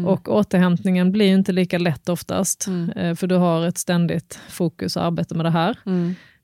Och 0.08 0.30
återhämtningen 0.36 1.12
blir 1.12 1.28
inte 1.34 1.52
lika 1.52 1.78
lätt 1.78 2.10
oftast, 2.10 2.68
eh, 2.96 3.16
för 3.16 3.28
du 3.28 3.36
har 3.36 3.66
ett 3.68 3.78
ständigt 3.78 4.40
fokus 4.50 4.96
och 4.96 5.04
arbete 5.04 5.36
med 5.36 5.46
det 5.46 5.50
här. 5.52 5.78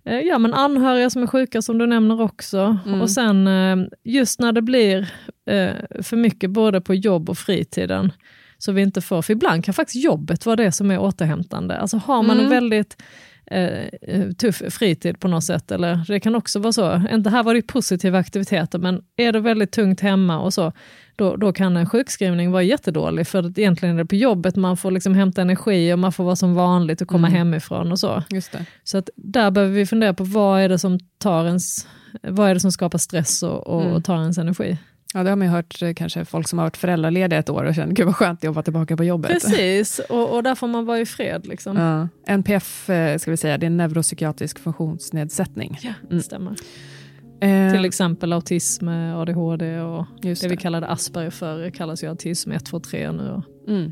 Eh, 0.05 0.19
Ja, 0.19 0.37
men 0.37 0.53
anhöriga 0.53 1.09
som 1.09 1.23
är 1.23 1.27
sjuka 1.27 1.61
som 1.61 1.77
du 1.77 1.87
nämner 1.87 2.21
också. 2.21 2.77
Och 3.01 3.11
sen 3.11 3.47
eh, 3.47 3.77
just 4.03 4.39
när 4.39 4.51
det 4.51 4.61
blir 4.61 5.09
för 6.03 6.15
mycket 6.17 6.49
både 6.49 6.81
på 6.81 6.93
jobb 6.95 7.29
och 7.29 7.37
fritiden, 7.37 8.11
så 8.57 8.71
vi 8.71 8.81
inte 8.81 9.01
får, 9.01 9.21
för 9.21 9.33
ibland 9.33 9.65
kan 9.65 9.73
faktiskt 9.73 10.03
jobbet 10.05 10.45
vara 10.45 10.55
det 10.55 10.71
som 10.71 10.91
är 10.91 10.99
återhämtande. 10.99 11.77
Alltså 11.77 11.97
har 11.97 12.23
man 12.23 12.37
en 12.39 12.49
väldigt 12.49 13.01
eh, 13.51 14.31
tuff 14.37 14.61
fritid 14.69 15.19
på 15.19 15.27
något 15.27 15.43
sätt, 15.43 15.71
eller 15.71 16.05
det 16.07 16.19
kan 16.19 16.35
också 16.35 16.59
vara 16.59 16.73
så, 16.73 17.01
inte 17.11 17.29
här 17.29 17.43
var 17.43 17.53
det 17.53 17.61
positiva 17.61 18.19
aktiviteter, 18.19 18.79
men 18.79 19.01
är 19.17 19.31
det 19.31 19.39
väldigt 19.39 19.71
tungt 19.71 19.99
hemma 20.01 20.39
och 20.39 20.53
så, 20.53 20.71
då, 21.15 21.35
då 21.35 21.53
kan 21.53 21.77
en 21.77 21.89
sjukskrivning 21.89 22.51
vara 22.51 22.63
jättedålig, 22.63 23.27
för 23.27 23.39
att 23.39 23.57
egentligen 23.57 23.95
är 23.95 23.99
det 23.99 24.05
på 24.05 24.15
jobbet 24.15 24.55
man 24.55 24.77
får 24.77 24.91
liksom 24.91 25.15
hämta 25.15 25.41
energi 25.41 25.93
och 25.93 25.99
man 25.99 26.11
får 26.11 26.23
vara 26.23 26.35
som 26.35 26.55
vanligt 26.55 27.01
och 27.01 27.07
komma 27.07 27.27
hemifrån 27.27 27.91
och 27.91 27.99
så. 27.99 28.23
Så 28.83 28.97
att 28.97 29.09
där 29.15 29.51
behöver 29.51 29.73
vi 29.73 29.85
fundera 29.85 30.13
på 30.13 30.23
vad 30.23 30.61
är 30.61 30.69
det 30.69 30.79
som 30.79 30.99
tar 31.17 31.45
ens, 31.45 31.87
vad 32.21 32.49
är 32.49 32.53
det 32.53 32.59
som 32.59 32.71
skapar 32.71 32.97
stress 32.97 33.43
och, 33.43 33.67
och, 33.67 33.85
och 33.95 34.03
tar 34.03 34.21
ens 34.21 34.37
energi. 34.37 34.77
Ja, 35.13 35.23
det 35.23 35.29
har 35.29 35.35
man 35.37 35.47
ju 35.47 35.51
hört 35.53 35.81
eh, 35.81 35.93
kanske 35.93 36.25
folk 36.25 36.47
som 36.47 36.59
har 36.59 36.65
varit 36.65 36.77
föräldralediga 36.77 37.39
ett 37.39 37.49
år 37.49 37.63
och 37.63 37.75
känner, 37.75 37.93
gud 37.93 38.05
vad 38.05 38.15
skönt 38.15 38.39
att 38.39 38.43
jobba 38.43 38.61
tillbaka 38.63 38.97
på 38.97 39.03
jobbet. 39.03 39.31
Precis, 39.31 39.99
och, 40.09 40.35
och 40.35 40.43
där 40.43 40.55
får 40.55 40.67
man 40.67 40.85
vara 40.85 40.99
i 40.99 41.05
fred. 41.05 41.47
Liksom. 41.47 41.77
Ja. 41.77 42.07
NPF, 42.27 42.89
eh, 42.89 43.17
ska 43.17 43.31
vi 43.31 43.37
säga, 43.37 43.57
det 43.57 43.65
är 43.65 43.67
en 43.67 43.77
neuropsykiatrisk 43.77 44.59
funktionsnedsättning. 44.59 45.79
Ja, 45.81 45.93
det 46.09 46.21
stämmer. 46.21 46.55
Eh, 47.41 47.71
Till 47.71 47.85
exempel 47.85 48.33
autism, 48.33 48.87
ADHD 48.87 49.79
och 49.81 50.05
Just 50.21 50.41
det 50.41 50.47
vi 50.47 50.55
det. 50.55 50.61
kallade 50.61 50.87
Asperger 50.87 51.29
förr 51.29 51.69
kallas 51.69 52.03
ju 52.03 52.07
autism 52.07 52.51
1, 52.51 52.65
2, 52.65 52.79
3 52.79 53.11
nu. 53.11 53.41
Mm. 53.67 53.91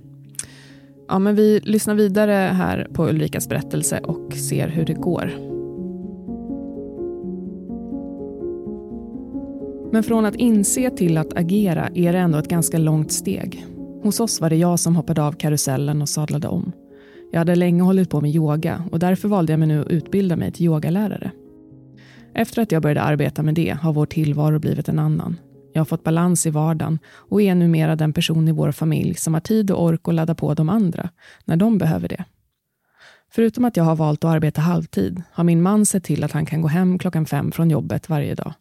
Ja, 1.08 1.20
men 1.20 1.36
vi 1.36 1.60
lyssnar 1.64 1.96
vidare 1.96 2.32
här 2.34 2.88
på 2.94 3.10
Ulrikas 3.10 3.50
berättelse 3.50 4.00
och 4.00 4.34
ser 4.34 4.68
hur 4.68 4.86
det 4.86 4.94
går. 4.94 5.57
Men 9.98 10.04
från 10.04 10.26
att 10.26 10.36
inse 10.36 10.90
till 10.90 11.18
att 11.18 11.38
agera 11.38 11.90
är 11.94 12.14
det 12.14 12.20
ändå 12.20 12.38
ett 12.38 12.48
ganska 12.48 12.78
långt 12.78 13.12
steg. 13.12 13.66
Hos 14.04 14.20
oss 14.20 14.42
var 14.42 14.50
det 14.50 14.56
jag 14.56 14.80
som 14.80 14.96
hoppade 14.96 15.24
av 15.24 15.32
karusellen 15.32 16.02
och 16.02 16.10
sadlade 16.10 16.48
om. 16.48 16.72
Jag 17.32 17.40
hade 17.40 17.56
länge 17.56 17.84
hållit 17.84 18.10
på 18.10 18.22
med 18.22 18.36
yoga 18.36 18.84
och 18.92 19.00
därför 19.00 19.28
valde 19.28 19.54
jag 19.54 19.60
mig 19.60 19.68
nu 19.68 19.82
att 19.82 19.88
utbilda 19.88 20.36
mig 20.36 20.52
till 20.52 20.66
yogalärare. 20.66 21.32
Efter 22.34 22.62
att 22.62 22.72
jag 22.72 22.82
började 22.82 23.02
arbeta 23.02 23.44
med 23.44 23.56
det 23.56 23.78
har 23.82 23.94
vår 23.94 24.06
tillvaro 24.06 24.60
blivit 24.60 24.90
en 24.90 25.00
annan. 25.00 25.40
Jag 25.74 25.80
har 25.80 25.86
fått 25.86 26.04
balans 26.04 26.46
i 26.46 26.50
vardagen 26.50 27.00
och 27.08 27.42
är 27.42 27.56
numera 27.56 27.96
den 27.96 28.14
person 28.14 28.48
i 28.48 28.52
vår 28.52 28.72
familj 28.72 29.16
som 29.16 29.34
har 29.34 29.42
tid 29.42 29.72
och 29.72 29.84
ork 29.84 30.08
att 30.08 30.14
ladda 30.14 30.36
på 30.36 30.54
de 30.54 30.70
andra 30.70 31.10
när 31.46 31.58
de 31.58 31.78
behöver 31.78 32.08
det. 32.08 32.26
Förutom 33.32 33.66
att 33.66 33.78
jag 33.78 33.84
har 33.84 33.96
valt 33.96 34.24
att 34.24 34.32
arbeta 34.32 34.62
halvtid 34.62 35.24
har 35.32 35.44
min 35.44 35.62
man 35.62 35.86
sett 35.86 36.04
till 36.04 36.24
att 36.24 36.32
han 36.32 36.46
kan 36.46 36.62
gå 36.62 36.68
hem 36.68 37.00
klockan 37.00 37.26
fem 37.26 37.52
från 37.52 37.70
jobbet 37.70 38.10
varje 38.10 38.36
dag. 38.36 38.54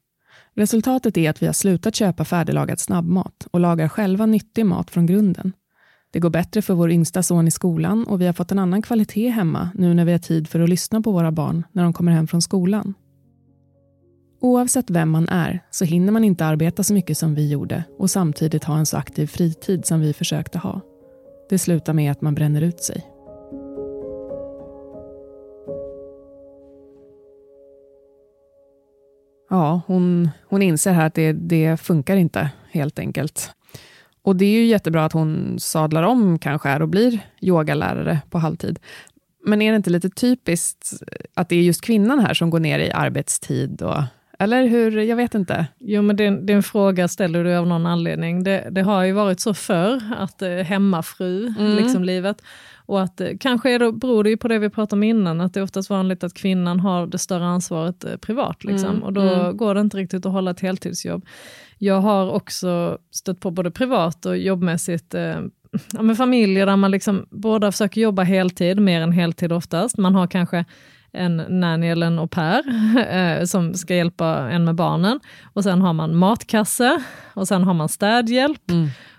Resultatet 0.56 1.16
är 1.16 1.30
att 1.30 1.42
vi 1.42 1.46
har 1.46 1.52
slutat 1.52 1.94
köpa 1.94 2.24
färdiglagad 2.24 2.80
snabbmat 2.80 3.46
och 3.50 3.60
lagar 3.60 3.88
själva 3.88 4.26
nyttig 4.26 4.66
mat 4.66 4.90
från 4.90 5.06
grunden. 5.06 5.52
Det 6.12 6.20
går 6.20 6.30
bättre 6.30 6.62
för 6.62 6.74
vår 6.74 6.90
yngsta 6.90 7.22
son 7.22 7.48
i 7.48 7.50
skolan 7.50 8.04
och 8.04 8.20
vi 8.20 8.26
har 8.26 8.32
fått 8.32 8.52
en 8.52 8.58
annan 8.58 8.82
kvalitet 8.82 9.28
hemma 9.28 9.70
nu 9.74 9.94
när 9.94 10.04
vi 10.04 10.12
har 10.12 10.18
tid 10.18 10.48
för 10.48 10.60
att 10.60 10.68
lyssna 10.68 11.02
på 11.02 11.12
våra 11.12 11.32
barn 11.32 11.64
när 11.72 11.82
de 11.82 11.92
kommer 11.92 12.12
hem 12.12 12.26
från 12.26 12.42
skolan. 12.42 12.94
Oavsett 14.40 14.90
vem 14.90 15.10
man 15.10 15.28
är 15.28 15.60
så 15.70 15.84
hinner 15.84 16.12
man 16.12 16.24
inte 16.24 16.46
arbeta 16.46 16.82
så 16.82 16.94
mycket 16.94 17.18
som 17.18 17.34
vi 17.34 17.50
gjorde 17.50 17.84
och 17.98 18.10
samtidigt 18.10 18.64
ha 18.64 18.78
en 18.78 18.86
så 18.86 18.96
aktiv 18.96 19.26
fritid 19.26 19.86
som 19.86 20.00
vi 20.00 20.12
försökte 20.12 20.58
ha. 20.58 20.80
Det 21.48 21.58
slutar 21.58 21.92
med 21.92 22.12
att 22.12 22.20
man 22.20 22.34
bränner 22.34 22.62
ut 22.62 22.80
sig. 22.80 23.15
Ja, 29.50 29.80
hon, 29.86 30.30
hon 30.48 30.62
inser 30.62 30.92
här 30.92 31.06
att 31.06 31.14
det, 31.14 31.32
det 31.32 31.80
funkar 31.80 32.16
inte 32.16 32.50
helt 32.70 32.98
enkelt. 32.98 33.50
Och 34.22 34.36
det 34.36 34.44
är 34.44 34.50
ju 34.50 34.64
jättebra 34.64 35.04
att 35.04 35.12
hon 35.12 35.56
sadlar 35.58 36.02
om 36.02 36.38
kanske 36.38 36.68
här 36.68 36.82
och 36.82 36.88
blir 36.88 37.20
yogalärare 37.40 38.20
på 38.30 38.38
halvtid. 38.38 38.78
Men 39.44 39.62
är 39.62 39.70
det 39.70 39.76
inte 39.76 39.90
lite 39.90 40.10
typiskt 40.10 40.92
att 41.34 41.48
det 41.48 41.56
är 41.56 41.62
just 41.62 41.80
kvinnan 41.80 42.18
här 42.18 42.34
som 42.34 42.50
går 42.50 42.60
ner 42.60 42.78
i 42.78 42.90
arbetstid? 42.90 43.82
Och, 43.82 44.02
eller 44.38 44.66
hur? 44.66 44.98
Jag 44.98 45.16
vet 45.16 45.34
inte. 45.34 45.66
Jo, 45.78 46.02
men 46.02 46.16
din, 46.16 46.46
din 46.46 46.62
fråga 46.62 47.08
ställer 47.08 47.44
du 47.44 47.56
av 47.56 47.66
någon 47.66 47.86
anledning. 47.86 48.44
Det, 48.44 48.68
det 48.70 48.82
har 48.82 49.04
ju 49.04 49.12
varit 49.12 49.40
så 49.40 49.54
förr, 49.54 50.00
att 50.16 50.42
eh, 50.42 50.50
hemmafru, 50.50 51.54
liksom 51.58 52.04
livet. 52.04 52.42
Och 52.86 53.02
att 53.02 53.20
eh, 53.20 53.28
kanske 53.40 53.70
är 53.70 53.78
det, 53.78 53.92
beror 53.92 54.24
det 54.24 54.30
ju 54.30 54.36
på 54.36 54.48
det 54.48 54.58
vi 54.58 54.70
pratade 54.70 54.98
om 54.98 55.02
innan, 55.02 55.40
att 55.40 55.54
det 55.54 55.60
är 55.60 55.64
oftast 55.64 55.90
vanligt 55.90 56.24
att 56.24 56.34
kvinnan 56.34 56.80
har 56.80 57.06
det 57.06 57.18
större 57.18 57.44
ansvaret 57.44 58.04
eh, 58.04 58.16
privat. 58.16 58.64
Liksom. 58.64 59.02
och 59.02 59.12
då 59.12 59.52
går 59.52 59.74
det 59.74 59.80
inte 59.80 59.96
riktigt 59.96 60.26
att 60.26 60.32
hålla 60.32 60.50
ett 60.50 60.60
heltidsjobb. 60.60 61.26
Jag 61.78 62.00
har 62.00 62.30
också 62.30 62.98
stött 63.10 63.40
på 63.40 63.50
både 63.50 63.70
privat 63.70 64.26
och 64.26 64.38
jobbmässigt 64.38 65.14
eh, 65.14 65.40
ja, 65.92 66.14
familjer 66.14 66.66
där 66.66 66.76
man 66.76 66.90
liksom 66.90 67.26
båda 67.30 67.72
försöker 67.72 68.00
jobba 68.00 68.22
heltid, 68.22 68.80
mer 68.80 69.00
än 69.00 69.12
heltid 69.12 69.52
oftast. 69.52 69.98
Man 69.98 70.14
har 70.14 70.26
kanske 70.26 70.64
en 71.16 71.36
nanny 71.36 71.86
eller 71.86 72.06
en 72.06 72.18
au 72.18 72.28
pair 72.30 72.62
eh, 73.10 73.44
som 73.44 73.74
ska 73.74 73.94
hjälpa 73.94 74.26
en 74.50 74.64
med 74.64 74.74
barnen. 74.74 75.20
Och 75.54 75.62
sen 75.62 75.80
har 75.80 75.92
man 75.92 76.16
matkasse 76.16 77.02
och 77.34 77.48
sen 77.48 77.64
har 77.64 77.74
man 77.74 77.88
städhjälp. 77.88 78.62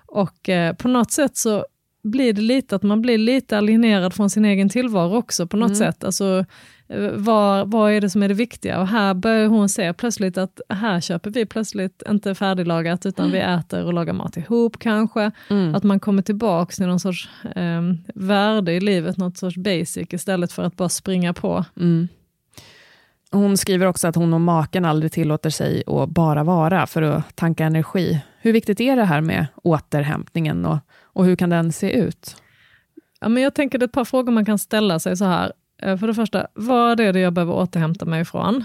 Och 0.05 0.49
eh, 0.49 0.73
på 0.73 0.87
något 0.87 1.11
sätt 1.11 1.37
så 1.37 1.65
blir 2.03 2.33
det 2.33 2.41
lite 2.41 2.75
att 2.75 2.83
man 2.83 3.01
blir 3.01 3.17
lite 3.17 3.57
alienerad 3.57 4.13
från 4.13 4.29
sin 4.29 4.45
egen 4.45 4.69
tillvaro 4.69 5.15
också 5.15 5.47
på 5.47 5.57
något 5.57 5.77
sätt. 5.77 6.03
Alltså, 6.03 6.45
eh, 6.87 7.11
vad, 7.11 7.91
är 7.91 8.01
det 8.01 8.09
som 8.09 8.23
är 8.23 8.27
det 8.27 8.33
viktiga? 8.33 8.79
Och 8.79 8.87
här 8.87 9.13
börjar 9.13 9.47
hon 9.47 9.69
se 9.69 9.93
plötsligt 9.93 10.37
att 10.37 10.61
här 10.69 11.01
köper 11.01 11.29
vi 11.29 11.45
plötsligt 11.45 12.03
inte 12.09 12.35
färdiglagat 12.35 13.05
utan 13.05 13.31
vi 13.31 13.39
äter 13.39 13.85
och 13.85 13.93
lagar 13.93 14.13
mat 14.13 14.37
ihop 14.37 14.79
kanske. 14.79 15.31
Att 15.75 15.83
man 15.83 15.99
kommer 15.99 16.21
tillbaka 16.21 16.71
till 16.71 16.87
någon 16.87 16.99
sorts 16.99 17.29
eh, 17.55 17.81
värde 18.15 18.73
i 18.73 18.79
livet, 18.79 19.17
något 19.17 19.37
sorts 19.37 19.57
basic 19.57 20.13
istället 20.13 20.51
för 20.51 20.63
att 20.63 20.75
bara 20.75 20.89
springa 20.89 21.33
på. 21.33 21.65
Hon 23.31 23.57
skriver 23.57 23.85
också 23.85 24.07
att 24.07 24.15
hon 24.15 24.33
och 24.33 24.41
maken 24.41 24.85
aldrig 24.85 25.11
tillåter 25.11 25.49
sig 25.49 25.83
att 25.87 26.09
bara 26.09 26.43
vara 26.43 26.87
för 26.87 27.01
att 27.01 27.35
tanka 27.35 27.65
energi. 27.65 28.21
Hur 28.41 28.53
viktigt 28.53 28.79
är 28.79 28.95
det 28.95 29.03
här 29.03 29.21
med 29.21 29.47
återhämtningen 29.63 30.65
och, 30.65 30.77
och 31.01 31.25
hur 31.25 31.35
kan 31.35 31.49
den 31.49 31.71
se 31.71 31.91
ut? 31.91 32.35
Ja, 33.19 33.29
men 33.29 33.43
jag 33.43 33.53
tänker 33.53 33.79
det 33.79 33.83
är 33.83 33.87
ett 33.87 33.93
par 33.93 34.05
frågor 34.05 34.31
man 34.31 34.45
kan 34.45 34.57
ställa 34.57 34.99
sig 34.99 35.17
så 35.17 35.25
här. 35.25 35.51
Eh, 35.83 35.97
För 35.97 36.07
det 36.07 36.13
första, 36.13 36.47
vad 36.53 36.99
är 36.99 37.13
det 37.13 37.19
jag 37.19 37.33
behöver 37.33 37.53
återhämta 37.53 38.05
mig 38.05 38.21
ifrån? 38.21 38.63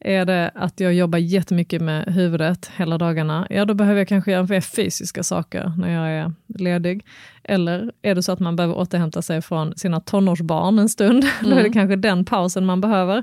Är 0.00 0.24
det 0.24 0.50
att 0.54 0.80
jag 0.80 0.94
jobbar 0.94 1.18
jättemycket 1.18 1.82
med 1.82 2.04
huvudet 2.14 2.70
hela 2.76 2.98
dagarna? 2.98 3.46
Ja, 3.50 3.64
då 3.64 3.74
behöver 3.74 4.00
jag 4.00 4.08
kanske 4.08 4.32
göra 4.32 4.42
mer 4.42 4.60
fysiska 4.60 5.22
saker 5.22 5.72
när 5.78 5.92
jag 5.92 6.10
är 6.10 6.32
ledig. 6.58 7.06
Eller 7.44 7.92
är 8.02 8.14
det 8.14 8.22
så 8.22 8.32
att 8.32 8.40
man 8.40 8.56
behöver 8.56 8.76
återhämta 8.76 9.22
sig 9.22 9.42
från 9.42 9.76
sina 9.76 10.00
tonårsbarn 10.00 10.78
en 10.78 10.88
stund? 10.88 11.24
Då 11.42 11.50
är 11.50 11.62
det 11.62 11.70
kanske 11.70 11.96
den 11.96 12.24
pausen 12.24 12.66
man 12.66 12.80
behöver. 12.80 13.16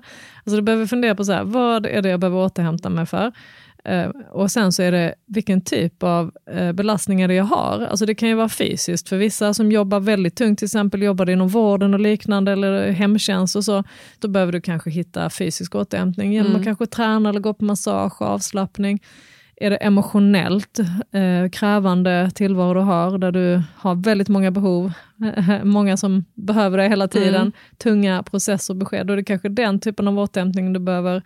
Alltså 0.44 0.56
du 0.56 0.62
behöver 0.62 0.86
fundera 0.86 1.16
på 1.16 1.24
så 1.24 1.34
här, 1.34 1.44
vad 1.44 1.86
är 1.86 2.02
det 2.02 2.10
jag 2.10 2.20
behöver 2.20 2.38
återhämta 2.38 2.90
mig 2.90 3.06
för? 3.06 3.32
Eh, 3.86 4.10
och 4.32 4.52
sen 4.52 4.72
så 4.72 4.84
är 4.84 4.92
det 4.92 5.16
vilken 5.28 5.62
typ 5.62 6.04
av 6.04 6.32
eh, 6.52 6.72
belastningar 6.72 7.30
jag 7.30 7.44
har. 7.44 7.88
Alltså 7.90 8.06
det 8.06 8.16
kan 8.16 8.30
ju 8.30 8.36
vara 8.36 8.50
fysiskt 8.50 9.10
för 9.10 9.18
vissa 9.18 9.54
som 9.54 9.72
jobbar 9.72 10.00
väldigt 10.00 10.36
tungt, 10.36 10.60
till 10.60 10.66
exempel 10.66 11.02
jobbar 11.02 11.30
inom 11.30 11.48
vården 11.48 11.94
och 11.94 12.00
liknande 12.00 12.52
eller 12.52 12.92
hemtjänst 12.92 13.56
och 13.56 13.66
så. 13.66 13.84
Då 14.20 14.28
behöver 14.28 14.52
du 14.52 14.62
kanske 14.62 14.90
hitta 14.90 15.30
fysisk 15.30 15.76
återhämtning 15.76 16.34
genom 16.34 16.56
att 16.56 16.64
kanske 16.64 16.86
träna 16.86 17.30
eller 17.30 17.40
gå 17.40 17.54
på 17.54 17.66
massage 17.66 18.22
och 18.22 18.28
avslappning. 18.28 19.00
är 19.56 19.70
det 19.70 19.76
emotionellt 19.76 20.80
eh, 21.12 21.50
krävande 21.52 22.32
tillvaro 22.36 22.74
du 22.74 22.80
har, 22.80 23.18
där 23.18 23.32
du 23.32 23.62
har 23.76 23.96
väldigt 23.96 24.28
många 24.28 24.52
behov, 24.52 24.92
många 25.64 25.98
som 25.98 26.26
behöver 26.34 26.78
dig 26.78 26.90
hela 26.90 27.08
tiden, 27.08 27.36
Mm. 27.36 27.52
tunga 27.78 28.24
processer 28.24 28.74
och 28.74 28.78
besked, 28.78 29.08
då 29.08 29.14
är 29.14 29.18
det 29.18 29.24
kanske 29.24 29.50
den 29.50 29.80
typen 29.80 30.08
av 30.08 30.20
återhämtning 30.20 30.74
du 30.74 30.80
behöver 30.80 31.22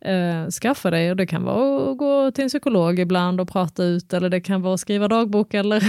eh, 0.00 0.48
skaffa 0.50 0.90
dig. 0.90 1.10
Och 1.10 1.16
det 1.16 1.26
kan 1.26 1.42
vara 1.44 1.90
att 1.92 1.98
gå 1.98 2.30
till 2.30 2.44
en 2.44 2.48
psykolog 2.48 2.98
ibland 2.98 3.40
och 3.40 3.48
prata 3.48 3.84
ut, 3.84 4.12
eller 4.12 4.28
det 4.28 4.40
kan 4.40 4.62
vara 4.62 4.74
att 4.74 4.80
skriva 4.80 5.08
dagbok, 5.08 5.54
eller 5.54 5.82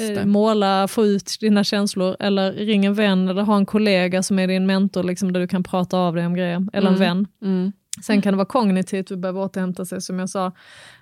eh, 0.00 0.24
måla, 0.26 0.88
få 0.88 1.06
ut 1.06 1.36
dina 1.40 1.64
känslor, 1.64 2.16
eller 2.20 2.52
ring 2.52 2.84
en 2.84 2.94
vän, 2.94 3.28
eller 3.28 3.42
ha 3.42 3.56
en 3.56 3.66
kollega 3.66 4.22
som 4.22 4.38
är 4.38 4.46
din 4.48 4.66
mentor, 4.66 5.02
liksom, 5.02 5.32
där 5.32 5.40
du 5.40 5.46
kan 5.48 5.62
prata 5.62 5.98
av 5.98 6.14
dig 6.14 6.26
om 6.26 6.34
grejer, 6.34 6.66
eller 6.72 6.88
en 6.88 6.94
Mm. 6.96 7.00
vän. 7.00 7.26
Mm. 7.42 7.72
Sen 8.02 8.22
kan 8.22 8.32
det 8.32 8.36
vara 8.36 8.46
kognitivt, 8.46 9.10
vi 9.10 9.16
behöver 9.16 9.40
återhämta 9.40 9.84
sig 9.84 10.00
som 10.00 10.18
jag 10.18 10.30
sa, 10.30 10.52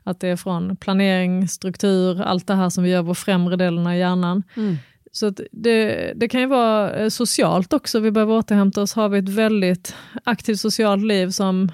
att 0.04 0.20
det 0.20 0.28
är 0.28 0.36
från 0.36 0.76
planering, 0.76 1.48
struktur, 1.48 2.20
allt 2.22 2.46
det 2.46 2.54
här 2.54 2.70
som 2.70 2.84
vi 2.84 2.90
gör 2.90 3.02
vår 3.02 3.14
främre 3.14 3.56
delen 3.56 3.86
av 3.86 3.96
hjärnan. 3.96 4.42
Mm. 4.56 4.76
Så 5.12 5.32
det, 5.52 6.12
det 6.16 6.28
kan 6.28 6.40
ju 6.40 6.46
vara 6.46 6.90
eh, 6.90 7.08
socialt 7.08 7.72
också, 7.72 8.00
vi 8.00 8.10
behöver 8.10 8.34
återhämta 8.34 8.82
oss. 8.82 8.94
Har 8.94 9.08
vi 9.08 9.18
ett 9.18 9.28
väldigt 9.28 9.94
aktivt 10.24 10.60
socialt 10.60 11.04
liv 11.04 11.30
som 11.30 11.68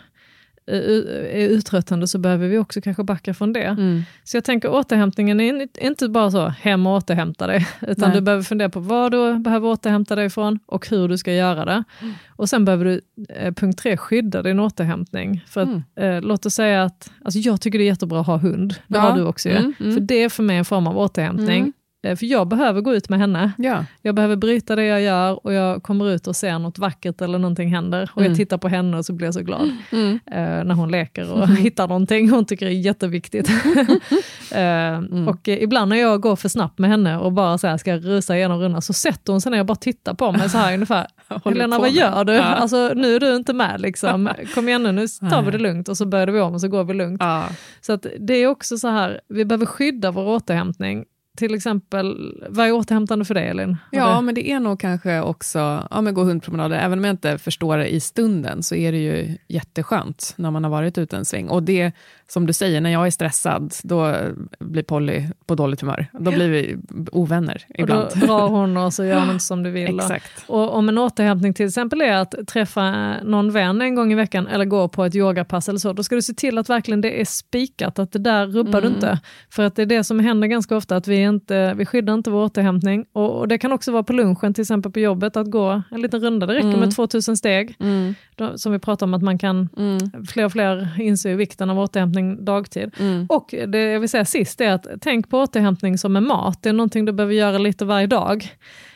är 0.72 1.48
uttröttande 1.48 2.06
så 2.08 2.18
behöver 2.18 2.48
vi 2.48 2.58
också 2.58 2.80
kanske 2.80 3.02
backa 3.04 3.34
från 3.34 3.52
det. 3.52 3.62
Mm. 3.64 4.02
Så 4.24 4.36
jag 4.36 4.44
tänker 4.44 4.70
återhämtningen 4.70 5.40
är 5.40 5.48
in- 5.48 5.68
inte 5.80 6.08
bara 6.08 6.30
så, 6.30 6.46
hem 6.48 6.86
och 6.86 6.92
återhämta 6.96 7.46
dig, 7.46 7.66
utan 7.80 8.08
Nej. 8.08 8.18
du 8.18 8.20
behöver 8.20 8.42
fundera 8.44 8.68
på 8.68 8.80
vad 8.80 9.12
du 9.12 9.38
behöver 9.38 9.68
återhämta 9.68 10.14
dig 10.16 10.26
ifrån 10.26 10.58
och 10.66 10.88
hur 10.88 11.08
du 11.08 11.18
ska 11.18 11.32
göra 11.32 11.64
det. 11.64 11.84
Mm. 12.02 12.14
Och 12.28 12.48
sen 12.48 12.64
behöver 12.64 12.84
du, 12.84 13.00
eh, 13.28 13.54
punkt 13.54 13.78
tre, 13.78 13.96
skydda 13.96 14.42
din 14.42 14.60
återhämtning. 14.60 15.44
För 15.48 15.60
att, 15.62 15.68
eh, 15.96 16.20
låt 16.20 16.46
oss 16.46 16.54
säga 16.54 16.82
att, 16.84 17.10
alltså 17.24 17.38
jag 17.40 17.60
tycker 17.60 17.78
det 17.78 17.84
är 17.84 17.86
jättebra 17.86 18.20
att 18.20 18.26
ha 18.26 18.36
hund, 18.36 18.74
det 18.86 18.96
Ja. 18.98 19.00
har 19.00 19.16
du 19.16 19.24
också 19.24 19.48
ju. 19.48 19.54
Mm, 19.56 19.74
mm. 19.80 19.94
För 19.94 20.00
det 20.00 20.22
är 20.22 20.28
för 20.28 20.42
mig 20.42 20.56
en 20.56 20.64
form 20.64 20.86
av 20.86 20.98
återhämtning. 20.98 21.72
Mm. 22.04 22.12
Eh, 22.12 22.16
För 22.18 22.26
jag 22.26 22.48
behöver 22.48 22.80
gå 22.80 22.94
ut 22.94 23.08
med 23.08 23.18
henne. 23.18 23.52
Ja. 23.58 23.84
Jag 24.02 24.14
behöver 24.14 24.36
bryta 24.36 24.76
det 24.76 24.84
jag 24.84 25.00
gör 25.02 25.46
och 25.46 25.52
jag 25.52 25.82
kommer 25.82 26.10
ut 26.10 26.26
och 26.26 26.36
ser 26.36 26.58
något 26.58 26.78
vackert 26.78 27.20
eller 27.20 27.38
någonting 27.38 27.68
händer. 27.74 28.10
Och 28.14 28.20
Mm. 28.20 28.30
jag 28.32 28.36
tittar 28.36 28.58
på 28.58 28.68
henne 28.68 28.96
och 28.96 29.04
så 29.04 29.12
blir 29.12 29.26
jag 29.26 29.34
så 29.34 29.42
glad 29.42 29.70
Mm. 29.92 30.18
eh, 30.26 30.64
när 30.64 30.74
hon 30.74 30.90
leker 30.90 31.32
och 31.32 31.48
hittar 31.56 31.88
någonting 31.88 32.30
hon 32.30 32.44
tycker 32.44 32.66
är 32.66 32.70
jätteviktigt. 32.70 33.48
eh, 34.52 35.28
Och 35.28 35.48
ibland 35.48 35.88
när 35.88 35.96
jag 35.96 36.20
går 36.20 36.36
för 36.36 36.48
snabbt 36.48 36.78
med 36.78 36.90
henne 36.90 37.18
och 37.18 37.32
bara 37.32 37.58
så 37.58 37.66
här 37.66 37.76
ska 37.76 37.96
rusa 37.96 38.36
igenom 38.36 38.60
rundan 38.60 38.82
så 38.82 38.92
sätter 38.92 39.32
hon 39.32 39.40
sig 39.40 39.52
ner 39.52 39.60
och 39.60 39.66
bara 39.66 39.74
tittar 39.76 40.14
på 40.14 40.32
mig 40.32 40.50
så 40.50 40.58
här 40.58 40.74
ungefär. 40.74 41.06
Helena 41.44 41.78
vad 41.78 41.90
gör 41.90 42.24
du? 42.24 42.32
Ja. 42.32 42.42
Alltså, 42.42 42.92
nu 42.94 43.16
är 43.16 43.20
du 43.20 43.36
inte 43.36 43.52
med 43.52 43.80
liksom. 43.80 44.28
Kom 44.54 44.68
igen 44.68 44.82
nu, 44.82 44.92
nu 44.92 45.06
tar 45.30 45.42
vi 45.42 45.50
det 45.50 45.58
lugnt 45.58 45.88
och 45.88 45.96
så 45.96 46.06
börjar 46.06 46.26
vi 46.26 46.40
om 46.40 46.54
och 46.54 46.60
så 46.60 46.68
går 46.68 46.84
vi 46.84 46.94
lugnt. 46.94 47.22
Ja. 47.22 47.48
Så 47.80 47.92
att 47.92 48.06
det 48.20 48.34
är 48.34 48.46
också 48.46 48.76
så 48.78 48.88
här, 48.88 49.20
vi 49.28 49.44
behöver 49.44 49.66
skydda 49.66 50.10
vår 50.10 50.26
återhämtning. 50.26 51.04
Till 51.38 51.54
exempel, 51.54 52.34
vad 52.48 52.66
är 52.66 52.72
återhämtande 52.72 53.24
för 53.24 53.34
dig 53.34 53.48
Elin? 53.48 53.68
Har 53.92 53.98
Ja, 53.98 54.16
det- 54.16 54.22
men 54.22 54.34
det 54.34 54.50
är 54.50 54.60
nog 54.60 54.80
kanske 54.80 55.20
också, 55.20 55.88
ja 55.90 56.00
men 56.00 56.14
gå 56.14 56.22
hundpromenader, 56.24 56.78
även 56.78 56.98
om 56.98 57.04
jag 57.04 57.12
inte 57.12 57.38
förstår 57.38 57.78
det 57.78 57.88
i 57.94 58.00
stunden, 58.00 58.62
så 58.62 58.74
är 58.74 58.92
det 58.92 58.98
ju 58.98 59.36
jätteskönt 59.48 60.34
när 60.36 60.50
man 60.50 60.64
har 60.64 60.70
varit 60.70 60.98
ute 60.98 61.16
en 61.16 61.24
sväng. 61.24 61.48
Och 61.48 61.62
det, 61.62 61.92
som 62.28 62.46
du 62.46 62.52
säger, 62.52 62.80
när 62.80 62.90
jag 62.90 63.06
är 63.06 63.10
stressad, 63.10 63.74
då 63.82 64.14
blir 64.58 64.82
Polly 64.82 65.22
på 65.46 65.54
dåligt 65.54 65.80
humör. 65.80 66.06
Då 66.12 66.30
blir 66.30 66.48
vi 66.50 66.76
ovänner 67.12 67.64
och 67.68 67.78
ibland. 67.80 68.08
då 68.20 68.26
drar 68.26 68.48
hon 68.48 68.76
och 68.76 68.92
så 68.94 69.04
gör 69.04 69.20
hon 69.20 69.30
inte 69.30 69.44
som 69.44 69.62
du 69.62 69.70
vill. 69.70 69.94
och- 69.94 70.00
Exakt. 70.00 70.44
Och 70.46 70.74
om 70.74 70.88
en 70.88 70.98
återhämtning 70.98 71.54
till 71.54 71.66
exempel 71.66 72.00
är 72.00 72.12
att 72.12 72.34
träffa 72.48 73.14
någon 73.24 73.50
vän 73.52 73.82
en 73.82 73.94
gång 73.94 74.12
i 74.12 74.14
veckan 74.14 74.46
eller 74.46 74.64
gå 74.64 74.88
på 74.88 75.04
ett 75.04 75.14
yogapass 75.14 75.68
eller 75.68 75.78
så, 75.78 75.92
då 75.92 76.02
ska 76.02 76.14
du 76.14 76.22
se 76.22 76.34
till 76.34 76.58
att 76.58 76.68
verkligen 76.70 77.00
det 77.00 77.20
är 77.20 77.24
spikat, 77.24 77.98
att 77.98 78.12
det 78.12 78.18
där 78.18 78.46
rubbar 78.46 78.78
Mm. 78.78 78.82
du 78.90 78.96
inte. 78.96 79.20
För 79.50 79.62
att 79.64 79.76
det 79.76 79.82
är 79.82 79.86
det 79.86 80.04
som 80.04 80.20
händer 80.20 80.48
ganska 80.48 80.76
ofta, 80.76 80.96
att 80.96 81.08
vi, 81.08 81.22
inte, 81.28 81.74
vi 81.74 81.86
skyddar 81.86 82.14
inte 82.14 82.30
vår 82.30 82.44
återhämtning. 82.44 83.04
Och, 83.12 83.38
och 83.38 83.48
det 83.48 83.58
kan 83.58 83.72
också 83.72 83.92
vara 83.92 84.02
på 84.02 84.12
lunchen, 84.12 84.54
till 84.54 84.62
exempel 84.62 84.92
på 84.92 85.00
jobbet, 85.00 85.36
att 85.36 85.50
gå 85.50 85.82
en 85.90 86.00
liten 86.00 86.20
runda. 86.20 86.46
Det 86.46 86.54
räcker 86.54 86.76
med 86.76 86.94
2000 86.96 87.36
steg, 87.36 87.74
Mm. 87.80 88.14
då, 88.36 88.58
som 88.58 88.72
vi 88.72 88.78
pratar 88.78 89.06
om 89.06 89.14
att 89.14 89.22
man 89.22 89.38
kan, 89.38 89.68
Mm. 89.76 89.98
fler 90.26 90.44
och 90.44 90.52
fler 90.52 91.00
inser 91.00 91.34
vikten 91.34 91.70
av 91.70 91.78
återhämtning 91.78 92.44
dagtid. 92.44 92.94
Mm. 92.98 93.26
Och 93.28 93.54
det 93.68 93.78
jag 93.78 94.00
vill 94.00 94.08
säga 94.08 94.24
sist 94.24 94.60
är 94.60 94.72
att 94.72 94.86
tänk 95.00 95.28
på 95.30 95.38
återhämtning 95.40 95.98
som 95.98 96.16
en 96.16 96.26
mat. 96.26 96.62
Det 96.62 96.68
är 96.68 96.72
någonting 96.72 97.04
du 97.04 97.12
behöver 97.12 97.34
göra 97.34 97.58
lite 97.58 97.84
varje 97.84 98.06
dag. 98.06 98.48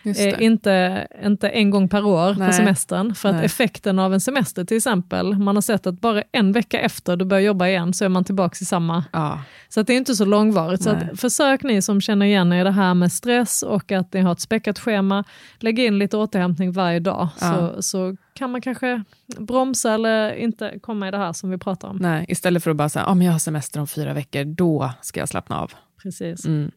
Eh, 0.04 0.42
inte, 0.42 1.06
inte 1.24 1.48
en 1.48 1.70
gång 1.70 1.88
per 1.88 2.04
år 2.06 2.34
Nej. 2.38 2.48
på 2.48 2.54
semestern. 2.54 3.14
För 3.14 3.28
att 3.28 3.34
Nej. 3.34 3.44
effekten 3.44 3.98
av 3.98 4.14
en 4.14 4.20
semester 4.20 4.64
till 4.64 4.76
exempel, 4.76 5.34
man 5.38 5.56
har 5.56 5.60
sett 5.62 5.86
att 5.86 6.00
bara 6.00 6.22
en 6.32 6.52
vecka 6.52 6.80
efter 6.80 7.16
du 7.16 7.24
börjar 7.24 7.42
jobba 7.42 7.66
igen 7.68 7.92
så 7.94 8.04
är 8.04 8.08
man 8.08 8.24
tillbaka 8.24 8.56
i 8.60 8.64
samma. 8.64 9.04
Ja. 9.12 9.38
Så 9.68 9.80
att 9.80 9.86
det 9.86 9.92
är 9.92 9.96
inte 9.96 10.14
så 10.14 10.24
långvarigt. 10.24 10.82
Så 10.82 10.90
att 10.90 11.20
försök 11.20 11.62
ni 11.62 11.82
som 11.82 12.00
känner 12.00 12.11
igen 12.20 12.52
er 12.52 12.60
i 12.60 12.64
det 12.64 12.70
här 12.70 12.94
med 12.94 13.12
stress 13.12 13.62
och 13.62 13.92
att 13.92 14.12
ni 14.12 14.20
har 14.20 14.32
ett 14.32 14.40
späckat 14.40 14.78
schema, 14.78 15.24
lägg 15.58 15.78
in 15.78 15.98
lite 15.98 16.16
återhämtning 16.16 16.72
varje 16.72 17.00
dag. 17.00 17.28
Ja. 17.40 17.72
Så, 17.76 17.82
så 17.82 18.16
kan 18.34 18.50
man 18.50 18.60
kanske 18.60 19.02
bromsa 19.38 19.94
eller 19.94 20.34
inte 20.34 20.78
komma 20.82 21.08
i 21.08 21.10
det 21.10 21.18
här 21.18 21.32
som 21.32 21.50
vi 21.50 21.58
pratar 21.58 21.88
om. 21.88 21.96
Nej, 21.96 22.24
istället 22.28 22.64
för 22.64 22.70
att 22.70 22.76
bara 22.76 22.88
säga, 22.88 23.06
ah, 23.06 23.14
men 23.14 23.26
jag 23.26 23.32
har 23.32 23.38
semester 23.38 23.80
om 23.80 23.86
fyra 23.86 24.12
veckor, 24.12 24.44
då 24.44 24.92
ska 25.02 25.20
jag 25.20 25.28
slappna 25.28 25.60
av. 25.60 25.72
Precis. 26.02 26.46
Mm. 26.46 26.70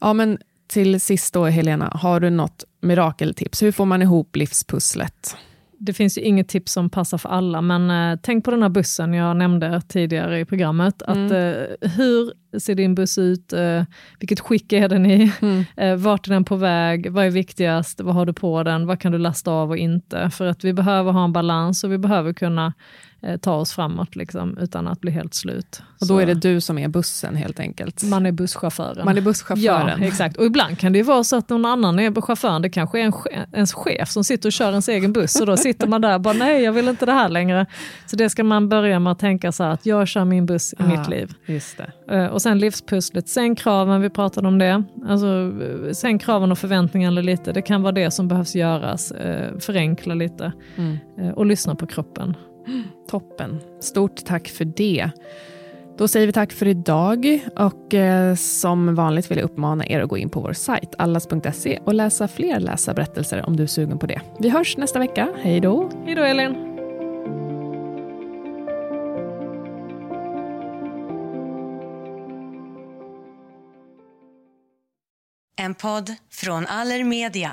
Ja, 0.00 0.12
men 0.12 0.38
till 0.66 1.00
sist 1.00 1.34
då, 1.34 1.44
Helena, 1.44 1.90
har 1.94 2.20
du 2.20 2.30
något 2.30 2.64
mirakeltips? 2.80 3.62
Hur 3.62 3.72
får 3.72 3.84
man 3.84 4.02
ihop 4.02 4.36
livspusslet? 4.36 5.36
Det 5.78 5.92
finns 5.92 6.18
ju 6.18 6.22
inget 6.22 6.48
tips 6.48 6.72
som 6.72 6.90
passar 6.90 7.18
för 7.18 7.28
alla, 7.28 7.60
men 7.60 7.90
eh, 8.12 8.18
tänk 8.22 8.44
på 8.44 8.50
den 8.50 8.62
här 8.62 8.68
bussen 8.68 9.14
jag 9.14 9.36
nämnde 9.36 9.80
tidigare 9.88 10.40
i 10.40 10.44
programmet. 10.44 11.02
Att, 11.02 11.16
Mm. 11.16 11.32
eh, 11.32 11.90
hur 11.90 12.32
ser 12.60 12.74
din 12.74 12.94
buss 12.94 13.18
ut? 13.18 13.52
Eh, 13.52 13.82
vilket 14.20 14.40
skick 14.40 14.72
är 14.72 14.88
den 14.88 15.06
i? 15.06 15.32
Mm. 15.42 15.64
Eh, 15.76 15.96
vart 15.96 16.26
är 16.26 16.30
den 16.32 16.44
på 16.44 16.56
väg? 16.56 17.12
Vad 17.12 17.24
är 17.26 17.30
viktigast? 17.30 18.00
Vad 18.00 18.14
har 18.14 18.26
du 18.26 18.32
på 18.32 18.62
den? 18.62 18.86
Vad 18.86 19.00
kan 19.00 19.12
du 19.12 19.18
lasta 19.18 19.50
av 19.50 19.70
och 19.70 19.76
inte? 19.76 20.30
För 20.30 20.46
att 20.46 20.64
vi 20.64 20.72
behöver 20.72 21.12
ha 21.12 21.24
en 21.24 21.32
balans 21.32 21.84
och 21.84 21.92
vi 21.92 21.98
behöver 21.98 22.32
kunna 22.32 22.72
ta 23.40 23.54
oss 23.54 23.72
framåt 23.72 24.16
liksom, 24.16 24.58
utan 24.58 24.88
att 24.88 25.00
bli 25.00 25.10
helt 25.10 25.34
slut. 25.34 25.82
Och 26.00 26.06
då 26.06 26.06
Så 26.06 26.18
är 26.18 26.26
det 26.26 26.34
du 26.34 26.60
som 26.60 26.78
är 26.78 26.88
bussen 26.88 27.36
helt 27.36 27.60
enkelt. 27.60 28.02
man 28.02 28.26
är 28.26 28.32
busschauffören. 28.32 29.04
Man 29.04 29.16
är 29.16 29.20
busschauffören. 29.20 30.00
Ja, 30.00 30.06
exakt. 30.06 30.36
Och 30.36 30.44
ibland 30.44 30.78
kan 30.78 30.92
det 30.92 30.98
ju 30.98 31.04
vara 31.04 31.24
så 31.24 31.36
att 31.36 31.48
någon 31.48 31.64
annan 31.64 31.98
är 31.98 32.20
chauffören. 32.20 32.62
Det 32.62 32.70
kanske 32.70 33.00
är 33.00 33.04
en 33.04 33.12
che- 33.12 33.46
ens 33.52 33.72
chef 33.72 34.08
som 34.10 34.24
sitter 34.24 34.48
och 34.48 34.52
kör 34.52 34.70
ens 34.70 34.88
egen 34.88 35.12
buss 35.12 35.40
och 35.40 35.46
då 35.46 35.56
sitter 35.56 35.86
man 35.88 36.00
där 36.00 36.14
och 36.14 36.20
bara 36.20 36.34
nej, 36.34 36.62
jag 36.62 36.72
vill 36.72 36.88
inte 36.88 37.06
det 37.06 37.12
här 37.12 37.28
längre. 37.28 37.66
Så 38.06 38.16
det 38.16 38.30
ska 38.30 38.44
man 38.44 38.68
börja 38.68 38.98
med 38.98 39.10
att 39.12 39.18
tänka 39.18 39.52
så 39.52 39.64
här 39.64 39.70
att 39.70 39.86
jag 39.86 40.08
kör 40.08 40.24
min 40.24 40.46
buss 40.46 40.72
i 40.72 40.76
Ja. 40.78 40.86
mitt 40.86 41.08
liv. 41.08 41.32
Just 41.46 41.78
det. 41.78 42.14
Eh, 42.16 42.26
Och 42.26 42.42
sen 42.42 42.58
livspusslet, 42.58 43.28
sänk 43.28 43.58
kraven, 43.58 44.00
vi 44.00 44.10
pratade 44.10 44.48
om 44.48 44.58
det. 44.58 44.82
Alltså, 45.08 45.26
eh, 45.86 45.92
sänk 45.92 46.22
kraven 46.22 46.52
och 46.52 46.58
förväntningarna 46.58 47.20
lite. 47.20 47.52
Det 47.52 47.62
kan 47.62 47.82
vara 47.82 47.92
det 47.92 48.10
som 48.10 48.28
behövs 48.28 48.54
göras. 48.54 49.10
Eh, 49.10 49.58
Förenkla 49.58 50.14
lite 50.14 50.52
Mm. 50.76 50.96
Eh, 51.20 51.28
och 51.30 51.46
lyssna 51.46 51.74
på 51.74 51.86
kroppen. 51.86 52.36
Toppen. 53.14 53.60
Stort 53.80 54.24
tack 54.24 54.48
för 54.48 54.64
det. 54.64 55.10
Då 55.98 56.08
säger 56.08 56.26
vi 56.26 56.32
tack 56.32 56.52
för 56.52 56.68
idag 56.68 57.40
och 57.56 57.94
eh, 57.94 58.34
som 58.34 58.94
vanligt 58.94 59.30
vill 59.30 59.38
jag 59.38 59.44
uppmana 59.44 59.86
er 59.86 60.00
att 60.00 60.08
gå 60.08 60.18
in 60.18 60.30
på 60.30 60.40
vår 60.40 60.52
sajt 60.52 60.94
allas.se 60.98 61.78
och 61.84 61.94
läsa 61.94 62.28
fler 62.28 62.60
läsarberättelser 62.60 63.46
om 63.46 63.56
du 63.56 63.62
är 63.62 63.66
sugen 63.66 63.98
på 63.98 64.06
det. 64.06 64.20
Vi 64.38 64.48
hörs 64.48 64.76
nästa 64.76 64.98
vecka. 64.98 65.28
Hej 65.42 65.60
då! 65.60 65.90
Hej 66.04 66.14
då 66.14 66.22
Elin! 66.22 66.54
En 75.56 75.74
podd 75.74 76.14
från 76.30 76.66
Allermedia. 76.66 77.52